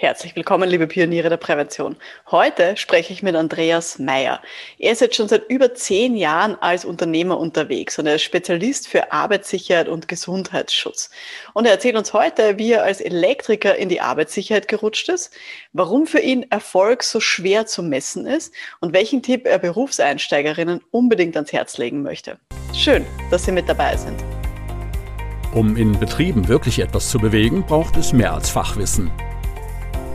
Herzlich 0.00 0.36
willkommen, 0.36 0.68
liebe 0.68 0.86
Pioniere 0.86 1.28
der 1.28 1.38
Prävention. 1.38 1.96
Heute 2.30 2.76
spreche 2.76 3.12
ich 3.12 3.24
mit 3.24 3.34
Andreas 3.34 3.98
Meyer. 3.98 4.40
Er 4.78 4.92
ist 4.92 5.00
jetzt 5.00 5.16
schon 5.16 5.26
seit 5.26 5.50
über 5.50 5.74
zehn 5.74 6.16
Jahren 6.16 6.54
als 6.54 6.84
Unternehmer 6.84 7.36
unterwegs 7.36 7.98
und 7.98 8.06
er 8.06 8.14
ist 8.14 8.22
Spezialist 8.22 8.86
für 8.86 9.10
Arbeitssicherheit 9.10 9.88
und 9.88 10.06
Gesundheitsschutz. 10.06 11.10
Und 11.52 11.64
er 11.64 11.72
erzählt 11.72 11.96
uns 11.96 12.12
heute, 12.12 12.58
wie 12.58 12.74
er 12.74 12.84
als 12.84 13.00
Elektriker 13.00 13.74
in 13.74 13.88
die 13.88 14.00
Arbeitssicherheit 14.00 14.68
gerutscht 14.68 15.08
ist, 15.08 15.34
warum 15.72 16.06
für 16.06 16.20
ihn 16.20 16.46
Erfolg 16.48 17.02
so 17.02 17.18
schwer 17.18 17.66
zu 17.66 17.82
messen 17.82 18.24
ist 18.24 18.54
und 18.78 18.92
welchen 18.92 19.24
Tipp 19.24 19.48
er 19.48 19.58
Berufseinsteigerinnen 19.58 20.80
unbedingt 20.92 21.34
ans 21.34 21.52
Herz 21.52 21.76
legen 21.76 22.02
möchte. 22.02 22.38
Schön, 22.72 23.04
dass 23.32 23.46
Sie 23.46 23.52
mit 23.52 23.68
dabei 23.68 23.96
sind. 23.96 24.22
Um 25.52 25.76
in 25.76 25.98
Betrieben 25.98 26.46
wirklich 26.46 26.78
etwas 26.78 27.10
zu 27.10 27.18
bewegen, 27.18 27.66
braucht 27.66 27.96
es 27.96 28.12
mehr 28.12 28.32
als 28.32 28.48
Fachwissen. 28.48 29.10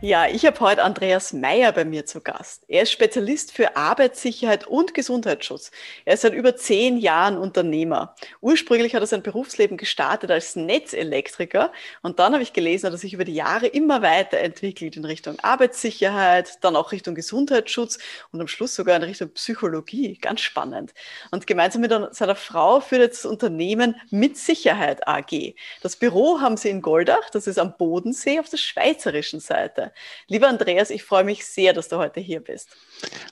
Ja, 0.00 0.28
ich 0.28 0.46
habe 0.46 0.60
heute 0.60 0.84
Andreas 0.84 1.32
Meyer 1.32 1.72
bei 1.72 1.84
mir 1.84 2.06
zu 2.06 2.20
Gast. 2.20 2.62
Er 2.68 2.84
ist 2.84 2.92
Spezialist 2.92 3.50
für 3.50 3.76
Arbeitssicherheit 3.76 4.64
und 4.64 4.94
Gesundheitsschutz. 4.94 5.72
Er 6.04 6.14
ist 6.14 6.20
seit 6.20 6.34
über 6.34 6.54
zehn 6.54 6.98
Jahren 6.98 7.36
Unternehmer. 7.36 8.14
Ursprünglich 8.40 8.94
hat 8.94 9.02
er 9.02 9.08
sein 9.08 9.24
Berufsleben 9.24 9.76
gestartet 9.76 10.30
als 10.30 10.54
Netzelektriker 10.54 11.72
und 12.02 12.20
dann 12.20 12.32
habe 12.32 12.44
ich 12.44 12.52
gelesen, 12.52 12.86
hat 12.86 12.92
er 12.92 12.98
sich 12.98 13.12
über 13.12 13.24
die 13.24 13.34
Jahre 13.34 13.66
immer 13.66 14.00
weiterentwickelt 14.00 14.96
in 14.96 15.04
Richtung 15.04 15.40
Arbeitssicherheit, 15.40 16.62
dann 16.62 16.76
auch 16.76 16.92
Richtung 16.92 17.16
Gesundheitsschutz 17.16 17.98
und 18.30 18.40
am 18.40 18.46
Schluss 18.46 18.76
sogar 18.76 18.94
in 18.94 19.02
Richtung 19.02 19.30
Psychologie. 19.30 20.16
Ganz 20.20 20.42
spannend. 20.42 20.94
Und 21.32 21.48
gemeinsam 21.48 21.80
mit 21.80 21.92
seiner 22.14 22.36
Frau 22.36 22.78
führt 22.78 23.02
er 23.02 23.08
das 23.08 23.26
Unternehmen 23.26 23.96
Mit 24.10 24.36
Sicherheit 24.36 25.08
AG. 25.08 25.56
Das 25.82 25.96
Büro 25.96 26.40
haben 26.40 26.56
sie 26.56 26.68
in 26.68 26.82
Goldach, 26.82 27.30
das 27.32 27.48
ist 27.48 27.58
am 27.58 27.76
Bodensee 27.76 28.38
auf 28.38 28.48
der 28.48 28.58
schweizerischen 28.58 29.40
Seite. 29.40 29.87
Lieber 30.26 30.48
Andreas, 30.48 30.90
ich 30.90 31.02
freue 31.02 31.24
mich 31.24 31.46
sehr, 31.46 31.72
dass 31.72 31.88
du 31.88 31.96
heute 31.96 32.20
hier 32.20 32.40
bist. 32.40 32.68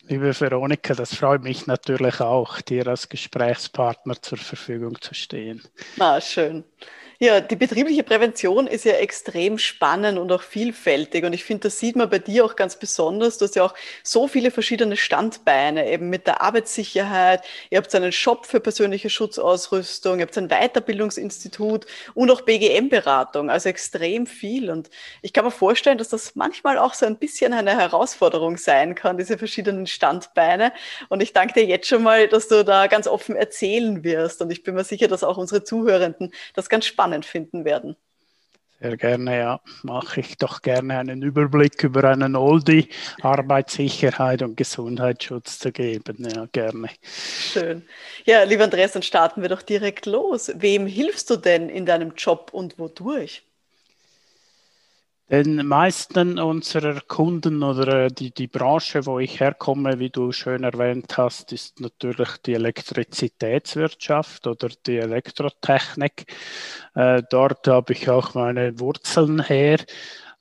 Liebe 0.09 0.39
Veronika, 0.39 0.95
das 0.95 1.15
freut 1.15 1.43
mich 1.43 1.67
natürlich 1.67 2.21
auch, 2.21 2.61
dir 2.61 2.87
als 2.87 3.09
Gesprächspartner 3.09 4.21
zur 4.21 4.39
Verfügung 4.39 5.01
zu 5.01 5.15
stehen. 5.15 5.63
Ah, 5.99 6.21
schön. 6.21 6.65
Ja, 7.19 7.41
die 7.41 7.57
betriebliche 7.57 8.03
Prävention 8.03 8.67
ist 8.67 8.85
ja 8.85 8.93
extrem 8.93 9.57
spannend 9.57 10.19
und 10.19 10.31
auch 10.31 10.43
vielfältig. 10.43 11.25
Und 11.25 11.33
ich 11.33 11.45
finde, 11.45 11.63
das 11.63 11.79
sieht 11.79 11.97
man 11.97 12.11
bei 12.11 12.19
dir 12.19 12.45
auch 12.45 12.57
ganz 12.57 12.79
besonders. 12.79 13.39
Du 13.39 13.47
hast 13.47 13.57
ja 13.57 13.65
auch 13.65 13.75
so 14.03 14.29
viele 14.29 14.51
verschiedene 14.51 14.99
Standbeine, 14.99 15.91
eben 15.91 16.11
mit 16.11 16.27
der 16.27 16.43
Arbeitssicherheit. 16.43 17.43
Ihr 17.71 17.79
habt 17.79 17.95
einen 17.95 18.13
Shop 18.13 18.45
für 18.45 18.61
persönliche 18.61 19.09
Schutzausrüstung, 19.09 20.19
ihr 20.19 20.27
habt 20.27 20.37
ein 20.37 20.49
Weiterbildungsinstitut 20.49 21.87
und 22.13 22.31
auch 22.31 22.43
BGM-Beratung. 22.43 23.49
Also 23.49 23.71
extrem 23.71 24.27
viel. 24.27 24.69
Und 24.69 24.91
ich 25.23 25.33
kann 25.33 25.47
mir 25.47 25.51
vorstellen, 25.51 25.97
dass 25.97 26.11
das 26.11 26.35
manchmal 26.35 26.77
auch 26.77 26.93
so 26.93 27.07
ein 27.07 27.17
bisschen 27.17 27.55
eine 27.55 27.79
Herausforderung 27.79 28.59
sein 28.59 28.95
kann, 28.95 29.17
diese 29.17 29.39
verschiedenen 29.39 29.87
Standbeine. 29.87 30.71
Und 31.09 31.23
ich 31.23 31.33
danke 31.33 31.55
dir 31.55 31.65
jetzt 31.65 31.89
schon 31.89 32.03
mal, 32.03 32.29
dass 32.29 32.49
du 32.49 32.63
da 32.63 32.89
ganz 32.89 33.07
offen 33.07 33.37
erzählen 33.37 34.05
wirst. 34.05 34.43
Und 34.43 34.51
ich 34.51 34.63
bin 34.63 34.75
mir 34.75 34.85
sicher, 34.85 35.09
dass 35.09 35.25
auch 35.25 35.39
unsere 35.39 35.65
Zuhörenden 35.65 36.35
das 36.53 36.69
ganz 36.69 36.85
spannend 36.85 37.06
spannend 37.07 37.25
finden 37.25 37.65
werden. 37.65 37.97
Sehr 38.81 38.97
gerne, 38.99 39.39
ja. 39.39 39.61
Mache 39.85 40.21
ich 40.21 40.37
doch 40.37 40.61
gerne 40.61 40.99
einen 40.99 41.23
Überblick 41.23 41.83
über 41.83 42.05
einen 42.05 42.37
Oldie, 42.37 42.91
Arbeitssicherheit 43.23 44.43
und 44.43 44.57
Gesundheitsschutz 44.57 45.59
zu 45.59 45.73
geben. 45.73 46.29
Ja, 46.29 46.47
gerne. 46.53 46.91
Schön. 47.03 47.87
Ja, 48.27 48.43
lieber 48.43 48.65
Andreas, 48.65 48.93
dann 48.93 49.03
starten 49.03 49.41
wir 49.41 49.49
doch 49.49 49.63
direkt 49.63 50.05
los. 50.05 50.53
Wem 50.57 50.87
hilfst 50.87 51.31
du 51.31 51.37
denn 51.37 51.71
in 51.71 51.87
deinem 51.87 52.13
Job 52.17 52.51
und 52.53 52.79
wodurch? 52.79 53.46
Den 55.29 55.67
meisten 55.67 56.39
unserer 56.39 57.01
Kunden 57.01 57.65
oder 57.65 58.05
äh, 58.05 58.09
die, 58.13 58.31
die 58.33 58.47
Branche, 58.47 59.07
wo 59.07 59.19
ich 59.19 59.41
herkomme, 59.41 59.99
wie 59.99 60.11
du 60.11 60.31
schön 60.31 60.63
erwähnt 60.63 61.19
hast, 61.19 61.53
ist 61.53 61.81
natürlich 61.81 62.29
die 62.47 62.55
Elektrizitätswirtschaft 62.55 64.47
oder 64.47 64.69
die 64.87 64.99
Elektrotechnik. 64.99 66.33
Äh, 66.95 67.25
dort 67.29 67.67
habe 67.67 67.93
ich 67.93 68.09
auch 68.09 68.35
meine 68.35 68.79
Wurzeln 68.79 69.43
her. 69.43 69.79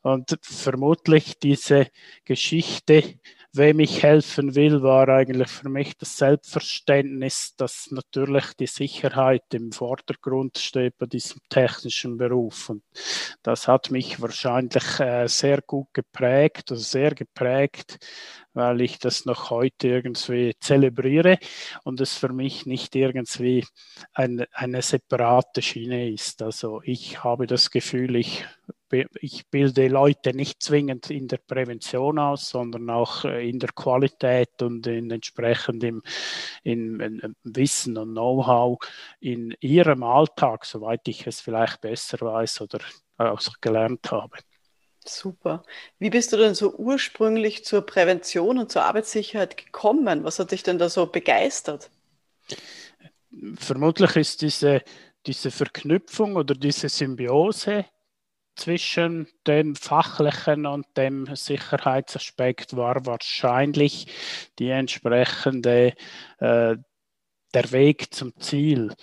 Und 0.03 0.38
vermutlich 0.44 1.40
diese 1.40 1.88
Geschichte 2.23 3.16
wem 3.57 3.79
ich 3.79 4.03
helfen 4.03 4.55
will, 4.55 4.81
war 4.81 5.07
eigentlich 5.09 5.49
für 5.49 5.69
mich 5.69 5.97
das 5.97 6.17
Selbstverständnis, 6.17 7.55
dass 7.57 7.89
natürlich 7.91 8.53
die 8.59 8.67
Sicherheit 8.67 9.53
im 9.53 9.71
Vordergrund 9.71 10.57
steht 10.57 10.97
bei 10.97 11.05
diesem 11.05 11.39
technischen 11.49 12.17
Beruf. 12.17 12.69
Und 12.69 12.83
das 13.43 13.67
hat 13.67 13.91
mich 13.91 14.21
wahrscheinlich 14.21 14.99
äh, 14.99 15.27
sehr 15.27 15.61
gut 15.61 15.93
geprägt, 15.93 16.71
also 16.71 16.83
sehr 16.83 17.16
geprägt, 17.16 17.97
weil 18.53 18.81
ich 18.81 18.99
das 18.99 19.25
noch 19.25 19.49
heute 19.49 19.87
irgendwie 19.89 20.55
zelebriere 20.59 21.37
und 21.83 22.01
es 22.01 22.17
für 22.17 22.33
mich 22.33 22.66
nicht 22.66 22.95
irgendwie 22.95 23.66
ein, 24.13 24.45
eine 24.51 24.81
separate 24.81 25.61
Schiene 25.61 26.09
ist. 26.09 26.41
Also 26.41 26.81
ich 26.83 27.23
habe 27.23 27.47
das 27.47 27.69
Gefühl, 27.72 28.16
ich 28.16 28.45
ich 28.91 29.47
bilde 29.50 29.88
Leute 29.88 30.34
nicht 30.34 30.62
zwingend 30.62 31.09
in 31.09 31.28
der 31.28 31.38
Prävention 31.38 32.19
aus, 32.19 32.50
sondern 32.50 32.90
auch 32.90 33.25
äh, 33.25 33.50
in 33.50 33.59
der 33.59 33.69
Qualität 33.69 34.62
und 34.62 34.85
in 34.88 35.12
entsprechendem 35.12 36.01
in, 36.63 37.00
in 37.00 37.35
Wissen 37.44 37.97
und 37.97 38.12
Know-how 38.12 38.78
in 39.19 39.56
ihrem 39.59 40.03
Alltag, 40.03 40.66
soweit 40.66 41.07
ich 41.07 41.25
es 41.28 41.41
vielleicht 41.41 41.81
besser 41.81 42.19
weiß 42.22 42.62
oder 42.62 42.79
auch 43.18 43.41
gelernt 43.62 44.12
habe. 44.12 44.38
Super. 45.07 45.63
Wie 46.00 46.09
bist 46.09 46.34
du 46.34 46.38
denn 46.38 46.56
so 46.56 46.73
ursprünglich 46.75 47.63
zur 47.63 47.85
Prävention 47.85 48.57
und 48.57 48.72
zur 48.72 48.84
Arbeitssicherheit 48.84 49.56
gekommen? 49.56 50.23
Was 50.23 50.40
hat 50.40 50.52
dich 50.52 50.63
denn 50.63 50.79
da 50.79 50.90
so 50.90 51.06
begeistert? 51.06 51.91
Vermutlich 53.56 54.16
ist 54.16 54.41
diese, 54.41 54.81
diese 55.25 55.52
Verknüpfung 55.52 56.35
oder 56.35 56.56
diese 56.56 56.90
Symbiose 56.90 57.85
zwischen 58.55 59.27
dem 59.47 59.75
fachlichen 59.75 60.66
und 60.66 60.85
dem 60.97 61.27
Sicherheitsaspekt 61.35 62.75
war 62.75 63.05
wahrscheinlich 63.05 64.07
die 64.59 64.69
entsprechende 64.69 65.93
äh, 66.39 66.75
der 67.53 67.71
Weg 67.71 68.13
zum 68.13 68.38
Ziel. 68.39 68.93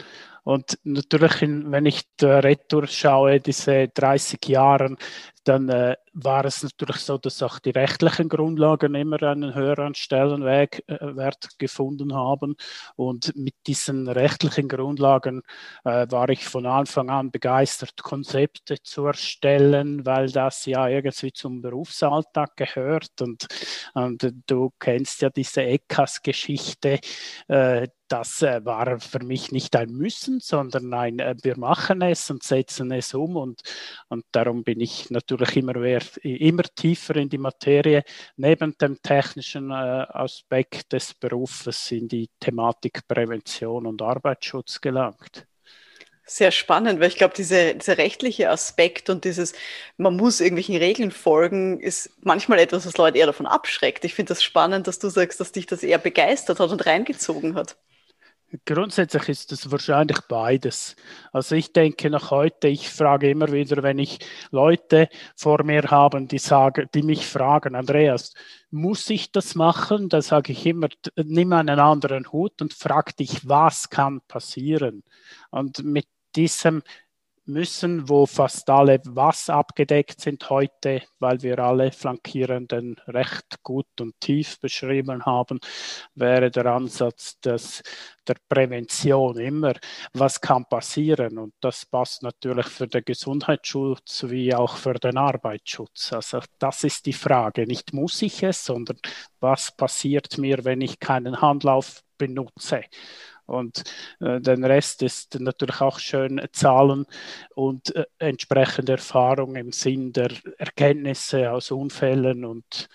Und 0.44 0.78
natürlich, 0.82 1.40
wenn 1.40 1.86
ich 1.86 2.02
retour 2.20 2.86
schaue, 2.88 3.40
diese 3.40 3.88
30 3.88 4.44
Jahre, 4.48 4.96
dann 5.44 5.68
äh, 5.68 5.96
war 6.12 6.44
es 6.44 6.62
natürlich 6.62 6.98
so, 6.98 7.18
dass 7.18 7.42
auch 7.42 7.58
die 7.58 7.70
rechtlichen 7.70 8.28
Grundlagen 8.28 8.94
immer 8.94 9.22
einen 9.22 9.54
höheren 9.54 9.94
Stellenwert 9.94 10.82
äh, 10.86 11.56
gefunden 11.58 12.14
haben. 12.14 12.56
Und 12.96 13.34
mit 13.36 13.54
diesen 13.66 14.08
rechtlichen 14.08 14.68
Grundlagen 14.68 15.42
äh, 15.84 16.06
war 16.10 16.28
ich 16.28 16.44
von 16.44 16.66
Anfang 16.66 17.10
an 17.10 17.30
begeistert, 17.30 18.02
Konzepte 18.02 18.82
zu 18.82 19.06
erstellen, 19.06 20.04
weil 20.06 20.30
das 20.30 20.66
ja 20.66 20.86
irgendwie 20.88 21.32
zum 21.32 21.62
Berufsalltag 21.62 22.56
gehört. 22.56 23.20
Und, 23.20 23.46
und 23.94 24.32
du 24.46 24.72
kennst 24.78 25.22
ja 25.22 25.30
diese 25.30 25.62
ECAS-Geschichte. 25.62 27.00
Äh, 27.48 27.88
das 28.12 28.42
äh, 28.42 28.62
war 28.62 29.00
für 29.00 29.24
mich 29.24 29.52
nicht 29.52 29.74
ein 29.74 29.90
Müssen, 29.90 30.38
sondern 30.38 30.92
ein, 30.92 31.18
äh, 31.18 31.34
wir 31.42 31.56
machen 31.56 32.02
es 32.02 32.30
und 32.30 32.42
setzen 32.42 32.92
es 32.92 33.14
um. 33.14 33.36
Und, 33.36 33.62
und 34.08 34.26
darum 34.32 34.64
bin 34.64 34.80
ich 34.80 35.08
natürlich 35.10 35.31
immer, 35.36 35.78
mehr, 35.78 36.02
immer 36.22 36.62
tiefer 36.62 37.16
in 37.16 37.28
die 37.28 37.38
Materie, 37.38 38.02
neben 38.36 38.76
dem 38.78 39.00
technischen 39.02 39.70
äh, 39.70 39.74
Aspekt 39.74 40.92
des 40.92 41.14
Berufes 41.14 41.90
in 41.90 42.08
die 42.08 42.28
Thematik 42.40 43.06
Prävention 43.06 43.86
und 43.86 44.02
Arbeitsschutz 44.02 44.80
gelangt. 44.80 45.46
Sehr 46.24 46.52
spannend, 46.52 47.00
weil 47.00 47.08
ich 47.08 47.16
glaube, 47.16 47.34
diese, 47.36 47.74
dieser 47.74 47.98
rechtliche 47.98 48.48
Aspekt 48.48 49.10
und 49.10 49.24
dieses, 49.24 49.54
man 49.96 50.16
muss 50.16 50.40
irgendwelchen 50.40 50.76
Regeln 50.76 51.10
folgen, 51.10 51.80
ist 51.80 52.10
manchmal 52.22 52.60
etwas, 52.60 52.86
was 52.86 52.96
Leute 52.96 53.18
eher 53.18 53.26
davon 53.26 53.46
abschreckt. 53.46 54.04
Ich 54.04 54.14
finde 54.14 54.30
das 54.30 54.42
spannend, 54.42 54.86
dass 54.86 55.00
du 55.00 55.08
sagst, 55.08 55.40
dass 55.40 55.52
dich 55.52 55.66
das 55.66 55.82
eher 55.82 55.98
begeistert 55.98 56.60
hat 56.60 56.70
und 56.70 56.86
reingezogen 56.86 57.54
hat. 57.56 57.76
Grundsätzlich 58.66 59.30
ist 59.30 59.50
es 59.52 59.70
wahrscheinlich 59.70 60.18
beides. 60.28 60.94
Also 61.32 61.54
ich 61.54 61.72
denke 61.72 62.10
noch 62.10 62.30
heute, 62.30 62.68
ich 62.68 62.90
frage 62.90 63.30
immer 63.30 63.50
wieder, 63.50 63.82
wenn 63.82 63.98
ich 63.98 64.18
Leute 64.50 65.08
vor 65.36 65.64
mir 65.64 65.84
habe, 65.90 66.22
die 66.26 66.38
sagen, 66.38 66.86
die 66.94 67.02
mich 67.02 67.26
fragen, 67.26 67.74
Andreas, 67.74 68.34
muss 68.70 69.08
ich 69.08 69.32
das 69.32 69.54
machen? 69.54 70.10
Da 70.10 70.20
sage 70.20 70.52
ich 70.52 70.66
immer, 70.66 70.88
nimm 71.16 71.54
einen 71.54 71.78
anderen 71.78 72.30
Hut 72.30 72.60
und 72.60 72.74
frag 72.74 73.16
dich, 73.16 73.48
was 73.48 73.88
kann 73.88 74.20
passieren? 74.28 75.02
Und 75.50 75.82
mit 75.82 76.06
diesem 76.36 76.82
müssen, 77.44 78.08
wo 78.08 78.26
fast 78.26 78.70
alle 78.70 79.00
was 79.04 79.50
abgedeckt 79.50 80.20
sind 80.20 80.48
heute, 80.48 81.02
weil 81.18 81.42
wir 81.42 81.58
alle 81.58 81.90
Flankierenden 81.90 82.96
recht 83.08 83.62
gut 83.62 84.00
und 84.00 84.18
tief 84.20 84.60
beschrieben 84.60 85.24
haben, 85.26 85.58
wäre 86.14 86.50
der 86.50 86.66
Ansatz 86.66 87.40
des, 87.40 87.82
der 88.26 88.36
Prävention 88.48 89.38
immer, 89.38 89.74
was 90.12 90.40
kann 90.40 90.64
passieren. 90.66 91.38
Und 91.38 91.54
das 91.60 91.84
passt 91.86 92.22
natürlich 92.22 92.66
für 92.66 92.86
den 92.86 93.04
Gesundheitsschutz 93.04 94.24
wie 94.28 94.54
auch 94.54 94.76
für 94.76 94.94
den 94.94 95.16
Arbeitsschutz. 95.16 96.12
Also 96.12 96.40
das 96.58 96.84
ist 96.84 97.06
die 97.06 97.12
Frage. 97.12 97.66
Nicht 97.66 97.92
muss 97.92 98.22
ich 98.22 98.42
es, 98.42 98.64
sondern 98.64 98.98
was 99.40 99.76
passiert 99.76 100.38
mir, 100.38 100.64
wenn 100.64 100.80
ich 100.80 101.00
keinen 101.00 101.40
Handlauf 101.40 102.02
benutze. 102.18 102.82
Und 103.46 103.84
äh, 104.20 104.40
den 104.40 104.64
Rest 104.64 105.02
ist 105.02 105.38
natürlich 105.40 105.80
auch 105.80 105.98
schön 105.98 106.40
Zahlen 106.52 107.06
und 107.54 107.94
äh, 107.94 108.04
entsprechende 108.18 108.92
Erfahrung 108.92 109.56
im 109.56 109.72
Sinn 109.72 110.12
der 110.12 110.30
Erkenntnisse 110.58 111.50
aus 111.50 111.70
Unfällen 111.70 112.44
und, 112.44 112.88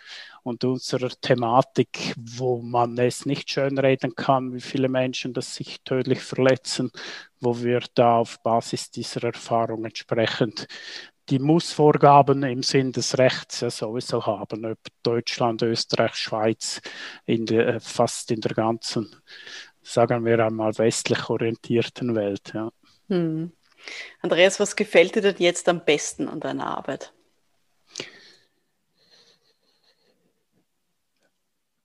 und 0.44 0.64
unserer 0.64 1.10
Thematik, 1.22 2.14
wo 2.18 2.62
man 2.62 2.98
es 2.98 3.26
nicht 3.26 3.50
schön 3.50 3.78
reden 3.78 4.16
kann, 4.16 4.54
wie 4.54 4.62
viele 4.62 4.90
Menschen 4.90 5.34
das 5.34 5.56
sich 5.56 5.82
tödlich 5.84 6.22
verletzen, 6.22 6.92
wo 7.40 7.62
wir 7.62 7.82
da 7.94 8.18
auf 8.18 8.42
Basis 8.42 8.90
dieser 8.92 9.24
Erfahrung 9.26 9.86
entsprechend 9.86 10.68
die 11.30 11.40
Mussvorgaben 11.40 12.44
im 12.44 12.64
Sinn 12.64 12.92
des 12.92 13.18
Rechts 13.18 13.60
ja 13.60 13.70
sowieso 13.70 14.26
haben, 14.26 14.66
ob 14.66 14.80
Deutschland, 15.04 15.62
Österreich, 15.62 16.16
Schweiz, 16.16 16.82
in 17.26 17.46
der, 17.46 17.82
fast 17.82 18.32
in 18.32 18.42
der 18.42 18.54
ganzen 18.54 19.14
sagen 19.88 20.26
wir 20.26 20.40
einmal, 20.46 20.78
westlich 20.78 21.30
orientierten 21.30 22.16
Welt. 22.16 22.52
Ja. 22.54 22.72
Hm. 23.10 23.52
Andreas, 24.22 24.60
was 24.60 24.76
gefällt 24.76 25.16
dir 25.16 25.22
denn 25.22 25.36
jetzt 25.40 25.70
am 25.70 25.86
besten 25.86 26.28
an 26.28 26.40
deiner 26.40 26.78
Arbeit? 26.78 27.14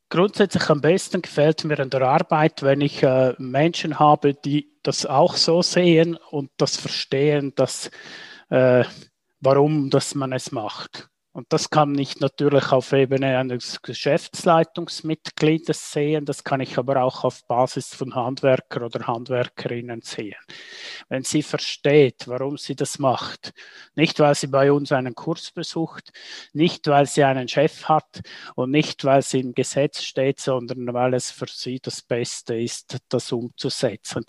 Grundsätzlich 0.09 0.69
am 0.69 0.83
besten 0.83 1.23
gefällt 1.23 1.65
mir 1.65 1.79
an 1.79 1.89
der 1.89 2.03
Arbeit, 2.03 2.63
wenn 2.63 2.83
ich 2.83 3.03
äh, 3.03 3.35
Menschen 3.39 3.99
habe, 3.99 4.35
die 4.35 4.71
das 4.83 5.07
auch 5.07 5.37
so 5.37 5.63
sehen 5.63 6.17
und 6.17 6.51
das 6.59 6.77
verstehen, 6.77 7.55
dass, 7.55 7.91
äh, 8.51 8.85
warum 9.41 9.89
dass 9.89 10.15
man 10.15 10.33
es 10.33 10.53
macht. 10.53 11.09
Und 11.35 11.51
das 11.51 11.71
kann 11.71 11.99
ich 11.99 12.21
natürlich 12.21 12.73
auf 12.73 12.93
Ebene 12.93 13.39
eines 13.39 13.81
Geschäftsleitungsmitgliedes 13.81 15.91
sehen, 15.91 16.27
das 16.27 16.45
kann 16.45 16.61
ich 16.61 16.77
aber 16.77 17.03
auch 17.03 17.25
auf 17.25 17.47
Basis 17.47 17.95
von 17.95 18.15
Handwerker 18.15 18.85
oder 18.85 19.07
Handwerkerinnen 19.07 20.03
sehen. 20.03 20.37
Wenn 21.09 21.25
sie 21.25 21.43
versteht, 21.43 22.29
warum 22.29 22.59
sie 22.59 22.77
das 22.77 22.99
macht, 22.99 23.55
nicht 23.95 24.21
weil 24.21 24.35
sie 24.35 24.49
bei 24.49 24.71
uns 24.71 24.93
einen 24.93 25.15
Kurs 25.15 25.53
besucht, 25.53 26.13
nicht 26.53 26.87
weil 26.87 27.07
sie 27.07 27.25
einen 27.25 27.49
Chef 27.49 27.89
hat 27.89 28.21
und 28.55 28.71
nicht 28.71 29.07
weil 29.07 29.23
sie 29.23 29.41
im 29.41 29.55
Gesetz 29.55 30.03
steht, 30.03 30.39
sondern 30.39 30.93
weil 30.93 31.15
es 31.15 31.31
für 31.31 31.47
sie 31.49 31.81
das 31.81 32.03
Beste 32.03 32.61
ist, 32.61 32.99
das 33.09 33.33
umzusetzen, 33.33 34.27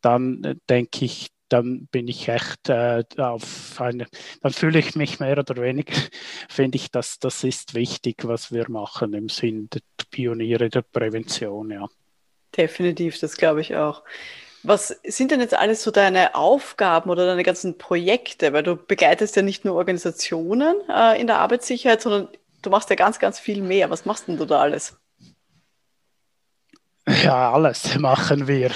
dann 0.00 0.44
äh, 0.44 0.54
denke 0.68 1.06
ich, 1.06 1.33
dann 1.48 1.86
bin 1.86 2.08
ich 2.08 2.28
echt 2.28 2.68
äh, 2.68 3.04
auf 3.18 3.80
eine, 3.80 4.06
dann 4.42 4.52
fühle 4.52 4.78
ich 4.78 4.96
mich 4.96 5.20
mehr 5.20 5.38
oder 5.38 5.56
weniger, 5.56 5.94
finde 6.48 6.76
ich, 6.76 6.90
dass 6.90 7.18
das 7.18 7.44
ist 7.44 7.74
wichtig, 7.74 8.26
was 8.26 8.52
wir 8.52 8.68
machen 8.70 9.14
im 9.14 9.28
Sinn 9.28 9.68
der 9.72 9.80
Pioniere 10.10 10.68
der 10.68 10.82
Prävention, 10.82 11.70
ja. 11.70 11.86
Definitiv, 12.56 13.18
das 13.18 13.36
glaube 13.36 13.60
ich 13.60 13.74
auch. 13.74 14.02
Was 14.62 14.88
sind 15.04 15.30
denn 15.30 15.40
jetzt 15.40 15.54
alles 15.54 15.82
so 15.82 15.90
deine 15.90 16.34
Aufgaben 16.34 17.10
oder 17.10 17.26
deine 17.26 17.42
ganzen 17.42 17.76
Projekte? 17.76 18.54
Weil 18.54 18.62
du 18.62 18.76
begleitest 18.76 19.36
ja 19.36 19.42
nicht 19.42 19.66
nur 19.66 19.74
Organisationen 19.74 20.76
äh, 20.88 21.20
in 21.20 21.26
der 21.26 21.38
Arbeitssicherheit, 21.40 22.00
sondern 22.00 22.28
du 22.62 22.70
machst 22.70 22.88
ja 22.88 22.96
ganz, 22.96 23.18
ganz 23.18 23.38
viel 23.38 23.60
mehr. 23.60 23.90
Was 23.90 24.06
machst 24.06 24.26
denn 24.26 24.38
du 24.38 24.46
da 24.46 24.60
alles? 24.60 24.96
Ja, 27.08 27.52
alles 27.52 27.98
machen 27.98 28.46
wir. 28.48 28.70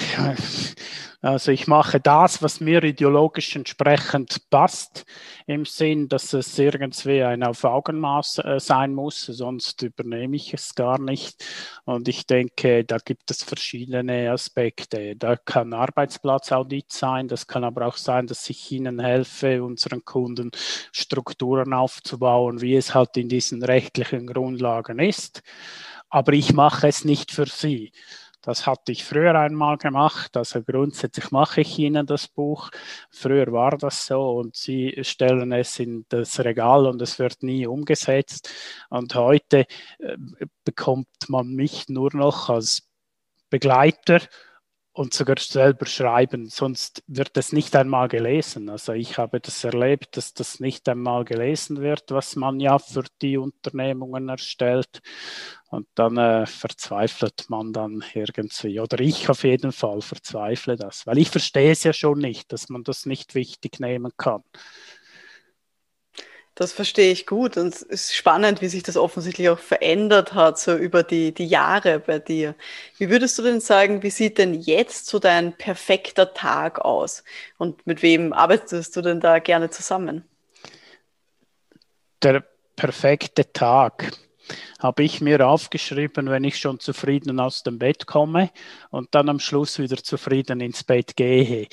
Also 1.21 1.51
ich 1.51 1.67
mache 1.67 1.99
das, 1.99 2.41
was 2.41 2.61
mir 2.61 2.81
ideologisch 2.81 3.53
entsprechend 3.53 4.49
passt, 4.49 5.05
im 5.47 5.65
Sinn, 5.65 6.07
dass 6.07 6.31
es 6.31 6.57
irgendwie 6.57 7.23
ein 7.23 7.43
auf 7.43 7.65
Augenmaß 7.65 8.37
äh, 8.37 8.59
sein 8.61 8.93
muss, 8.95 9.25
sonst 9.25 9.81
übernehme 9.81 10.37
ich 10.37 10.53
es 10.53 10.75
gar 10.75 10.97
nicht. 10.97 11.43
Und 11.83 12.07
ich 12.07 12.25
denke, 12.25 12.85
da 12.85 12.99
gibt 12.99 13.29
es 13.31 13.43
verschiedene 13.43 14.31
Aspekte. 14.31 15.17
Da 15.17 15.35
kann 15.35 15.73
Arbeitsplatzaudit 15.73 16.93
sein, 16.93 17.27
das 17.27 17.47
kann 17.47 17.65
aber 17.65 17.87
auch 17.87 17.97
sein, 17.97 18.25
dass 18.27 18.49
ich 18.49 18.71
ihnen 18.71 18.99
helfe, 19.01 19.61
unseren 19.61 20.05
Kunden 20.05 20.51
Strukturen 20.93 21.73
aufzubauen, 21.73 22.61
wie 22.61 22.77
es 22.77 22.95
halt 22.95 23.17
in 23.17 23.27
diesen 23.27 23.61
rechtlichen 23.61 24.25
Grundlagen 24.25 24.99
ist. 24.99 25.41
Aber 26.09 26.33
ich 26.33 26.53
mache 26.53 26.87
es 26.87 27.05
nicht 27.05 27.31
für 27.31 27.45
sie 27.45 27.91
das 28.41 28.65
hatte 28.65 28.91
ich 28.91 29.03
früher 29.03 29.35
einmal 29.35 29.77
gemacht. 29.77 30.37
Also 30.37 30.63
grundsätzlich 30.63 31.31
mache 31.31 31.61
ich 31.61 31.77
Ihnen 31.77 32.05
das 32.05 32.27
Buch. 32.27 32.69
Früher 33.09 33.51
war 33.51 33.77
das 33.77 34.05
so 34.05 34.37
und 34.37 34.55
Sie 34.55 34.97
stellen 35.01 35.51
es 35.51 35.77
in 35.79 36.05
das 36.09 36.39
Regal 36.39 36.85
und 36.87 37.01
es 37.01 37.19
wird 37.19 37.43
nie 37.43 37.67
umgesetzt. 37.67 38.49
Und 38.89 39.13
heute 39.15 39.65
äh, 39.99 40.17
bekommt 40.63 41.07
man 41.27 41.49
mich 41.49 41.89
nur 41.89 42.15
noch 42.15 42.49
als 42.49 42.87
Begleiter 43.49 44.21
und 44.91 45.13
sogar 45.13 45.37
selber 45.39 45.85
schreiben, 45.85 46.49
sonst 46.49 47.03
wird 47.07 47.37
es 47.37 47.53
nicht 47.53 47.75
einmal 47.75 48.07
gelesen. 48.07 48.69
Also 48.69 48.93
ich 48.93 49.17
habe 49.17 49.39
das 49.39 49.63
erlebt, 49.63 50.17
dass 50.17 50.33
das 50.33 50.59
nicht 50.59 50.89
einmal 50.89 51.25
gelesen 51.25 51.81
wird, 51.81 52.05
was 52.09 52.35
man 52.35 52.59
ja 52.59 52.79
für 52.79 53.03
die 53.21 53.37
Unternehmungen 53.37 54.29
erstellt. 54.29 55.01
Und 55.69 55.87
dann 55.93 56.17
äh, 56.17 56.47
verzweifelt 56.47 57.45
man 57.49 57.71
dann 57.71 58.03
irgendwie, 58.13 58.79
oder 58.79 58.99
ich 58.99 59.29
auf 59.29 59.43
jeden 59.43 59.71
Fall 59.71 60.01
verzweifle 60.01 60.75
das, 60.75 61.05
weil 61.05 61.19
ich 61.19 61.29
verstehe 61.29 61.71
es 61.71 61.83
ja 61.83 61.93
schon 61.93 62.17
nicht, 62.17 62.51
dass 62.51 62.69
man 62.69 62.83
das 62.83 63.05
nicht 63.05 63.35
wichtig 63.35 63.79
nehmen 63.79 64.11
kann. 64.17 64.43
Das 66.59 66.73
verstehe 66.73 67.13
ich 67.13 67.25
gut 67.25 67.55
und 67.55 67.73
es 67.73 67.81
ist 67.83 68.13
spannend, 68.13 68.61
wie 68.61 68.67
sich 68.67 68.83
das 68.83 68.97
offensichtlich 68.97 69.47
auch 69.47 69.59
verändert 69.59 70.33
hat, 70.33 70.59
so 70.59 70.75
über 70.75 71.03
die, 71.03 71.33
die 71.33 71.45
Jahre 71.45 71.99
bei 71.99 72.19
dir. 72.19 72.53
Wie 72.97 73.09
würdest 73.09 73.39
du 73.39 73.43
denn 73.43 73.61
sagen, 73.61 74.03
wie 74.03 74.09
sieht 74.09 74.37
denn 74.37 74.53
jetzt 74.53 75.05
so 75.05 75.19
dein 75.19 75.53
perfekter 75.53 76.33
Tag 76.33 76.79
aus? 76.79 77.23
Und 77.57 77.87
mit 77.87 78.01
wem 78.01 78.33
arbeitest 78.33 78.93
du 78.93 79.01
denn 79.01 79.21
da 79.21 79.39
gerne 79.39 79.69
zusammen? 79.69 80.25
Der 82.21 82.43
perfekte 82.75 83.53
Tag 83.53 84.11
habe 84.79 85.03
ich 85.03 85.19
mir 85.19 85.45
aufgeschrieben, 85.45 86.29
wenn 86.29 86.45
ich 86.45 86.57
schon 86.57 86.79
zufrieden 86.79 87.39
aus 87.39 87.63
dem 87.63 87.77
Bett 87.77 88.07
komme 88.07 88.49
und 88.89 89.09
dann 89.11 89.29
am 89.29 89.39
Schluss 89.39 89.77
wieder 89.77 89.97
zufrieden 89.97 90.61
ins 90.61 90.83
Bett 90.83 91.17
gehe. 91.17 91.67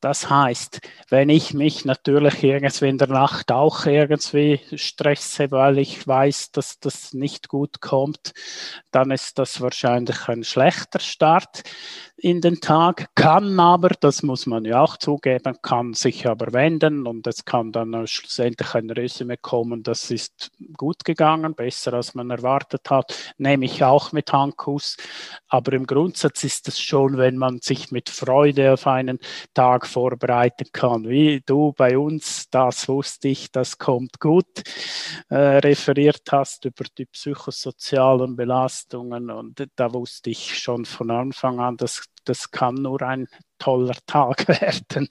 Das 0.00 0.30
heißt, 0.30 0.80
wenn 1.10 1.28
ich 1.28 1.52
mich 1.52 1.84
natürlich 1.84 2.42
irgendwie 2.42 2.88
in 2.88 2.98
der 2.98 3.08
Nacht 3.08 3.52
auch 3.52 3.84
irgendwie 3.86 4.60
stresse, 4.74 5.50
weil 5.50 5.78
ich 5.78 6.06
weiß, 6.06 6.52
dass 6.52 6.80
das 6.80 7.12
nicht 7.12 7.48
gut 7.48 7.80
kommt, 7.80 8.32
dann 8.90 9.10
ist 9.10 9.38
das 9.38 9.60
wahrscheinlich 9.60 10.28
ein 10.28 10.44
schlechter 10.44 11.00
Start 11.00 11.62
in 12.16 12.40
den 12.40 12.62
Tag, 12.62 13.14
kann 13.14 13.60
aber, 13.60 13.90
das 14.00 14.22
muss 14.22 14.46
man 14.46 14.64
ja 14.64 14.80
auch 14.80 14.96
zugeben, 14.96 15.58
kann 15.60 15.92
sich 15.92 16.26
aber 16.26 16.54
wenden 16.54 17.06
und 17.06 17.26
es 17.26 17.44
kann 17.44 17.72
dann 17.72 18.06
schlussendlich 18.06 18.74
ein 18.74 18.88
Resümee 18.88 19.36
kommen, 19.36 19.82
das 19.82 20.10
ist 20.10 20.50
gut 20.78 21.04
gegangen, 21.04 21.54
besser 21.54 21.92
als 21.92 22.14
man 22.14 22.30
erwartet 22.30 22.45
hat, 22.46 23.34
nehme 23.38 23.64
ich 23.64 23.82
auch 23.84 24.12
mit 24.12 24.32
Handkuss. 24.32 24.96
Aber 25.48 25.72
im 25.72 25.86
Grundsatz 25.86 26.44
ist 26.44 26.68
es 26.68 26.80
schon, 26.80 27.18
wenn 27.18 27.36
man 27.36 27.60
sich 27.60 27.90
mit 27.90 28.08
Freude 28.08 28.72
auf 28.72 28.86
einen 28.86 29.18
Tag 29.54 29.86
vorbereiten 29.86 30.66
kann, 30.72 31.08
wie 31.08 31.42
du 31.44 31.72
bei 31.76 31.98
uns, 31.98 32.48
das 32.50 32.88
wusste 32.88 33.28
ich, 33.28 33.50
das 33.52 33.78
kommt 33.78 34.20
gut, 34.20 34.62
äh, 35.28 35.36
referiert 35.36 36.22
hast 36.30 36.64
über 36.64 36.84
die 36.96 37.06
psychosozialen 37.06 38.36
Belastungen 38.36 39.30
und 39.30 39.66
da 39.76 39.92
wusste 39.92 40.30
ich 40.30 40.58
schon 40.58 40.84
von 40.84 41.10
Anfang 41.10 41.60
an, 41.60 41.76
dass 41.76 42.02
das 42.28 42.50
kann 42.50 42.74
nur 42.74 43.00
ein 43.02 43.28
toller 43.58 43.96
Tag 44.06 44.46
werden. 44.60 45.08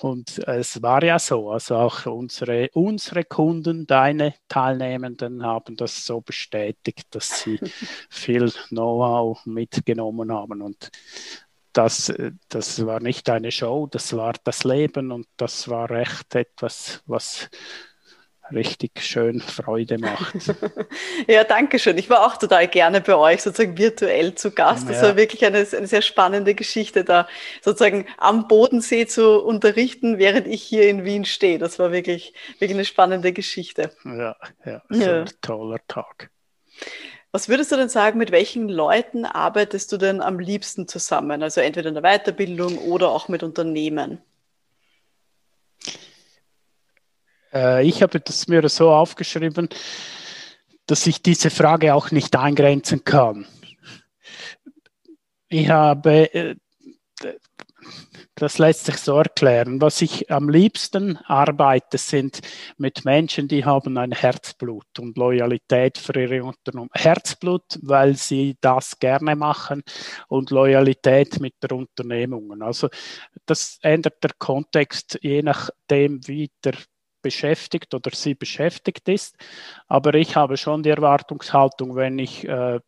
Und 0.00 0.38
es 0.46 0.82
war 0.82 1.02
ja 1.02 1.18
so, 1.18 1.50
also 1.50 1.76
auch 1.76 2.06
unsere, 2.06 2.70
unsere 2.72 3.24
Kunden, 3.24 3.86
deine 3.86 4.34
Teilnehmenden 4.48 5.44
haben 5.44 5.76
das 5.76 6.06
so 6.06 6.20
bestätigt, 6.20 7.06
dass 7.10 7.40
sie 7.40 7.60
viel 8.10 8.50
Know-how 8.68 9.44
mitgenommen 9.44 10.32
haben. 10.32 10.62
Und 10.62 10.90
das, 11.72 12.12
das 12.48 12.86
war 12.86 13.00
nicht 13.00 13.28
eine 13.28 13.50
Show, 13.50 13.86
das 13.86 14.16
war 14.16 14.32
das 14.44 14.64
Leben 14.64 15.12
und 15.12 15.26
das 15.36 15.68
war 15.68 15.90
echt 15.90 16.34
etwas, 16.34 17.02
was 17.04 17.50
richtig 18.52 19.02
schön 19.02 19.40
Freude 19.40 19.98
macht. 19.98 20.54
ja, 21.26 21.44
danke 21.44 21.78
schön. 21.78 21.98
Ich 21.98 22.10
war 22.10 22.26
auch 22.26 22.36
total 22.36 22.68
gerne 22.68 23.00
bei 23.00 23.16
euch 23.16 23.42
sozusagen 23.42 23.78
virtuell 23.78 24.34
zu 24.34 24.50
Gast. 24.50 24.88
Das 24.88 24.96
ja. 24.96 25.08
war 25.08 25.16
wirklich 25.16 25.44
eine, 25.44 25.58
eine, 25.58 25.86
sehr 25.86 26.02
spannende 26.02 26.54
Geschichte, 26.54 27.04
da 27.04 27.28
sozusagen 27.62 28.06
am 28.18 28.48
Bodensee 28.48 29.06
zu 29.06 29.42
unterrichten, 29.42 30.18
während 30.18 30.46
ich 30.46 30.62
hier 30.62 30.88
in 30.88 31.04
Wien 31.04 31.24
stehe. 31.24 31.58
Das 31.58 31.78
war 31.78 31.92
wirklich, 31.92 32.34
wirklich 32.58 32.76
eine 32.76 32.84
spannende 32.84 33.32
Geschichte. 33.32 33.90
Ja, 34.04 34.36
ja, 34.64 34.82
so 34.88 35.00
ja. 35.00 35.20
ein 35.22 35.30
toller 35.40 35.80
Tag. 35.88 36.30
Was 37.32 37.48
würdest 37.48 37.70
du 37.70 37.76
denn 37.76 37.88
sagen, 37.88 38.18
mit 38.18 38.30
welchen 38.30 38.68
Leuten 38.68 39.26
arbeitest 39.26 39.92
du 39.92 39.98
denn 39.98 40.22
am 40.22 40.38
liebsten 40.38 40.88
zusammen? 40.88 41.42
Also 41.42 41.60
entweder 41.60 41.88
in 41.88 41.94
der 41.94 42.02
Weiterbildung 42.02 42.78
oder 42.78 43.10
auch 43.10 43.28
mit 43.28 43.42
Unternehmen? 43.42 44.22
Äh, 47.52 47.86
ich 47.86 48.02
habe 48.02 48.20
das 48.20 48.48
mir 48.48 48.68
so 48.68 48.90
aufgeschrieben, 48.90 49.68
dass 50.86 51.06
ich 51.06 51.22
diese 51.22 51.50
Frage 51.50 51.94
auch 51.94 52.10
nicht 52.10 52.36
eingrenzen 52.36 53.04
kann. 53.04 53.46
Ich 55.48 55.68
habe, 55.68 56.32
äh, 56.34 56.56
das 58.34 58.58
lässt 58.58 58.84
sich 58.86 58.96
so 58.96 59.16
erklären. 59.16 59.80
Was 59.80 60.02
ich 60.02 60.30
am 60.30 60.48
liebsten 60.48 61.16
arbeite, 61.24 61.98
sind 61.98 62.40
mit 62.76 63.04
Menschen, 63.04 63.48
die 63.48 63.64
haben 63.64 63.96
ein 63.96 64.12
Herzblut 64.12 64.98
und 64.98 65.16
Loyalität 65.16 65.96
für 65.98 66.20
ihre 66.20 66.44
Unternehmen. 66.44 66.90
Herzblut, 66.92 67.78
weil 67.80 68.16
sie 68.16 68.56
das 68.60 68.98
gerne 68.98 69.36
machen 69.36 69.82
und 70.28 70.50
Loyalität 70.50 71.40
mit 71.40 71.54
der 71.62 71.72
Unternehmung. 71.72 72.60
Also 72.60 72.88
das 73.46 73.78
ändert 73.82 74.22
der 74.22 74.32
Kontext 74.38 75.18
je 75.22 75.42
nachdem, 75.42 76.20
wie 76.26 76.50
der 76.62 76.74
beschäftigt 77.26 77.92
oder 77.92 78.12
sie 78.14 78.36
beschäftigt 78.36 79.08
ist. 79.08 79.36
Aber 79.88 80.14
ich 80.14 80.36
habe 80.36 80.56
schon 80.56 80.84
die 80.84 80.90
Erwartungshaltung, 80.90 81.96
wenn 81.96 82.20
ich 82.20 82.46
äh, 82.46 82.78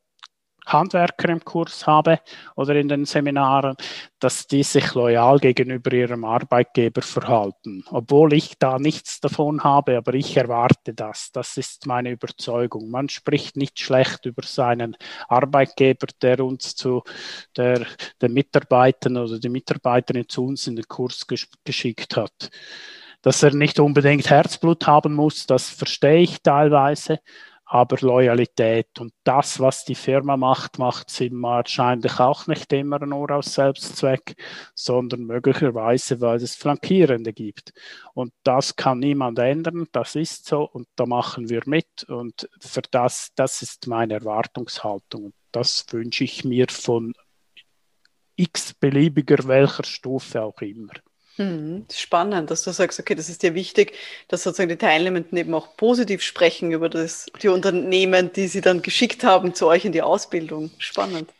Handwerker 0.68 1.30
im 1.30 1.44
Kurs 1.44 1.86
habe 1.86 2.20
oder 2.54 2.76
in 2.76 2.88
den 2.88 3.04
Seminaren, 3.04 3.74
dass 4.20 4.46
die 4.46 4.62
sich 4.62 4.94
loyal 4.94 5.38
gegenüber 5.38 5.92
ihrem 5.92 6.24
Arbeitgeber 6.24 7.02
verhalten. 7.02 7.84
Obwohl 7.90 8.34
ich 8.34 8.58
da 8.58 8.78
nichts 8.78 9.20
davon 9.20 9.64
habe, 9.64 9.96
aber 9.96 10.14
ich 10.14 10.36
erwarte 10.36 10.94
das. 10.94 11.32
Das 11.32 11.56
ist 11.56 11.86
meine 11.86 12.10
Überzeugung. 12.10 12.90
Man 12.90 13.08
spricht 13.08 13.56
nicht 13.56 13.80
schlecht 13.80 14.26
über 14.26 14.42
seinen 14.44 14.96
Arbeitgeber, 15.26 16.06
der 16.22 16.44
uns 16.44 16.76
zu 16.76 17.02
der, 17.56 17.86
den 18.20 18.34
Mitarbeitern 18.34 19.16
oder 19.16 19.38
die 19.38 19.48
Mitarbeiterin 19.48 20.28
zu 20.28 20.44
uns 20.44 20.66
in 20.66 20.76
den 20.76 20.86
Kurs 20.86 21.26
geschickt 21.64 22.16
hat 22.16 22.50
dass 23.22 23.42
er 23.42 23.54
nicht 23.54 23.80
unbedingt 23.80 24.30
Herzblut 24.30 24.86
haben 24.86 25.14
muss, 25.14 25.46
das 25.46 25.70
verstehe 25.70 26.20
ich 26.20 26.42
teilweise, 26.42 27.18
aber 27.70 27.98
Loyalität 28.00 28.98
und 28.98 29.12
das, 29.24 29.60
was 29.60 29.84
die 29.84 29.94
Firma 29.94 30.38
macht, 30.38 30.78
macht 30.78 31.10
sie 31.10 31.30
wahrscheinlich 31.30 32.18
auch 32.18 32.46
nicht 32.46 32.72
immer 32.72 33.04
nur 33.04 33.30
aus 33.30 33.54
Selbstzweck, 33.54 34.36
sondern 34.74 35.24
möglicherweise, 35.24 36.22
weil 36.22 36.36
es 36.36 36.56
Flankierende 36.56 37.34
gibt. 37.34 37.74
Und 38.14 38.32
das 38.42 38.74
kann 38.74 39.00
niemand 39.00 39.38
ändern, 39.38 39.86
das 39.92 40.16
ist 40.16 40.46
so 40.46 40.62
und 40.62 40.88
da 40.96 41.04
machen 41.04 41.50
wir 41.50 41.60
mit 41.66 42.04
und 42.04 42.48
für 42.58 42.82
das, 42.90 43.32
das 43.34 43.60
ist 43.60 43.86
meine 43.86 44.14
Erwartungshaltung 44.14 45.26
und 45.26 45.34
das 45.52 45.84
wünsche 45.90 46.24
ich 46.24 46.44
mir 46.44 46.66
von 46.70 47.12
x 48.36 48.72
beliebiger 48.72 49.46
welcher 49.46 49.84
Stufe 49.84 50.42
auch 50.42 50.60
immer. 50.62 50.94
Hm, 51.38 51.86
spannend, 51.92 52.50
dass 52.50 52.62
du 52.64 52.72
sagst, 52.72 52.98
okay, 52.98 53.14
das 53.14 53.28
ist 53.28 53.42
dir 53.44 53.54
wichtig, 53.54 53.96
dass 54.26 54.42
sozusagen 54.42 54.68
die 54.70 54.76
Teilnehmenden 54.76 55.38
eben 55.38 55.54
auch 55.54 55.76
positiv 55.76 56.22
sprechen 56.22 56.72
über 56.72 56.88
das, 56.88 57.26
die 57.42 57.48
Unternehmen, 57.48 58.32
die 58.32 58.48
sie 58.48 58.60
dann 58.60 58.82
geschickt 58.82 59.22
haben 59.22 59.54
zu 59.54 59.68
euch 59.68 59.84
in 59.84 59.92
die 59.92 60.02
Ausbildung. 60.02 60.72
Spannend. 60.78 61.32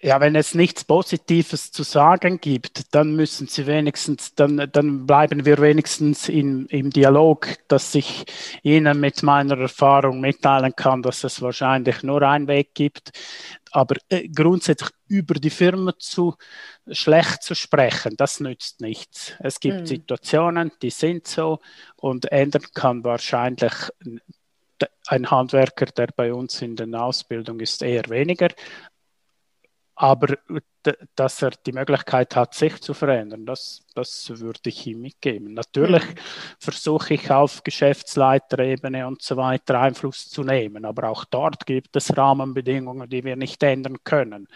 Ja, 0.00 0.20
wenn 0.20 0.36
es 0.36 0.54
nichts 0.54 0.84
Positives 0.84 1.72
zu 1.72 1.82
sagen 1.82 2.40
gibt, 2.40 2.94
dann 2.94 3.16
müssen 3.16 3.48
sie 3.48 3.66
wenigstens, 3.66 4.32
dann, 4.34 4.68
dann 4.70 5.06
bleiben 5.06 5.44
wir 5.44 5.58
wenigstens 5.58 6.28
in, 6.28 6.66
im 6.66 6.90
Dialog, 6.90 7.48
dass 7.66 7.94
ich 7.96 8.24
Ihnen 8.62 9.00
mit 9.00 9.24
meiner 9.24 9.58
Erfahrung 9.58 10.20
mitteilen 10.20 10.76
kann, 10.76 11.02
dass 11.02 11.24
es 11.24 11.42
wahrscheinlich 11.42 12.04
nur 12.04 12.22
einen 12.22 12.46
Weg 12.46 12.74
gibt. 12.74 13.10
Aber 13.72 13.96
äh, 14.08 14.28
grundsätzlich 14.28 14.90
über 15.08 15.34
die 15.34 15.50
Firma 15.50 15.92
zu 15.98 16.36
schlecht 16.90 17.42
zu 17.42 17.56
sprechen, 17.56 18.14
das 18.16 18.38
nützt 18.38 18.80
nichts. 18.80 19.34
Es 19.40 19.58
gibt 19.58 19.80
mhm. 19.80 19.86
Situationen, 19.86 20.70
die 20.80 20.90
sind 20.90 21.26
so 21.26 21.58
und 21.96 22.30
ändern 22.30 22.66
kann 22.72 23.02
wahrscheinlich 23.02 23.72
ein 25.08 25.30
Handwerker, 25.30 25.86
der 25.86 26.08
bei 26.14 26.32
uns 26.32 26.62
in 26.62 26.76
der 26.76 26.88
Ausbildung 27.02 27.58
ist, 27.58 27.82
eher 27.82 28.08
weniger 28.08 28.48
aber 30.00 30.38
dass 31.16 31.42
er 31.42 31.50
die 31.66 31.72
Möglichkeit 31.72 32.36
hat, 32.36 32.54
sich 32.54 32.80
zu 32.80 32.94
verändern, 32.94 33.44
das, 33.44 33.82
das 33.96 34.30
würde 34.38 34.70
ich 34.70 34.86
ihm 34.86 35.00
mitgeben. 35.00 35.54
Natürlich 35.54 36.04
mhm. 36.04 36.18
versuche 36.60 37.14
ich 37.14 37.28
auf 37.32 37.64
Geschäftsleiterebene 37.64 39.08
und 39.08 39.22
so 39.22 39.36
weiter 39.36 39.80
Einfluss 39.80 40.28
zu 40.28 40.44
nehmen, 40.44 40.84
aber 40.84 41.08
auch 41.08 41.24
dort 41.24 41.66
gibt 41.66 41.96
es 41.96 42.16
Rahmenbedingungen, 42.16 43.10
die 43.10 43.24
wir 43.24 43.34
nicht 43.34 43.60
ändern 43.64 43.96
können. 44.04 44.46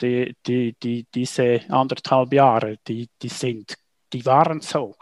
Die, 0.00 0.34
die, 0.46 0.74
die, 0.82 1.06
diese 1.14 1.60
anderthalb 1.68 2.32
Jahre, 2.32 2.78
die, 2.88 3.10
die 3.20 3.28
sind, 3.28 3.74
die 4.10 4.24
waren 4.24 4.62
so. 4.62 4.96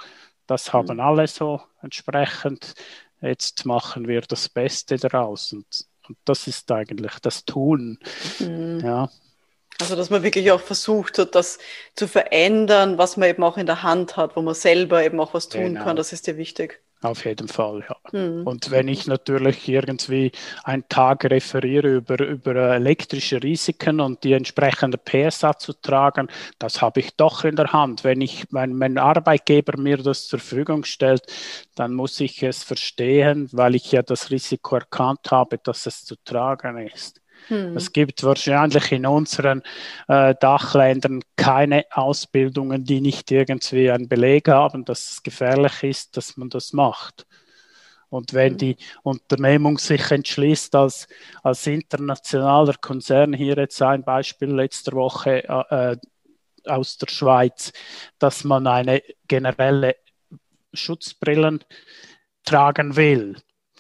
Das 0.48 0.72
haben 0.72 0.96
mhm. 0.96 1.00
alle 1.00 1.28
so 1.28 1.62
entsprechend. 1.80 2.74
Jetzt 3.20 3.64
machen 3.66 4.08
wir 4.08 4.22
das 4.22 4.48
Beste 4.48 4.96
daraus 4.96 5.52
und, 5.52 5.86
und 6.08 6.18
das 6.24 6.48
ist 6.48 6.72
eigentlich 6.72 7.20
das 7.20 7.44
Tun. 7.44 8.00
Mhm. 8.40 8.80
Ja. 8.80 9.08
Also, 9.80 9.96
dass 9.96 10.10
man 10.10 10.22
wirklich 10.22 10.50
auch 10.52 10.60
versucht 10.60 11.18
hat, 11.18 11.34
das 11.34 11.58
zu 11.94 12.06
verändern, 12.06 12.99
was 12.99 13.16
man 13.16 13.28
eben 13.28 13.42
auch 13.42 13.56
in 13.56 13.66
der 13.66 13.82
Hand 13.82 14.16
hat, 14.16 14.37
wo 14.37 14.42
man 14.42 14.54
selber 14.54 15.04
eben 15.04 15.20
auch 15.20 15.34
was 15.34 15.49
tun 15.49 15.75
genau. 15.75 15.84
kann, 15.84 15.96
das 15.96 16.12
ist 16.12 16.26
dir 16.26 16.37
wichtig. 16.37 16.80
Auf 17.02 17.25
jeden 17.25 17.49
Fall, 17.49 17.82
ja. 17.88 17.96
Mhm. 18.12 18.46
Und 18.46 18.70
wenn 18.70 18.87
ich 18.87 19.06
natürlich 19.06 19.66
irgendwie 19.66 20.32
einen 20.64 20.87
Tag 20.90 21.25
referiere 21.25 21.88
über, 21.96 22.22
über 22.26 22.54
elektrische 22.75 23.42
Risiken 23.42 24.00
und 24.00 24.22
die 24.22 24.34
entsprechende 24.34 24.99
PSA 24.99 25.56
zu 25.56 25.72
tragen, 25.72 26.28
das 26.58 26.82
habe 26.82 27.00
ich 27.00 27.16
doch 27.16 27.44
in 27.44 27.56
der 27.56 27.72
Hand. 27.72 28.04
Wenn, 28.04 28.20
ich, 28.20 28.44
wenn 28.50 28.75
mein 28.75 28.99
Arbeitgeber 28.99 29.78
mir 29.78 29.96
das 29.96 30.28
zur 30.28 30.40
Verfügung 30.40 30.84
stellt, 30.84 31.22
dann 31.75 31.94
muss 31.94 32.20
ich 32.20 32.42
es 32.42 32.62
verstehen, 32.62 33.49
weil 33.52 33.76
ich 33.76 33.92
ja 33.92 34.02
das 34.02 34.30
Risiko 34.30 34.76
erkannt 34.76 35.30
habe, 35.30 35.56
dass 35.56 35.87
es 35.87 36.04
zu 36.04 36.16
tragen 36.22 36.87
ist. 36.87 37.19
Hm. 37.49 37.76
Es 37.76 37.92
gibt 37.92 38.23
wahrscheinlich 38.23 38.92
in 38.92 39.06
unseren 39.06 39.62
äh, 40.09 40.35
Dachländern 40.40 41.23
keine 41.37 41.85
Ausbildungen, 41.90 42.85
die 42.85 43.00
nicht 43.00 43.30
irgendwie 43.30 43.90
einen 43.90 44.09
Beleg 44.09 44.49
haben, 44.49 44.85
dass 44.85 45.11
es 45.11 45.23
gefährlich 45.23 45.82
ist, 45.82 46.16
dass 46.16 46.37
man 46.37 46.50
das 46.50 46.73
macht. 46.73 47.26
Und 48.09 48.35
wenn 48.35 48.52
hm. 48.52 48.59
die 48.59 48.76
Unternehmung 49.02 49.78
sich 49.78 50.11
entschließt, 50.11 50.75
als, 50.75 51.06
als 51.42 51.66
internationaler 51.66 52.75
Konzern, 52.80 53.32
hier 53.32 53.56
jetzt 53.56 53.80
ein 53.82 54.02
Beispiel 54.02 54.50
letzte 54.50 54.92
Woche 54.92 55.49
äh, 55.49 55.92
äh 55.92 55.97
aus 56.66 56.99
der 56.99 57.09
Schweiz, 57.09 57.73
dass 58.18 58.44
man 58.44 58.66
eine 58.66 59.02
generelle 59.26 59.97
Schutzbrillen 60.75 61.64
tragen 62.44 62.97
will, 62.97 63.37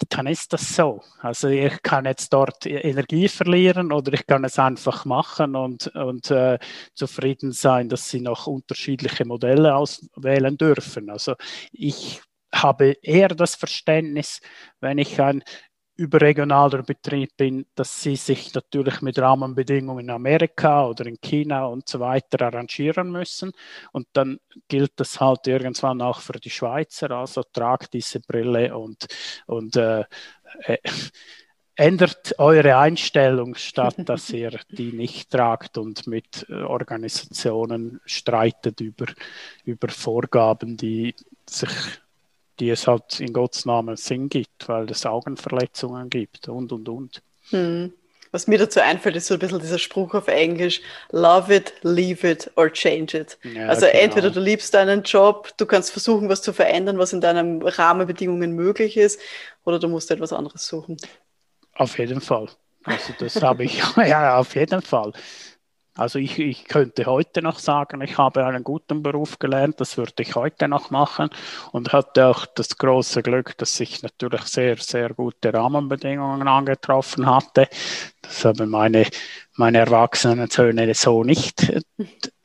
dann 0.08 0.26
ist 0.26 0.52
das 0.52 0.74
so. 0.74 1.02
Also 1.20 1.48
ich 1.48 1.82
kann 1.82 2.04
jetzt 2.04 2.32
dort 2.32 2.66
Energie 2.66 3.28
verlieren 3.28 3.92
oder 3.92 4.12
ich 4.12 4.26
kann 4.26 4.44
es 4.44 4.58
einfach 4.58 5.04
machen 5.04 5.54
und, 5.56 5.88
und 5.88 6.30
äh, 6.30 6.58
zufrieden 6.94 7.52
sein, 7.52 7.88
dass 7.88 8.08
sie 8.08 8.20
noch 8.20 8.46
unterschiedliche 8.46 9.24
Modelle 9.24 9.74
auswählen 9.74 10.56
dürfen. 10.56 11.10
Also 11.10 11.34
ich 11.72 12.20
habe 12.52 12.96
eher 13.02 13.28
das 13.28 13.54
Verständnis, 13.54 14.40
wenn 14.80 14.98
ich 14.98 15.20
ein 15.20 15.42
überregionaler 16.00 16.82
Betrieb 16.82 17.36
bin, 17.36 17.66
dass 17.74 18.02
sie 18.02 18.16
sich 18.16 18.54
natürlich 18.54 19.02
mit 19.02 19.18
Rahmenbedingungen 19.18 20.06
in 20.06 20.10
Amerika 20.10 20.86
oder 20.86 21.04
in 21.04 21.20
China 21.20 21.66
und 21.66 21.86
so 21.88 22.00
weiter 22.00 22.46
arrangieren 22.46 23.12
müssen. 23.12 23.52
Und 23.92 24.06
dann 24.14 24.40
gilt 24.66 24.92
das 24.96 25.20
halt 25.20 25.46
irgendwann 25.46 26.00
auch 26.00 26.20
für 26.20 26.40
die 26.40 26.48
Schweizer. 26.48 27.10
Also 27.10 27.42
tragt 27.42 27.92
diese 27.92 28.20
Brille 28.20 28.76
und, 28.76 29.06
und 29.46 29.76
äh, 29.76 30.04
äh, 30.62 30.78
ändert 31.74 32.38
eure 32.38 32.78
Einstellung, 32.78 33.54
statt 33.56 33.96
dass 34.08 34.30
ihr 34.30 34.58
die 34.70 34.92
nicht 34.92 35.30
tragt 35.30 35.76
und 35.76 36.06
mit 36.06 36.48
Organisationen 36.48 38.00
streitet 38.06 38.80
über, 38.80 39.06
über 39.64 39.88
Vorgaben, 39.88 40.78
die 40.78 41.14
sich 41.46 41.68
die 42.60 42.70
es 42.70 42.86
halt 42.86 43.18
in 43.20 43.32
Gottes 43.32 43.64
Namen 43.64 43.96
Sinn 43.96 44.28
gibt, 44.28 44.68
weil 44.68 44.88
es 44.90 45.06
Augenverletzungen 45.06 46.10
gibt 46.10 46.48
und, 46.48 46.70
und, 46.72 46.88
und. 46.88 47.22
Hm. 47.50 47.92
Was 48.32 48.46
mir 48.46 48.58
dazu 48.58 48.80
einfällt, 48.80 49.16
ist 49.16 49.26
so 49.26 49.34
ein 49.34 49.40
bisschen 49.40 49.58
dieser 49.58 49.80
Spruch 49.80 50.14
auf 50.14 50.28
Englisch, 50.28 50.82
love 51.10 51.52
it, 51.52 51.72
leave 51.82 52.28
it 52.28 52.48
or 52.54 52.72
change 52.72 53.18
it. 53.18 53.38
Ja, 53.42 53.66
also 53.66 53.86
genau. 53.86 53.98
entweder 53.98 54.30
du 54.30 54.38
liebst 54.38 54.72
deinen 54.72 55.02
Job, 55.02 55.50
du 55.56 55.66
kannst 55.66 55.90
versuchen, 55.90 56.28
was 56.28 56.40
zu 56.40 56.52
verändern, 56.52 56.98
was 56.98 57.12
in 57.12 57.20
deinen 57.20 57.60
Rahmenbedingungen 57.60 58.52
möglich 58.52 58.96
ist, 58.96 59.20
oder 59.64 59.80
du 59.80 59.88
musst 59.88 60.12
etwas 60.12 60.32
anderes 60.32 60.68
suchen. 60.68 60.96
Auf 61.74 61.98
jeden 61.98 62.20
Fall. 62.20 62.48
Also 62.84 63.12
das 63.18 63.42
habe 63.42 63.64
ich, 63.64 63.82
ja, 63.96 64.36
auf 64.38 64.54
jeden 64.54 64.82
Fall. 64.82 65.12
Also 66.00 66.18
ich, 66.18 66.38
ich 66.38 66.64
könnte 66.64 67.04
heute 67.04 67.42
noch 67.42 67.58
sagen, 67.58 68.00
ich 68.00 68.16
habe 68.16 68.46
einen 68.46 68.64
guten 68.64 69.02
Beruf 69.02 69.38
gelernt, 69.38 69.82
das 69.82 69.98
würde 69.98 70.22
ich 70.22 70.34
heute 70.34 70.66
noch 70.66 70.88
machen 70.88 71.28
und 71.72 71.92
hatte 71.92 72.26
auch 72.26 72.46
das 72.46 72.78
große 72.78 73.22
Glück, 73.22 73.58
dass 73.58 73.78
ich 73.80 74.02
natürlich 74.02 74.40
sehr, 74.44 74.78
sehr 74.78 75.10
gute 75.10 75.52
Rahmenbedingungen 75.52 76.48
angetroffen 76.48 77.26
hatte. 77.26 77.68
Das 78.22 78.46
haben 78.46 78.70
meine, 78.70 79.08
meine 79.56 79.76
erwachsenen 79.76 80.48
Söhne 80.48 80.94
so 80.94 81.22
nicht, 81.22 81.70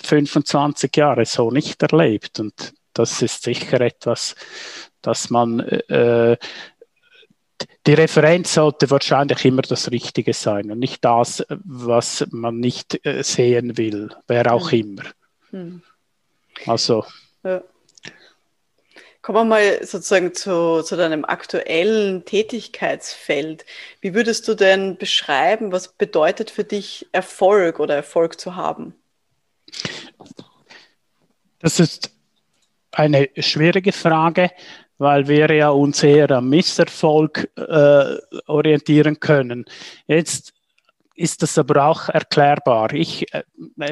25 0.01 0.93
Jahre 0.97 1.24
so 1.24 1.50
nicht 1.50 1.81
erlebt 1.81 2.41
und 2.41 2.74
das 2.91 3.21
ist 3.21 3.43
sicher 3.43 3.79
etwas, 3.79 4.35
dass 5.01 5.29
man 5.29 5.62
äh, 5.62 6.35
die 7.88 7.93
Referenz 7.93 8.53
sollte 8.53 8.89
wahrscheinlich 8.89 9.45
immer 9.45 9.62
das 9.62 9.91
Richtige 9.91 10.33
sein 10.33 10.71
und 10.71 10.79
nicht 10.79 11.05
das, 11.05 11.45
was 11.50 12.25
man 12.31 12.59
nicht 12.59 13.05
äh, 13.05 13.24
sehen 13.24 13.77
will, 13.77 14.09
wer 14.27 14.51
auch 14.51 14.71
hm. 14.71 14.79
immer. 14.79 15.03
Hm. 15.51 15.81
Also. 16.65 17.05
Ja. 17.43 17.62
Kommen 19.21 19.39
wir 19.39 19.45
mal 19.45 19.83
sozusagen 19.83 20.35
zu, 20.35 20.83
zu 20.83 20.95
deinem 20.95 21.25
aktuellen 21.25 22.25
Tätigkeitsfeld. 22.25 23.65
Wie 24.00 24.13
würdest 24.13 24.47
du 24.47 24.53
denn 24.53 24.97
beschreiben, 24.97 25.71
was 25.71 25.88
bedeutet 25.88 26.51
für 26.51 26.63
dich 26.63 27.07
Erfolg 27.12 27.79
oder 27.79 27.95
Erfolg 27.95 28.39
zu 28.39 28.55
haben? 28.55 28.93
Das 31.57 31.79
ist 31.79 32.12
eine 32.91 33.29
schwierige 33.39 33.91
Frage, 33.91 34.51
weil 34.97 35.27
wir 35.27 35.53
ja 35.53 35.69
uns 35.69 36.03
eher 36.03 36.31
am 36.31 36.49
Misserfolg 36.49 37.49
äh, 37.55 38.15
orientieren 38.47 39.19
können. 39.19 39.65
Jetzt 40.07 40.54
ist 41.15 41.41
das 41.41 41.57
aber 41.57 41.86
auch 41.86 42.10
erklärbar. 42.10 42.93
Ich 42.93 43.34
äh, 43.34 43.43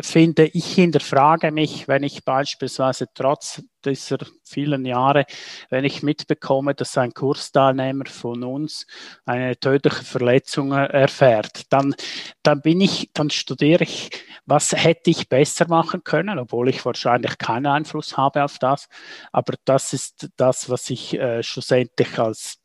finde, 0.04 0.46
ich 0.48 0.76
hinterfrage 0.76 1.52
mich, 1.52 1.88
wenn 1.88 2.04
ich 2.04 2.26
beispielsweise 2.26 3.08
trotz 3.14 3.64
dieser 3.86 4.18
vielen 4.44 4.86
Jahre, 4.86 5.26
wenn 5.70 5.86
ich 5.86 6.04
mitbekomme, 6.04 6.76
dass 6.76 6.98
ein 6.98 7.14
Kursteilnehmer 7.14 8.06
von 8.08 8.44
uns 8.44 8.86
eine 9.26 9.58
tödliche 9.58 10.04
Verletzung 10.04 10.74
erfährt, 10.74 11.72
dann, 11.72 11.96
dann 12.44 12.62
bin 12.62 12.82
ich, 12.82 13.10
dann 13.14 13.30
studiere 13.30 13.84
ich, 13.84 14.10
was 14.46 14.74
hätte 14.74 15.10
ich 15.10 15.30
besser 15.30 15.68
machen 15.70 16.04
können, 16.04 16.40
obwohl 16.40 16.70
ich 16.70 16.86
wahrscheinlich 16.86 17.38
keinen 17.38 17.68
Einfluss 17.68 18.18
habe 18.18 18.44
auf 18.44 18.60
das. 18.60 18.90
Aber 19.32 19.54
das 19.64 19.94
ist 19.94 20.30
das, 20.36 20.70
was 20.70 20.90
ich 20.90 21.14
äh, 21.14 21.42
schlussendlich 21.42 22.20
als, 22.20 22.58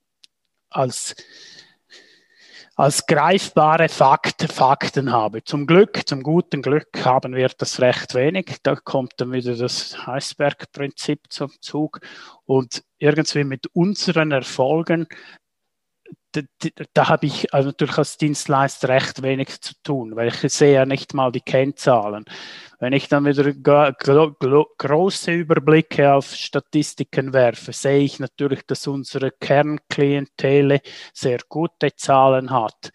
als 0.71 1.15
als 2.79 3.07
greifbare 3.07 3.89
Fakt, 3.89 4.53
Fakten 4.53 5.11
habe. 5.11 5.43
Zum 5.43 5.67
Glück, 5.67 6.07
zum 6.07 6.23
guten 6.23 6.63
Glück 6.63 7.05
haben 7.05 7.35
wir 7.35 7.49
das 7.59 7.81
recht 7.81 8.15
wenig. 8.15 8.59
Da 8.63 8.77
kommt 8.77 9.15
dann 9.17 9.33
wieder 9.33 9.57
das 9.57 9.97
Eisbergprinzip 10.07 11.23
zum 11.29 11.51
Zug. 11.61 11.99
Und 12.45 12.85
irgendwie 12.99 13.43
mit 13.43 13.67
unseren 13.73 14.31
Erfolgen 14.31 15.09
da, 16.93 17.09
habe 17.09 17.27
ich 17.27 17.53
also 17.55 17.69
natürlich 17.69 17.99
als 17.99 18.17
Dienstleister 18.17 18.89
recht 18.89 19.23
wenig 19.23 19.61
zu 19.61 19.75
tun, 19.83 20.17
weil 20.17 20.29
ich 20.29 20.53
sehe 20.53 20.75
ja 20.75 20.87
nicht 20.87 21.15
mal 21.15 21.33
die 21.33 21.41
Kennzahlen. 21.41 22.25
Wenn 22.81 22.93
ich 22.93 23.09
dann 23.09 23.25
wieder 23.25 23.53
große 24.79 25.33
Überblicke 25.33 26.13
auf 26.13 26.35
Statistiken 26.35 27.33
werfe, 27.33 27.73
sehe 27.73 28.01
ich 28.01 28.21
natürlich, 28.21 28.67
dass 28.67 28.87
unsere 28.87 29.33
Kernklientele 29.33 30.81
sehr 31.13 31.39
gute 31.49 31.95
Zahlen 31.97 32.51
hat. 32.51 32.93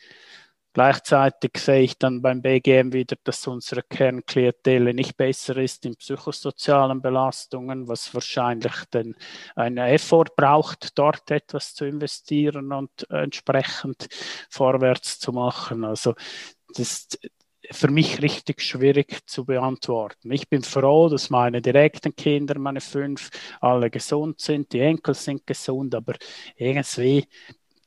Gleichzeitig 0.73 1.51
sehe 1.57 1.81
ich 1.83 1.97
dann 1.99 2.21
beim 2.21 2.41
BGM 2.41 2.93
wieder, 2.93 3.15
dass 3.23 3.45
unsere 3.47 3.83
Kernklientele 3.83 4.93
nicht 4.93 5.15
besser 5.17 5.57
ist 5.57 5.85
in 5.85 5.95
psychosozialen 5.95 7.01
Belastungen, 7.01 7.87
was 7.87 8.13
wahrscheinlich 8.13 8.73
dann 8.89 9.15
einen 9.55 9.77
Effort 9.77 10.35
braucht, 10.35 10.97
dort 10.97 11.29
etwas 11.29 11.75
zu 11.75 11.85
investieren 11.85 12.71
und 12.71 13.07
entsprechend 13.11 14.07
vorwärts 14.49 15.19
zu 15.19 15.31
machen. 15.31 15.83
Also 15.85 16.15
das 16.69 16.79
ist 16.79 17.19
für 17.71 17.89
mich 17.89 18.21
richtig 18.21 18.61
schwierig 18.61 19.27
zu 19.27 19.45
beantworten. 19.45 20.31
Ich 20.31 20.49
bin 20.49 20.63
froh, 20.63 21.07
dass 21.09 21.29
meine 21.29 21.61
direkten 21.61 22.15
Kinder, 22.15 22.59
meine 22.59 22.81
fünf, 22.81 23.29
alle 23.61 23.89
gesund 23.89 24.41
sind, 24.41 24.73
die 24.73 24.81
Enkel 24.81 25.13
sind 25.13 25.45
gesund, 25.47 25.95
aber 25.95 26.15
irgendwie 26.55 27.25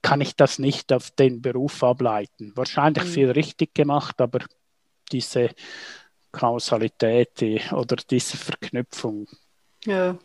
kann 0.06 0.20
ich 0.20 0.36
das 0.36 0.60
nicht 0.60 0.92
auf 0.92 1.10
den 1.10 1.42
Beruf 1.42 1.82
ableiten. 1.82 2.52
Wahrscheinlich 2.54 3.02
mhm. 3.02 3.08
viel 3.08 3.30
richtig 3.32 3.74
gemacht, 3.74 4.20
aber 4.20 4.38
diese 5.10 5.50
Kausalität 6.30 7.40
die, 7.40 7.60
oder 7.72 7.96
diese 7.96 8.36
Verknüpfung, 8.36 9.26
ja. 9.84 10.16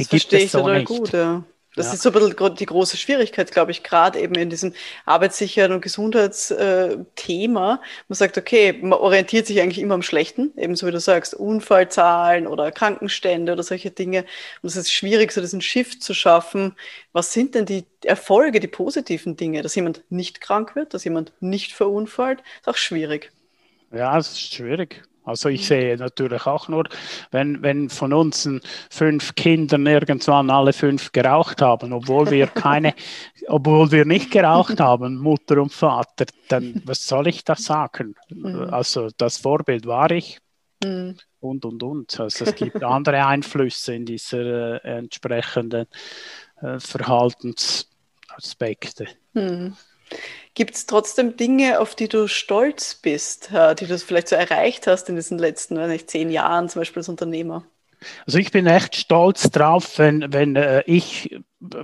die 0.00 0.04
gibt 0.04 0.32
es 0.32 0.50
so 0.50 0.66
nicht. 0.66 0.86
Gut, 0.86 1.12
ja. 1.12 1.44
Das 1.76 1.86
ja. 1.86 1.94
ist 1.94 2.02
so 2.02 2.10
ein 2.10 2.12
bisschen 2.12 2.54
die 2.54 2.66
große 2.66 2.96
Schwierigkeit, 2.96 3.50
glaube 3.50 3.72
ich, 3.72 3.82
gerade 3.82 4.20
eben 4.20 4.34
in 4.36 4.48
diesem 4.48 4.74
Arbeitssicherheit- 5.06 5.72
und 5.72 5.80
Gesundheitsthema. 5.80 7.80
Man 8.08 8.16
sagt, 8.16 8.38
okay, 8.38 8.78
man 8.80 8.98
orientiert 8.98 9.46
sich 9.46 9.60
eigentlich 9.60 9.80
immer 9.80 9.94
am 9.94 10.02
Schlechten, 10.02 10.52
ebenso 10.56 10.86
wie 10.86 10.92
du 10.92 11.00
sagst, 11.00 11.34
Unfallzahlen 11.34 12.46
oder 12.46 12.70
Krankenstände 12.70 13.52
oder 13.52 13.64
solche 13.64 13.90
Dinge. 13.90 14.24
Und 14.62 14.68
es 14.68 14.76
ist 14.76 14.92
schwierig, 14.92 15.32
so 15.32 15.40
diesen 15.40 15.60
Shift 15.60 16.02
zu 16.02 16.14
schaffen. 16.14 16.76
Was 17.12 17.32
sind 17.32 17.56
denn 17.56 17.66
die 17.66 17.84
Erfolge, 18.04 18.60
die 18.60 18.68
positiven 18.68 19.36
Dinge? 19.36 19.62
Dass 19.62 19.74
jemand 19.74 20.04
nicht 20.10 20.40
krank 20.40 20.76
wird, 20.76 20.94
dass 20.94 21.04
jemand 21.04 21.32
nicht 21.40 21.72
verunfallt, 21.72 22.40
ist 22.60 22.68
auch 22.68 22.76
schwierig. 22.76 23.32
Ja, 23.90 24.16
es 24.18 24.32
ist 24.32 24.54
schwierig. 24.54 25.02
Also 25.24 25.48
ich 25.48 25.66
sehe 25.66 25.96
natürlich 25.96 26.46
auch 26.46 26.68
nur, 26.68 26.84
wenn, 27.30 27.62
wenn 27.62 27.88
von 27.88 28.12
uns 28.12 28.46
fünf 28.90 29.34
Kindern 29.34 29.86
irgendwann 29.86 30.50
alle 30.50 30.74
fünf 30.74 31.12
geraucht 31.12 31.62
haben, 31.62 31.94
obwohl 31.94 32.30
wir 32.30 32.46
keine, 32.46 32.94
obwohl 33.48 33.90
wir 33.90 34.04
nicht 34.04 34.30
geraucht 34.30 34.78
haben, 34.80 35.16
Mutter 35.16 35.62
und 35.62 35.72
Vater, 35.72 36.26
dann 36.48 36.82
was 36.84 37.06
soll 37.06 37.28
ich 37.28 37.44
da 37.44 37.56
sagen? 37.56 38.14
Mhm. 38.28 38.68
Also 38.70 39.08
das 39.16 39.38
Vorbild 39.38 39.86
war 39.86 40.10
ich 40.10 40.40
mhm. 40.84 41.16
und 41.40 41.64
und 41.64 41.82
und. 41.82 42.20
Also 42.20 42.44
es 42.44 42.54
gibt 42.54 42.82
andere 42.82 43.24
Einflüsse 43.26 43.94
in 43.94 44.04
dieser 44.04 44.84
äh, 44.84 44.98
entsprechenden 44.98 45.86
äh, 46.60 46.78
Verhaltensaspekte. 46.78 49.06
Gibt 50.54 50.76
es 50.76 50.86
trotzdem 50.86 51.36
Dinge, 51.36 51.80
auf 51.80 51.96
die 51.96 52.08
du 52.08 52.28
stolz 52.28 52.94
bist, 52.94 53.50
äh, 53.52 53.74
die 53.74 53.86
du 53.86 53.98
vielleicht 53.98 54.28
so 54.28 54.36
erreicht 54.36 54.86
hast 54.86 55.08
in 55.08 55.16
diesen 55.16 55.38
letzten, 55.38 55.84
nicht 55.88 56.10
zehn 56.10 56.30
Jahren, 56.30 56.68
zum 56.68 56.80
Beispiel 56.80 57.00
als 57.00 57.08
Unternehmer? 57.08 57.64
Also 58.26 58.38
ich 58.38 58.50
bin 58.50 58.66
echt 58.66 58.96
stolz 58.96 59.50
drauf, 59.50 59.98
wenn, 59.98 60.32
wenn 60.32 60.56
äh, 60.56 60.82
ich 60.86 61.36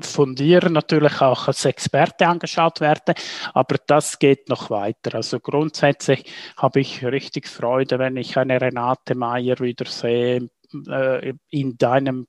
von 0.02 0.35
dir 0.35 0.68
natürlich 0.68 1.20
auch 1.20 1.48
als 1.48 1.64
Experte 1.64 2.26
angeschaut 2.26 2.80
werde, 2.80 3.14
aber 3.54 3.76
das 3.87 4.18
geht 4.18 4.48
noch 4.48 4.70
weiter. 4.70 5.14
Also 5.14 5.40
grundsätzlich 5.40 6.24
habe 6.56 6.80
ich 6.80 7.04
richtig 7.04 7.48
Freude, 7.48 7.98
wenn 7.98 8.16
ich 8.16 8.37
eine 8.37 8.61
Renate 8.61 9.14
Meyer 9.14 9.59
wieder 9.61 9.87
sehe 9.87 10.48
äh, 10.88 11.33
in 11.50 11.76
deinem 11.78 12.26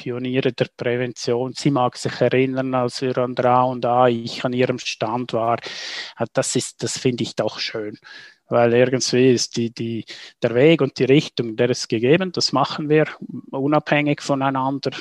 Pioniere 0.00 0.52
der 0.52 0.68
Prävention. 0.76 1.52
Sie 1.54 1.70
mag 1.70 1.96
sich 1.98 2.20
erinnern, 2.22 2.74
als 2.74 3.02
wir 3.02 3.18
an 3.18 3.34
der 3.34 3.44
A 3.46 3.62
und 3.64 3.84
A, 3.84 4.08
ich 4.08 4.42
an 4.46 4.54
ihrem 4.54 4.78
Stand 4.78 5.34
war. 5.34 5.58
Äh, 6.18 6.26
das 6.32 6.56
ist, 6.56 6.82
das 6.82 6.98
finde 6.98 7.22
ich 7.24 7.36
doch 7.36 7.58
schön. 7.58 7.98
Weil 8.48 8.72
irgendwie 8.72 9.32
ist 9.32 9.56
die, 9.56 9.72
die, 9.72 10.06
der 10.42 10.54
Weg 10.54 10.80
und 10.80 10.98
die 10.98 11.04
Richtung, 11.04 11.54
der 11.56 11.70
ist 11.70 11.88
gegeben, 11.88 12.32
das 12.32 12.52
machen 12.52 12.88
wir 12.88 13.06
unabhängig 13.50 14.22
voneinander. 14.22 14.92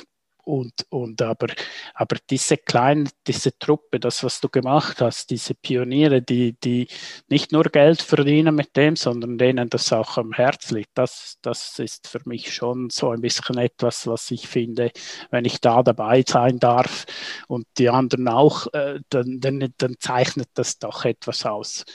Und, 0.50 0.88
und 0.90 1.22
aber, 1.22 1.50
aber 1.94 2.18
diese 2.28 2.58
kleine, 2.58 3.08
diese 3.28 3.56
Truppe, 3.60 4.00
das, 4.00 4.24
was 4.24 4.42
du 4.42 4.50
gemacht 4.50 5.00
hast, 5.00 5.30
diese 5.30 5.54
Pioniere, 5.54 6.24
die, 6.24 6.54
die 6.54 6.88
nicht 7.28 7.52
nur 7.52 7.66
Geld 7.66 8.02
verdienen 8.02 8.56
mit 8.56 8.76
dem, 8.76 8.96
sondern 8.96 9.38
denen 9.38 9.70
das 9.70 9.94
auch 9.94 10.18
am 10.18 10.34
Herz 10.34 10.72
liegt, 10.72 10.98
das, 10.98 11.38
das 11.44 11.78
ist 11.78 12.08
für 12.08 12.22
mich 12.26 12.52
schon 12.52 12.90
so 12.90 13.12
ein 13.12 13.22
bisschen 13.22 13.60
etwas, 13.60 14.08
was 14.08 14.32
ich 14.32 14.48
finde, 14.48 14.92
wenn 15.30 15.46
ich 15.46 15.62
da 15.62 15.84
dabei 15.84 16.24
sein 16.28 16.58
darf 16.58 17.06
und 17.48 17.68
die 17.78 17.90
anderen 17.90 18.28
auch, 18.28 18.74
äh, 18.74 19.02
dann, 19.10 19.40
dann, 19.40 19.72
dann 19.78 19.98
zeichnet 20.00 20.50
das 20.56 20.80
doch 20.80 21.06
etwas 21.06 21.46
aus. 21.46 21.86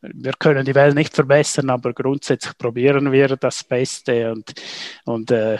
Wir 0.00 0.32
können 0.32 0.64
die 0.64 0.74
Welt 0.74 0.96
nicht 0.96 1.14
verbessern, 1.14 1.70
aber 1.70 1.92
grundsätzlich 1.92 2.58
probieren 2.58 3.12
wir 3.12 3.36
das 3.36 3.62
Beste 3.62 4.32
und, 4.32 4.52
und 5.04 5.30
äh, 5.30 5.58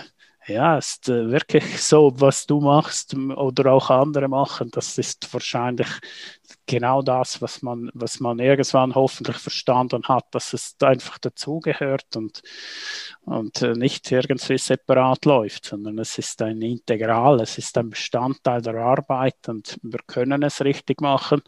ja, 0.50 0.78
ist 0.78 1.08
äh, 1.08 1.30
wirklich 1.30 1.64
so, 1.82 2.12
was 2.16 2.46
du 2.46 2.60
machst 2.60 3.14
oder 3.14 3.72
auch 3.72 3.90
andere 3.90 4.28
machen, 4.28 4.70
das 4.70 4.98
ist 4.98 5.32
wahrscheinlich 5.32 5.88
genau 6.66 7.02
das, 7.02 7.42
was 7.42 7.62
man, 7.62 7.90
was 7.94 8.20
man 8.20 8.38
irgendwann 8.38 8.94
hoffentlich 8.94 9.36
verstanden 9.38 10.02
hat, 10.08 10.26
dass 10.32 10.52
es 10.52 10.76
einfach 10.80 11.18
dazugehört 11.18 12.16
und, 12.16 12.42
und 13.22 13.62
äh, 13.62 13.72
nicht 13.72 14.10
irgendwie 14.10 14.58
separat 14.58 15.24
läuft, 15.24 15.66
sondern 15.66 15.98
es 15.98 16.18
ist 16.18 16.40
ein 16.42 16.62
Integral, 16.62 17.40
es 17.40 17.58
ist 17.58 17.76
ein 17.78 17.90
Bestandteil 17.90 18.62
der 18.62 18.76
Arbeit 18.76 19.48
und 19.48 19.78
wir 19.82 20.00
können 20.06 20.42
es 20.42 20.62
richtig 20.62 21.00
machen. 21.00 21.42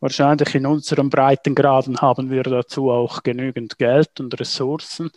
Wahrscheinlich 0.00 0.54
in 0.54 0.66
unseren 0.66 1.10
Breitengraden 1.10 2.00
haben 2.00 2.30
wir 2.30 2.42
dazu 2.42 2.90
auch 2.90 3.22
genügend 3.22 3.78
Geld 3.78 4.20
und 4.20 4.38
Ressourcen. 4.38 5.10